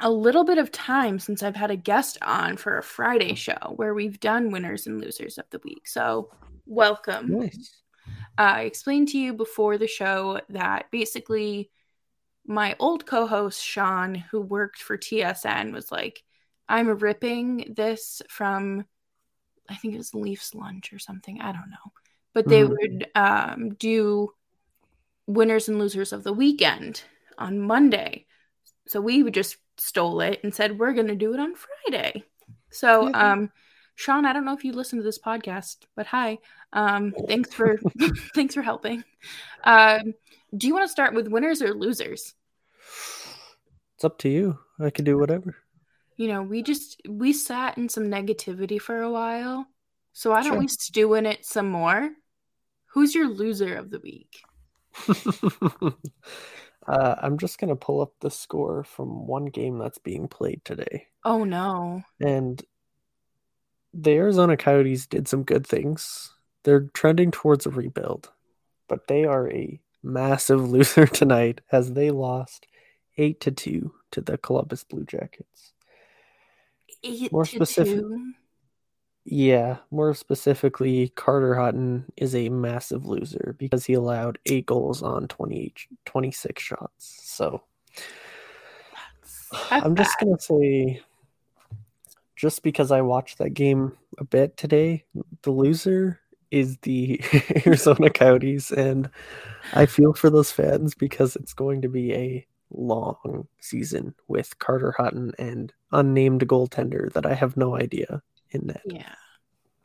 a 0.00 0.10
little 0.10 0.44
bit 0.44 0.58
of 0.58 0.70
time 0.72 1.18
since 1.18 1.42
I've 1.42 1.56
had 1.56 1.70
a 1.70 1.76
guest 1.76 2.18
on 2.22 2.56
for 2.56 2.78
a 2.78 2.82
Friday 2.82 3.34
show 3.34 3.74
where 3.76 3.94
we've 3.94 4.20
done 4.20 4.50
winners 4.50 4.86
and 4.86 5.00
losers 5.00 5.38
of 5.38 5.46
the 5.50 5.60
week. 5.64 5.88
So 5.88 6.30
welcome. 6.66 7.28
Nice. 7.28 7.82
I 8.38 8.62
explained 8.62 9.08
to 9.08 9.18
you 9.18 9.32
before 9.32 9.78
the 9.78 9.86
show 9.86 10.40
that 10.50 10.90
basically 10.90 11.70
my 12.46 12.76
old 12.78 13.06
co-host 13.06 13.62
Sean, 13.64 14.14
who 14.14 14.40
worked 14.40 14.82
for 14.82 14.96
TSN, 14.96 15.72
was 15.72 15.90
like, 15.90 16.22
"I'm 16.68 16.88
ripping 16.88 17.74
this 17.76 18.22
from, 18.28 18.84
I 19.68 19.74
think 19.76 19.94
it 19.94 19.98
was 19.98 20.14
Leafs 20.14 20.54
lunch 20.54 20.92
or 20.92 20.98
something. 20.98 21.40
I 21.40 21.52
don't 21.52 21.70
know, 21.70 21.92
but 22.34 22.48
they 22.48 22.62
Mhm. 22.62 22.70
would 22.70 23.06
um, 23.14 23.74
do 23.74 24.32
winners 25.26 25.68
and 25.68 25.78
losers 25.78 26.12
of 26.12 26.22
the 26.24 26.32
weekend 26.32 27.02
on 27.38 27.58
Monday. 27.58 28.26
So 28.86 29.00
we 29.00 29.22
would 29.22 29.34
just 29.34 29.56
stole 29.78 30.20
it 30.20 30.40
and 30.42 30.54
said 30.54 30.78
we're 30.78 30.92
going 30.92 31.08
to 31.08 31.14
do 31.14 31.34
it 31.34 31.40
on 31.40 31.54
Friday. 31.54 32.24
So, 32.70 33.12
um, 33.14 33.50
Sean, 33.94 34.26
I 34.26 34.32
don't 34.32 34.44
know 34.44 34.52
if 34.54 34.64
you 34.64 34.72
listen 34.72 34.98
to 34.98 35.04
this 35.04 35.18
podcast, 35.18 35.76
but 35.94 36.06
hi. 36.06 36.38
Um, 36.72 37.14
thanks 37.26 37.52
for 37.54 37.78
thanks 38.34 38.54
for 38.54 38.62
helping. 38.62 39.04
Um, 39.64 40.14
do 40.56 40.66
you 40.66 40.74
want 40.74 40.84
to 40.84 40.92
start 40.92 41.14
with 41.14 41.28
winners 41.28 41.62
or 41.62 41.74
losers? 41.74 42.34
It's 43.94 44.04
up 44.04 44.18
to 44.18 44.28
you. 44.28 44.58
I 44.78 44.90
can 44.90 45.04
do 45.04 45.16
whatever. 45.18 45.56
You 46.16 46.28
know, 46.28 46.42
we 46.42 46.62
just 46.62 47.00
we 47.08 47.32
sat 47.32 47.78
in 47.78 47.88
some 47.88 48.04
negativity 48.04 48.80
for 48.80 49.00
a 49.02 49.10
while, 49.10 49.66
so 50.12 50.30
why 50.30 50.42
don't 50.42 50.52
Sure. 50.52 50.58
we 50.58 50.68
stew 50.68 51.14
in 51.14 51.26
it 51.26 51.44
some 51.44 51.68
more? 51.70 52.10
Who's 52.92 53.14
your 53.14 53.28
loser 53.28 53.74
of 53.76 53.90
the 53.90 54.00
week? 54.00 54.42
uh, 56.88 57.16
I'm 57.20 57.38
just 57.38 57.58
gonna 57.58 57.76
pull 57.76 58.00
up 58.00 58.12
the 58.20 58.30
score 58.30 58.84
from 58.84 59.26
one 59.26 59.46
game 59.46 59.78
that's 59.78 59.98
being 59.98 60.28
played 60.28 60.64
today, 60.64 61.08
Oh 61.24 61.44
no. 61.44 62.02
and 62.20 62.62
the 63.94 64.10
Arizona 64.12 64.56
Coyotes 64.56 65.06
did 65.06 65.26
some 65.28 65.42
good 65.42 65.66
things. 65.66 66.32
They're 66.64 66.88
trending 66.94 67.30
towards 67.30 67.64
a 67.66 67.70
rebuild, 67.70 68.30
but 68.88 69.06
they 69.08 69.24
are 69.24 69.50
a 69.50 69.80
massive 70.02 70.68
loser 70.70 71.06
tonight 71.06 71.60
as 71.72 71.92
they 71.94 72.10
lost 72.10 72.66
eight 73.18 73.40
to 73.40 73.50
two 73.50 73.94
to 74.10 74.20
the 74.20 74.36
Columbus 74.38 74.84
Blue 74.84 75.04
Jackets. 75.04 75.72
Eight 77.02 77.32
More 77.32 77.44
to 77.44 77.50
specific- 77.50 78.00
two. 78.00 78.32
Yeah, 79.28 79.78
more 79.90 80.14
specifically, 80.14 81.08
Carter 81.16 81.56
Hutton 81.56 82.04
is 82.16 82.32
a 82.32 82.48
massive 82.48 83.06
loser 83.06 83.56
because 83.58 83.84
he 83.84 83.94
allowed 83.94 84.38
eight 84.46 84.66
goals 84.66 85.02
on 85.02 85.26
28, 85.26 85.88
26 86.04 86.62
shots. 86.62 87.22
So 87.24 87.64
That's 89.50 89.66
I'm 89.84 89.96
just 89.96 90.16
going 90.20 90.36
to 90.36 90.40
say, 90.40 91.00
just 92.36 92.62
because 92.62 92.92
I 92.92 93.00
watched 93.00 93.38
that 93.38 93.50
game 93.50 93.96
a 94.18 94.24
bit 94.24 94.56
today, 94.56 95.04
the 95.42 95.50
loser 95.50 96.20
is 96.52 96.78
the 96.82 97.20
Arizona 97.66 98.10
Coyotes. 98.10 98.70
And 98.70 99.10
I 99.72 99.86
feel 99.86 100.14
for 100.14 100.30
those 100.30 100.52
fans 100.52 100.94
because 100.94 101.34
it's 101.34 101.52
going 101.52 101.82
to 101.82 101.88
be 101.88 102.14
a 102.14 102.46
long 102.70 103.48
season 103.58 104.14
with 104.28 104.56
Carter 104.60 104.94
Hutton 104.96 105.32
and 105.36 105.72
unnamed 105.90 106.46
goaltender 106.46 107.12
that 107.14 107.26
I 107.26 107.34
have 107.34 107.56
no 107.56 107.76
idea 107.76 108.22
in. 108.62 108.74
Yeah. 108.86 109.14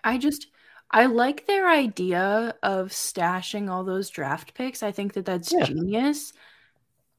I 0.04 0.18
just 0.18 0.48
I 0.90 1.06
like 1.06 1.48
their 1.48 1.70
idea 1.70 2.56
of 2.64 2.90
stashing 2.90 3.70
all 3.70 3.84
those 3.84 4.10
draft 4.10 4.54
picks. 4.54 4.84
I 4.84 4.92
think 4.92 5.14
that 5.14 5.26
that's 5.26 5.52
Yeah. 5.54 5.66
genius. 5.66 6.34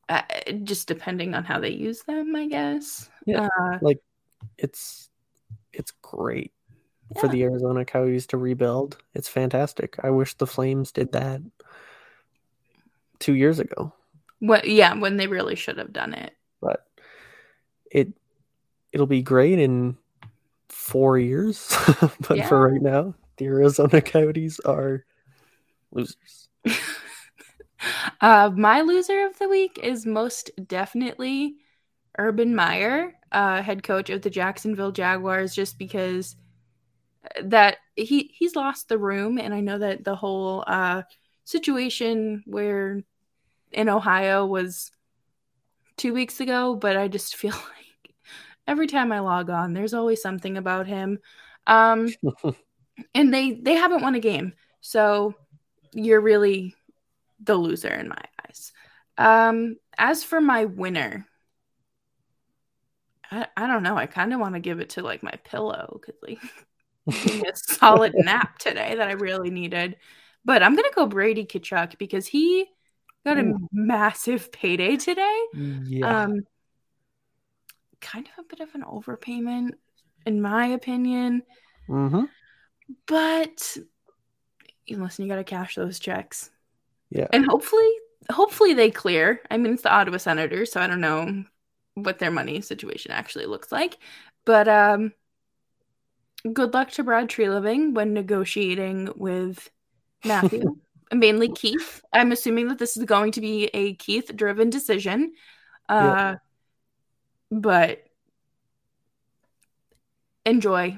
Uh, 0.09 0.23
just 0.65 0.89
depending 0.89 1.35
on 1.35 1.45
how 1.45 1.59
they 1.61 1.71
use 1.71 2.03
them, 2.03 2.35
I 2.37 2.49
guess. 2.49 3.09
Yeah. 3.25 3.49
Uh, 3.61 3.79
like 3.81 4.01
it's 4.59 5.09
it's 5.73 5.93
great 6.03 6.53
for 7.21 7.29
the 7.29 7.43
Arizona 7.45 7.85
Coyotes 7.85 8.27
to 8.29 8.37
rebuild. 8.37 8.99
It's 9.15 9.29
fantastic. 9.29 9.97
I 10.03 10.11
wish 10.11 10.35
the 10.35 10.47
Flames 10.47 10.93
did 10.93 11.13
that 11.13 11.41
two 13.21 13.35
years 13.35 13.59
ago, 13.59 13.93
what, 14.41 14.67
yeah, 14.69 14.95
when 14.95 15.17
they 15.17 15.29
really 15.29 15.55
should 15.55 15.79
have 15.79 15.93
done 15.93 16.13
it. 16.15 16.33
but 16.61 16.87
it 17.91 18.13
it'll 18.93 19.07
be 19.07 19.23
great 19.23 19.59
in 19.59 19.97
four 20.83 21.19
years. 21.19 21.75
but 22.29 22.39
Yeah. 22.39 22.49
for 22.49 22.71
right 22.71 22.83
now, 22.83 23.15
the 23.37 23.47
Arizona 23.47 24.01
Coyotes 24.03 24.61
are 24.61 25.05
losers. 25.93 26.49
uh, 28.21 28.51
my 28.57 28.81
loser 28.83 29.27
of 29.27 29.39
the 29.39 29.49
week 29.49 29.79
is 29.83 30.07
most 30.07 30.51
definitely 30.67 31.57
Urban 32.19 32.55
Meyer. 32.55 33.15
uh, 33.33 33.63
head 33.63 33.83
coach 33.83 34.11
of 34.11 34.23
the 34.23 34.31
Jacksonville 34.31 34.93
Jaguars 34.93 35.55
just 35.55 35.79
because 35.79 36.37
that 37.43 37.79
he 37.97 38.33
he's 38.35 38.57
lost 38.57 38.89
the 38.89 38.99
room, 38.99 39.39
and 39.39 39.55
I 39.55 39.61
know 39.61 39.79
that 39.79 40.05
the 40.05 40.17
whole 40.17 40.65
uh, 40.67 41.03
situation 41.45 42.43
where 42.47 43.03
in 43.73 43.89
Ohio 43.89 44.47
was 44.47 44.91
two 45.97 46.13
weeks 46.15 46.41
ago, 46.41 46.75
but 46.75 46.97
I 46.97 47.09
just 47.09 47.37
feel 47.43 47.53
like 47.53 47.82
every 48.67 48.87
time 48.87 49.13
I 49.13 49.21
log 49.21 49.51
on, 49.51 49.73
there's 49.73 49.95
always 49.95 50.23
something 50.23 50.57
about 50.57 50.87
him. 50.87 51.19
Um, 51.67 52.09
and 53.15 53.33
they 53.33 53.53
they 53.53 53.75
haven't 53.75 54.03
won 54.03 54.15
a 54.15 54.21
game, 54.21 54.55
so 54.81 55.35
you're 55.93 56.21
really 56.21 56.75
the 57.41 57.55
loser 57.55 57.93
in 57.93 58.09
my 58.09 58.23
eyes. 58.47 58.73
Um, 59.19 59.77
as 59.99 60.25
for 60.25 60.41
my 60.41 60.65
winner, 60.65 61.27
I, 63.31 63.47
I 63.57 63.67
don't 63.67 63.83
know. 63.83 63.97
I 63.97 64.07
kind 64.07 64.33
of 64.33 64.41
want 64.41 64.55
to 64.55 64.61
give 64.61 64.81
it 64.81 64.91
to 64.91 65.03
like 65.03 65.23
my 65.23 65.35
pillow 65.45 66.01
because 66.01 66.21
like 66.23 66.39
a 67.47 67.53
solid 67.55 68.15
nap 68.19 68.59
today 68.59 68.95
that 68.97 69.09
I 69.09 69.13
really 69.13 69.51
needed. 69.51 69.97
But 70.45 70.63
I'm 70.63 70.75
gonna 70.75 70.89
go 70.95 71.07
Brady 71.07 71.45
Tkachuk 71.45 71.99
because 71.99 72.27
he 72.27 72.67
got 73.25 73.39
a 73.39 73.43
Ooh. 73.43 73.69
massive 73.73 74.51
payday 74.53 74.97
today. 74.97 75.41
Yeah. 75.55 76.23
Um, 76.23 76.41
kind 78.03 78.29
of 78.37 78.45
a 78.45 78.49
bit 78.49 78.61
of 78.61 78.75
an 78.75 78.83
overpayment, 78.83 79.71
in 80.27 80.43
my 80.43 80.67
opinion. 80.67 81.43
mm-hmm. 81.89 82.25
But 83.07 83.79
listen, 84.91 85.25
you 85.25 85.31
got 85.31 85.37
to 85.37 85.45
cash 85.45 85.75
those 85.77 85.99
checks, 85.99 86.51
Yeah. 87.11 87.29
and 87.33 87.47
hopefully, 87.47 87.89
hopefully 88.31 88.75
they 88.75 88.91
clear. 88.91 89.41
I 89.51 89.57
mean, 89.57 89.73
it's 89.73 89.83
the 89.83 89.93
Ottawa 89.93 90.19
Senators, 90.19 90.73
so 90.73 90.81
I 90.81 90.87
don't 90.87 91.01
know 91.01 91.45
what 91.95 92.19
their 92.19 92.31
money 92.31 92.61
situation 92.61 93.13
actually 93.13 93.47
looks 93.47 93.73
like. 93.73 93.97
But 94.45 94.69
um, 94.69 95.13
good 96.53 96.75
luck 96.75 96.91
to 96.93 97.05
Brad 97.05 97.29
Treliving 97.29 97.95
when 97.95 98.13
negotiating 98.13 99.11
with 99.17 99.71
Matthew. 100.25 100.77
Mainly 101.15 101.51
Keith. 101.51 102.03
I'm 102.13 102.33
assuming 102.33 102.69
that 102.69 102.79
this 102.79 102.97
is 102.97 103.05
going 103.05 103.33
to 103.33 103.41
be 103.41 103.67
a 103.75 103.95
Keith 103.95 104.31
driven 104.35 104.71
decision. 104.71 105.33
Uh, 105.89 106.37
But 107.53 108.03
enjoy 110.47 110.97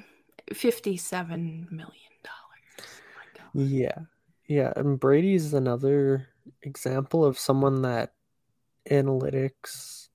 $57 0.53 1.71
million. 1.71 1.91
My 2.23 3.27
God. 3.35 3.49
Yeah. 3.55 3.99
Yeah. 4.47 4.73
And 4.77 5.01
Brady's 5.01 5.53
another 5.53 6.29
example 6.63 7.25
of 7.25 7.39
someone 7.39 7.83
that 7.83 8.13
analytics 8.89 10.09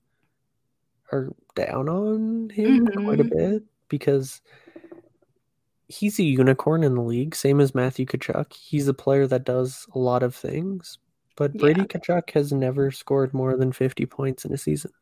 are 1.12 1.28
down 1.54 1.88
on 1.90 2.48
him 2.50 2.86
quite 2.86 3.20
a 3.20 3.24
Mhm. 3.24 3.30
bit 3.36 3.62
because 3.88 4.40
he's 5.88 6.18
a 6.18 6.22
unicorn 6.22 6.84
in 6.84 6.94
the 6.94 7.02
league, 7.02 7.34
same 7.34 7.60
as 7.60 7.74
Matthew 7.74 8.06
Tkachuk. 8.06 8.52
He's 8.54 8.88
a 8.88 8.94
player 8.94 9.26
that 9.26 9.44
does 9.44 9.86
a 9.94 9.98
lot 9.98 10.22
of 10.22 10.34
things, 10.34 10.98
but 11.36 11.52
Brady 11.58 11.80
Yeah. 11.80 11.86
Tkachuk 11.88 12.30
has 12.30 12.50
never 12.52 12.90
scored 12.92 13.34
more 13.34 13.56
than 13.56 13.72
50 13.72 14.06
points 14.06 14.44
in 14.44 14.54
a 14.54 14.56
season. 14.56 14.92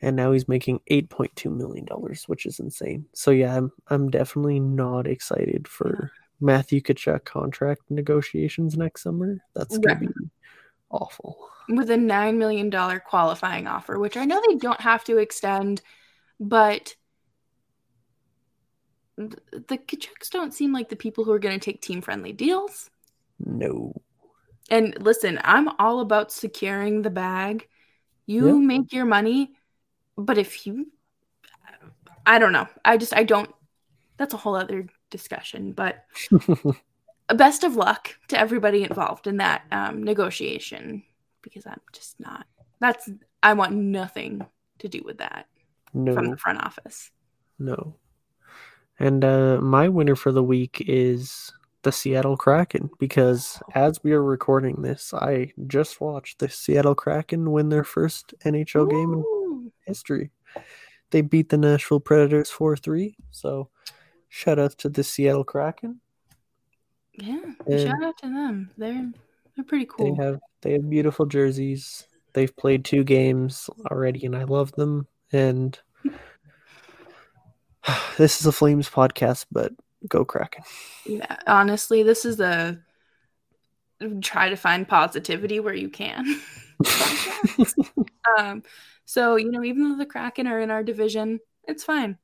And 0.00 0.14
now 0.14 0.32
he's 0.32 0.46
making 0.46 0.80
$8.2 0.90 1.54
million, 1.54 1.86
which 2.26 2.46
is 2.46 2.60
insane. 2.60 3.06
So 3.14 3.30
yeah, 3.32 3.56
I'm 3.56 3.72
I'm 3.88 4.10
definitely 4.10 4.60
not 4.60 5.06
excited 5.08 5.66
for 5.66 6.12
Matthew 6.40 6.80
Tkachuk 6.80 7.24
contract 7.24 7.82
negotiations 7.90 8.76
next 8.76 9.02
summer. 9.02 9.38
That's 9.54 9.76
gonna 9.78 9.98
Right. 9.98 10.14
be 10.14 10.30
awful. 10.90 11.50
With 11.68 11.90
a 11.90 11.96
$9 11.96 12.36
million 12.36 12.70
qualifying 13.00 13.66
offer, 13.66 13.98
which 13.98 14.16
I 14.16 14.24
know 14.24 14.40
they 14.46 14.54
don't 14.54 14.80
have 14.80 15.04
to 15.04 15.18
extend, 15.18 15.82
but 16.40 16.94
the 19.16 19.36
Tkachuks 19.76 20.30
don't 20.30 20.54
seem 20.54 20.72
like 20.72 20.88
the 20.88 20.96
people 20.96 21.24
who 21.24 21.32
are 21.32 21.38
going 21.40 21.58
to 21.58 21.64
take 21.64 21.82
team 21.82 22.00
friendly 22.00 22.32
deals. 22.32 22.88
No. 23.40 24.00
And 24.70 24.96
listen, 25.00 25.40
I'm 25.42 25.68
all 25.78 26.00
about 26.00 26.30
securing 26.30 27.02
the 27.02 27.10
bag. 27.10 27.66
You 28.26 28.46
Yeah. 28.46 28.52
make 28.66 28.92
your 28.92 29.06
money, 29.06 29.57
but 30.18 30.36
if 30.36 30.66
you, 30.66 30.90
I 32.26 32.38
don't 32.38 32.52
know. 32.52 32.66
I 32.84 32.96
just, 32.96 33.14
I 33.16 33.22
don't, 33.22 33.50
that's 34.16 34.34
a 34.34 34.38
whole 34.38 34.56
other 34.56 34.88
discussion. 35.10 35.72
But 35.72 36.04
best 37.34 37.62
of 37.62 37.76
luck 37.76 38.16
to 38.28 38.38
everybody 38.38 38.82
involved 38.82 39.26
in 39.28 39.36
that 39.38 39.62
um, 39.70 40.02
negotiation 40.02 41.04
because 41.42 41.66
I'm 41.66 41.80
just 41.92 42.18
not, 42.18 42.46
that's, 42.80 43.08
I 43.42 43.54
want 43.54 43.74
nothing 43.74 44.44
to 44.80 44.88
do 44.88 45.02
with 45.04 45.18
that 45.18 45.46
from 45.92 46.30
the 46.30 46.36
front 46.36 46.62
office. 46.62 47.10
No. 47.58 47.94
And 48.98 49.24
uh, 49.24 49.58
my 49.60 49.88
winner 49.88 50.16
for 50.16 50.32
the 50.32 50.42
week 50.42 50.82
is 50.86 51.52
the 51.82 51.92
Seattle 51.92 52.36
Kraken 52.36 52.90
because 52.98 53.62
as 53.76 54.02
we 54.02 54.12
are 54.12 54.22
recording 54.22 54.82
this, 54.82 55.14
I 55.14 55.52
just 55.68 56.00
watched 56.00 56.40
the 56.40 56.48
Seattle 56.48 56.96
Kraken 56.96 57.52
win 57.52 57.68
their 57.68 57.84
first 57.84 58.34
NHL 58.44 58.90
game 58.90 59.14
Ooh. 59.14 59.37
History. 59.88 60.30
They 61.10 61.22
beat 61.22 61.48
the 61.48 61.56
Nashville 61.56 62.00
Predators 62.00 62.50
4 62.50 62.76
3. 62.76 63.16
So 63.30 63.70
shout 64.28 64.58
out 64.58 64.72
to 64.78 64.88
the 64.88 65.02
Seattle 65.02 65.44
Kraken. 65.44 66.00
Yeah. 67.14 67.40
And- 67.66 67.80
Shout 67.80 68.04
out 68.04 68.18
to 68.18 68.26
them. 68.26 68.70
They're, 68.76 69.10
they're 69.56 69.64
pretty 69.64 69.86
cool. 69.86 70.14
They 70.14 70.22
have 70.22 70.38
they 70.60 70.72
have 70.72 70.88
beautiful 70.88 71.26
jerseys. 71.26 72.06
They've 72.34 72.54
played 72.56 72.84
two 72.84 73.04
games 73.04 73.70
already 73.90 74.26
and 74.26 74.36
I 74.36 74.44
love 74.44 74.72
them. 74.72 75.06
And 75.32 75.78
this 78.18 78.40
is 78.40 78.46
a 78.46 78.52
Flames 78.52 78.88
podcast, 78.88 79.46
but 79.50 79.72
go 80.08 80.24
Kraken. 80.24 80.64
Yeah, 81.06 81.36
honestly, 81.46 82.02
this 82.02 82.24
is 82.24 82.38
a 82.38 82.78
try 84.20 84.50
to 84.50 84.56
find 84.56 84.86
positivity 84.86 85.60
where 85.60 85.74
you 85.74 85.88
can. 85.88 86.40
um, 88.38 88.62
so 89.08 89.36
you 89.36 89.50
know, 89.50 89.64
even 89.64 89.88
though 89.88 89.96
the 89.96 90.04
Kraken 90.04 90.46
are 90.46 90.60
in 90.60 90.70
our 90.70 90.82
division, 90.82 91.40
it's 91.66 91.82
fine. 91.82 92.18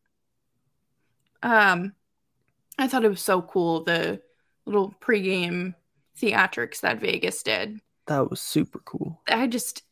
Um, 1.42 1.94
I 2.78 2.88
thought 2.88 3.04
it 3.04 3.08
was 3.08 3.22
so 3.22 3.40
cool 3.40 3.84
the 3.84 4.20
little 4.66 4.94
pregame 5.00 5.74
theatrics 6.20 6.80
that 6.80 7.00
Vegas 7.00 7.42
did. 7.42 7.80
That 8.06 8.28
was 8.28 8.40
super 8.42 8.80
cool. 8.84 9.20
I 9.26 9.46
just, 9.46 9.82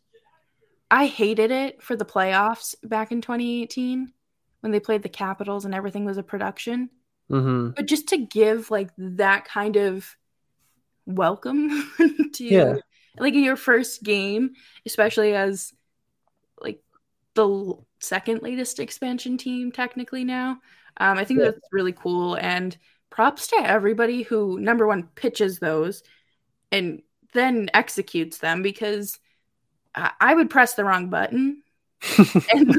I 0.90 1.06
hated 1.06 1.50
it 1.50 1.82
for 1.82 1.96
the 1.96 2.04
playoffs 2.04 2.74
back 2.84 3.10
in 3.10 3.22
2018 3.22 4.12
when 4.60 4.72
they 4.72 4.80
played 4.80 5.02
the 5.02 5.08
Capitals 5.08 5.64
and 5.64 5.74
everything 5.74 6.04
was 6.04 6.18
a 6.18 6.22
production 6.22 6.90
hmm 7.28 7.70
but 7.74 7.86
just 7.86 8.08
to 8.08 8.18
give 8.18 8.70
like 8.70 8.90
that 8.98 9.46
kind 9.46 9.76
of 9.76 10.16
welcome 11.06 11.90
to 12.34 12.44
Yeah. 12.44 12.74
like 13.18 13.34
your 13.34 13.56
first 13.56 14.02
game 14.02 14.52
especially 14.86 15.34
as 15.34 15.72
like 16.60 16.80
the 17.34 17.42
l- 17.48 17.86
second 18.00 18.42
latest 18.42 18.80
expansion 18.80 19.38
team 19.38 19.72
technically 19.72 20.24
now 20.24 20.58
um, 20.98 21.18
i 21.18 21.24
think 21.24 21.40
Yeah. 21.40 21.46
that's 21.46 21.68
really 21.72 21.92
cool 21.92 22.34
and 22.34 22.76
props 23.10 23.48
to 23.48 23.56
everybody 23.62 24.22
who 24.22 24.58
number 24.58 24.86
one 24.86 25.04
pitches 25.14 25.58
those 25.58 26.02
and 26.70 27.02
then 27.34 27.68
executes 27.74 28.38
them 28.38 28.62
because 28.62 29.18
i, 29.94 30.10
I 30.20 30.34
would 30.34 30.50
press 30.50 30.74
the 30.74 30.84
wrong 30.84 31.10
button 31.10 31.62
and 32.52 32.74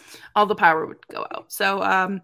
all 0.34 0.46
the 0.46 0.54
power 0.54 0.86
would 0.86 1.06
go 1.08 1.22
out. 1.34 1.52
So 1.52 1.82
um, 1.82 2.20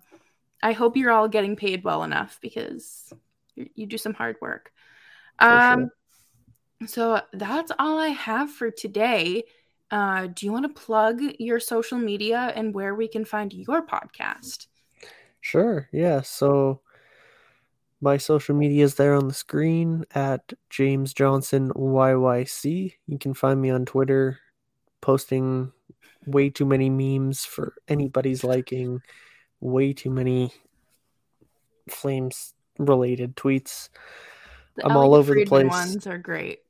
I 0.62 0.73
hope 0.73 0.97
you're 0.97 1.11
all 1.12 1.29
getting 1.29 1.57
paid 1.57 1.85
well 1.85 2.03
enough 2.05 2.39
because 2.41 3.12
you, 3.55 3.68
you 3.75 3.87
do 3.87 3.99
some 3.99 4.14
hard 4.14 4.37
work. 4.41 4.73
Um, 5.39 5.91
So 6.87 7.20
that's 7.33 7.73
all 7.79 7.99
I 7.99 8.09
have 8.09 8.51
for 8.51 8.70
today. 8.70 9.45
Uh, 9.93 10.26
do 10.28 10.47
you 10.47 10.53
want 10.53 10.64
to 10.64 10.82
plug 10.82 11.20
your 11.38 11.61
social 11.61 11.99
media 11.99 12.51
and 12.57 12.74
where 12.74 12.95
we 12.95 13.07
can 13.07 13.26
find 13.26 13.53
your 13.53 13.86
podcast? 13.86 14.68
Sure. 15.43 15.86
Yeah. 15.93 16.22
So 16.22 16.80
my 18.01 18.16
social 18.16 18.55
media 18.57 18.84
is 18.84 18.95
there 18.95 19.14
on 19.14 19.28
the 19.28 19.34
screen 19.34 20.07
at 20.14 20.55
James 20.70 21.12
Johnson 21.12 21.70
YYC. 21.76 22.95
You 23.07 23.18
can 23.18 23.34
find 23.34 23.61
me 23.61 23.68
on 23.68 23.84
Twitter 23.84 24.38
posting 25.03 25.72
way 26.26 26.49
too 26.49 26.64
many 26.64 26.88
memes 26.88 27.45
for 27.45 27.74
anybody's 27.86 28.43
liking, 28.43 29.03
way 29.61 29.93
too 29.93 30.11
many 30.11 30.55
flames 31.90 32.55
related 32.78 33.36
tweets. 33.36 33.90
The 34.76 34.86
I'm 34.86 34.97
all 34.97 35.14
Elliot 35.14 35.18
over 35.18 35.34
the 35.34 35.45
place. 35.45 35.68
ones 35.68 36.07
are 36.07 36.18
great. 36.18 36.61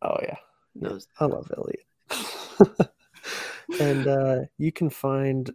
Oh 0.00 0.16
yeah. 0.22 0.36
Yeah, 0.74 0.88
Those 0.90 1.08
I 1.18 1.24
love 1.24 1.50
Elliot. 1.56 1.85
and 3.80 4.06
uh, 4.06 4.36
you 4.58 4.72
can 4.72 4.90
find 4.90 5.50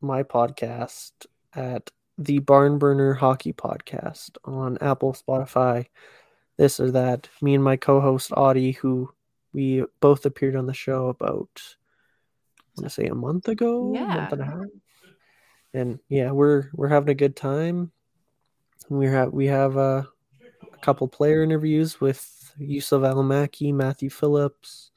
my 0.00 0.22
podcast 0.22 1.12
at 1.54 1.90
the 2.18 2.40
Barnburner 2.40 3.16
Hockey 3.16 3.52
Podcast 3.52 4.36
on 4.44 4.78
Apple, 4.80 5.14
Spotify, 5.14 5.86
this 6.56 6.80
or 6.80 6.90
that. 6.92 7.28
Me 7.42 7.54
and 7.54 7.64
my 7.64 7.76
co-host 7.76 8.32
Audie, 8.36 8.72
who 8.72 9.10
we 9.52 9.84
both 10.00 10.26
appeared 10.26 10.56
on 10.56 10.66
the 10.66 10.74
show 10.74 11.08
about 11.08 11.62
I 12.58 12.80
want 12.80 12.84
to 12.84 12.90
say 12.90 13.06
a 13.06 13.14
month 13.14 13.48
ago, 13.48 13.94
a 13.94 13.94
Yeah. 13.94 14.14
month 14.14 14.32
and 14.32 14.42
a 14.42 14.44
half. 14.44 14.64
And 15.74 15.98
yeah, 16.08 16.30
we're 16.30 16.70
we're 16.72 16.88
having 16.88 17.10
a 17.10 17.14
good 17.14 17.36
time. 17.36 17.90
We 18.88 19.06
have 19.06 19.32
we 19.32 19.46
have 19.46 19.76
uh, 19.76 20.04
a 20.72 20.78
couple 20.80 21.08
player 21.08 21.42
interviews 21.42 22.00
with 22.00 22.54
Juuso 22.58 23.00
Välimäki, 23.00 23.74
Matthew 23.74 24.10
Phillips. 24.10 24.90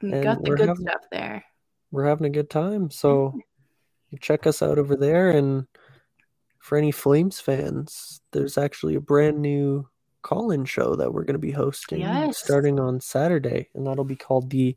And 0.00 0.22
Got 0.22 0.42
the 0.42 0.50
good 0.50 0.68
having- 0.68 0.86
stuff 0.86 1.02
there. 1.10 1.44
We're 1.90 2.06
having 2.06 2.26
a 2.26 2.30
good 2.30 2.50
time. 2.50 2.90
So 2.90 3.38
you 4.10 4.18
check 4.18 4.46
us 4.46 4.62
out 4.62 4.78
over 4.78 4.94
there. 4.96 5.30
And 5.30 5.66
for 6.58 6.78
any 6.78 6.92
Flames 6.92 7.40
fans, 7.40 8.20
there's 8.32 8.56
actually 8.58 8.94
a 8.94 9.00
brand 9.00 9.40
new 9.40 9.88
call-in 10.22 10.64
show 10.66 10.94
that 10.96 11.12
we're 11.12 11.24
going 11.24 11.34
to 11.34 11.38
be 11.38 11.50
hosting 11.50 12.00
Yes. 12.00 12.38
starting 12.38 12.78
on 12.78 13.00
Saturday, 13.00 13.70
and 13.74 13.86
that'll 13.86 14.04
be 14.04 14.16
called 14.16 14.50
the 14.50 14.76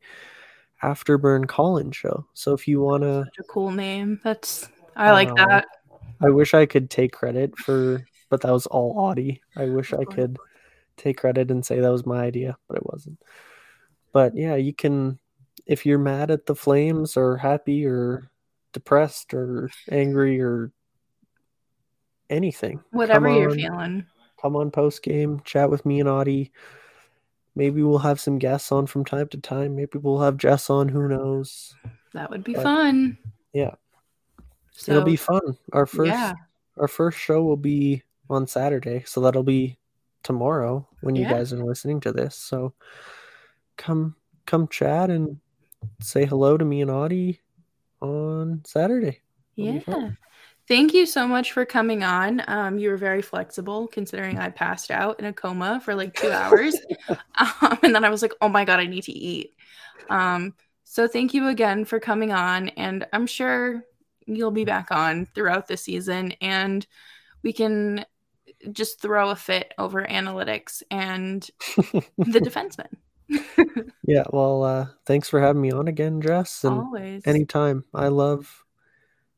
Afterburn 0.82 1.48
Call-in 1.48 1.92
Show. 1.92 2.26
So 2.34 2.54
if 2.54 2.68
you 2.68 2.82
want 2.82 3.04
to 3.04 3.26
Such 3.26 3.40
a 3.40 3.44
cool 3.44 3.72
name. 3.72 4.20
That's 4.24 4.70
I 4.96 5.12
like 5.12 5.30
Um, 5.30 5.36
that. 5.36 5.66
I 6.22 6.30
wish 6.30 6.54
I 6.54 6.66
could 6.66 6.90
take 6.90 7.12
credit 7.12 7.58
for, 7.58 8.06
but 8.30 8.42
that 8.42 8.52
was 8.52 8.66
all 8.68 8.98
Audie. 8.98 9.42
I 9.58 9.66
wish 9.66 9.94
I 9.94 10.06
could 10.06 10.38
take 10.98 11.18
credit 11.18 11.52
and 11.52 11.66
say 11.66 11.80
that 11.80 11.92
was 11.92 12.06
my 12.06 12.22
idea, 12.24 12.58
but 12.68 12.78
it 12.78 12.86
wasn't. 12.86 13.22
But 14.14 14.36
yeah, 14.36 14.56
you 14.56 14.74
can, 14.74 15.20
if 15.66 15.86
you're 15.86 16.00
mad 16.00 16.32
at 16.32 16.46
the 16.46 16.56
Flames 16.56 17.18
or 17.18 17.36
happy 17.38 17.86
or 17.86 18.30
depressed 18.72 19.34
or 19.34 19.70
angry 19.92 20.40
or 20.40 20.72
anything, 22.30 22.80
Whatever 22.92 23.28
come 23.28 23.36
you're 23.38 23.52
feeling. 23.52 24.06
come 24.42 24.56
on 24.56 24.72
post 24.72 25.04
game, 25.04 25.42
chat 25.44 25.70
with 25.70 25.86
me 25.86 26.00
and 26.00 26.08
Audie. 26.10 26.52
Maybe 27.56 27.84
we'll 27.84 28.00
have 28.00 28.20
some 28.20 28.40
guests 28.40 28.72
on 28.72 28.88
from 28.88 29.06
time 29.06 29.28
to 29.30 29.38
time. 29.38 29.76
Maybe 29.76 30.00
we'll 30.00 30.22
have 30.22 30.38
Jess 30.38 30.70
on. 30.70 30.90
Who 30.90 31.08
knows? 31.08 31.76
That 32.14 32.30
would 32.30 32.44
be 32.44 32.54
But- 32.54 32.64
fun. 32.64 33.18
Yeah. 33.54 33.76
So, 34.72 34.92
It'll 34.94 35.04
be 35.04 35.16
fun. 35.16 35.58
Our 35.72 35.86
first 35.86 36.10
yeah. 36.10 36.34
our 36.78 36.88
first 36.88 37.20
show 37.20 37.44
will 37.44 37.58
be 37.58 38.02
on 38.30 38.48
Saturday, 38.48 39.04
so 39.06 39.22
that'll 39.22 39.44
be 39.44 39.78
tomorrow 40.24 40.88
when 41.02 41.16
you 41.16 41.22
Yeah. 41.24 41.30
guys 41.34 41.54
are 41.54 41.64
listening 41.64 42.00
to 42.02 42.12
this. 42.12 42.36
So 42.36 42.74
come 43.78 44.16
come 44.46 44.68
chat 44.68 45.10
and 45.10 45.40
say 46.02 46.26
hello 46.26 46.58
to 46.58 46.66
me 46.66 46.82
and 46.82 46.92
Audie 46.92 47.42
on 48.02 48.62
Saturday. 48.66 49.22
It'll 49.58 49.82
Yeah. 49.88 50.10
Thank 50.68 50.94
you 50.94 51.06
so 51.06 51.28
much 51.28 51.52
for 51.52 51.66
coming 51.66 52.04
on. 52.04 52.42
Um, 52.48 52.78
you 52.78 52.90
were 52.90 52.98
very 52.98 53.22
flexible 53.22 53.88
considering 53.88 54.40
I 54.40 54.50
passed 54.50 54.92
out 54.92 55.20
in 55.20 55.26
a 55.26 55.34
coma 55.34 55.82
for 55.84 55.94
like 55.94 56.14
two 56.14 56.32
hours. 56.32 56.76
um, 57.10 57.78
and 57.84 57.94
then 57.94 58.06
I 58.06 58.10
was 58.10 58.22
like, 58.22 58.34
oh 58.40 58.48
my 58.48 58.64
God, 58.64 58.80
I 58.80 58.86
need 58.86 59.04
to 59.04 59.12
eat. 59.12 59.54
Um, 60.10 60.54
so 60.86 61.06
thank 61.08 61.34
you 61.34 61.50
again 61.50 61.84
for 61.84 62.00
coming 62.00 62.32
on. 62.32 62.70
And 62.70 63.06
I'm 63.12 63.28
sure 63.28 63.84
you'll 64.26 64.52
be 64.52 64.64
back 64.64 64.88
on 64.90 65.26
throughout 65.36 65.68
the 65.68 65.76
season 65.76 66.32
and 66.40 66.88
we 67.44 67.52
can 67.52 68.06
just 68.72 69.02
throw 69.02 69.32
a 69.32 69.36
fit 69.36 69.74
over 69.78 70.06
analytics 70.06 70.82
and 70.90 71.42
the 72.18 72.40
defenseman. 72.40 72.88
Yeah, 74.06 74.26
well, 74.32 74.64
uh, 74.64 74.88
thanks 75.06 75.30
for 75.30 75.40
having 75.40 75.62
me 75.62 75.72
on 75.72 75.88
again, 75.88 76.22
Jess. 76.22 76.66
And 76.66 76.80
Always. 76.80 77.26
anytime. 77.26 77.86
I 77.94 78.10
love 78.10 78.64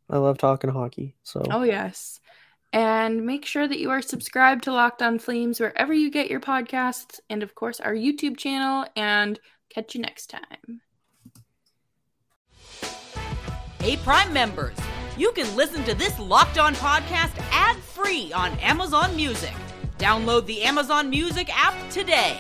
I 0.10 0.18
love 0.18 0.38
talking 0.38 0.72
hockey. 0.72 1.16
So 1.24 1.44
Oh, 1.52 1.64
yes. 1.64 2.20
And 2.74 3.26
make 3.26 3.46
sure 3.46 3.68
that 3.68 3.80
you 3.80 3.92
are 3.92 4.02
subscribed 4.02 4.64
to 4.64 4.74
Locked 4.74 5.02
On 5.02 5.20
Flames 5.20 5.60
wherever 5.60 5.94
you 5.94 6.10
get 6.12 6.30
your 6.30 6.42
podcasts, 6.42 7.20
and 7.30 7.42
of 7.44 7.56
course, 7.56 7.80
our 7.80 7.94
YouTube 7.94 8.38
channel. 8.38 8.86
And 8.96 9.40
catch 9.70 9.96
you 9.96 10.02
next 10.02 10.28
time. 10.28 10.82
Hey, 13.80 13.98
Prime 13.98 14.34
members, 14.34 14.76
you 15.16 15.32
can 15.34 15.56
listen 15.56 15.84
to 15.84 15.94
this 15.94 16.18
Locked 16.20 16.58
On 16.58 16.74
podcast 16.76 17.38
ad 17.52 17.78
free 17.78 18.34
on 18.34 18.52
Amazon 18.60 19.16
Music. 19.16 19.54
Download 20.00 20.46
the 20.46 20.64
Amazon 20.64 21.10
Music 21.10 21.50
app 21.56 21.76
today. 21.92 22.40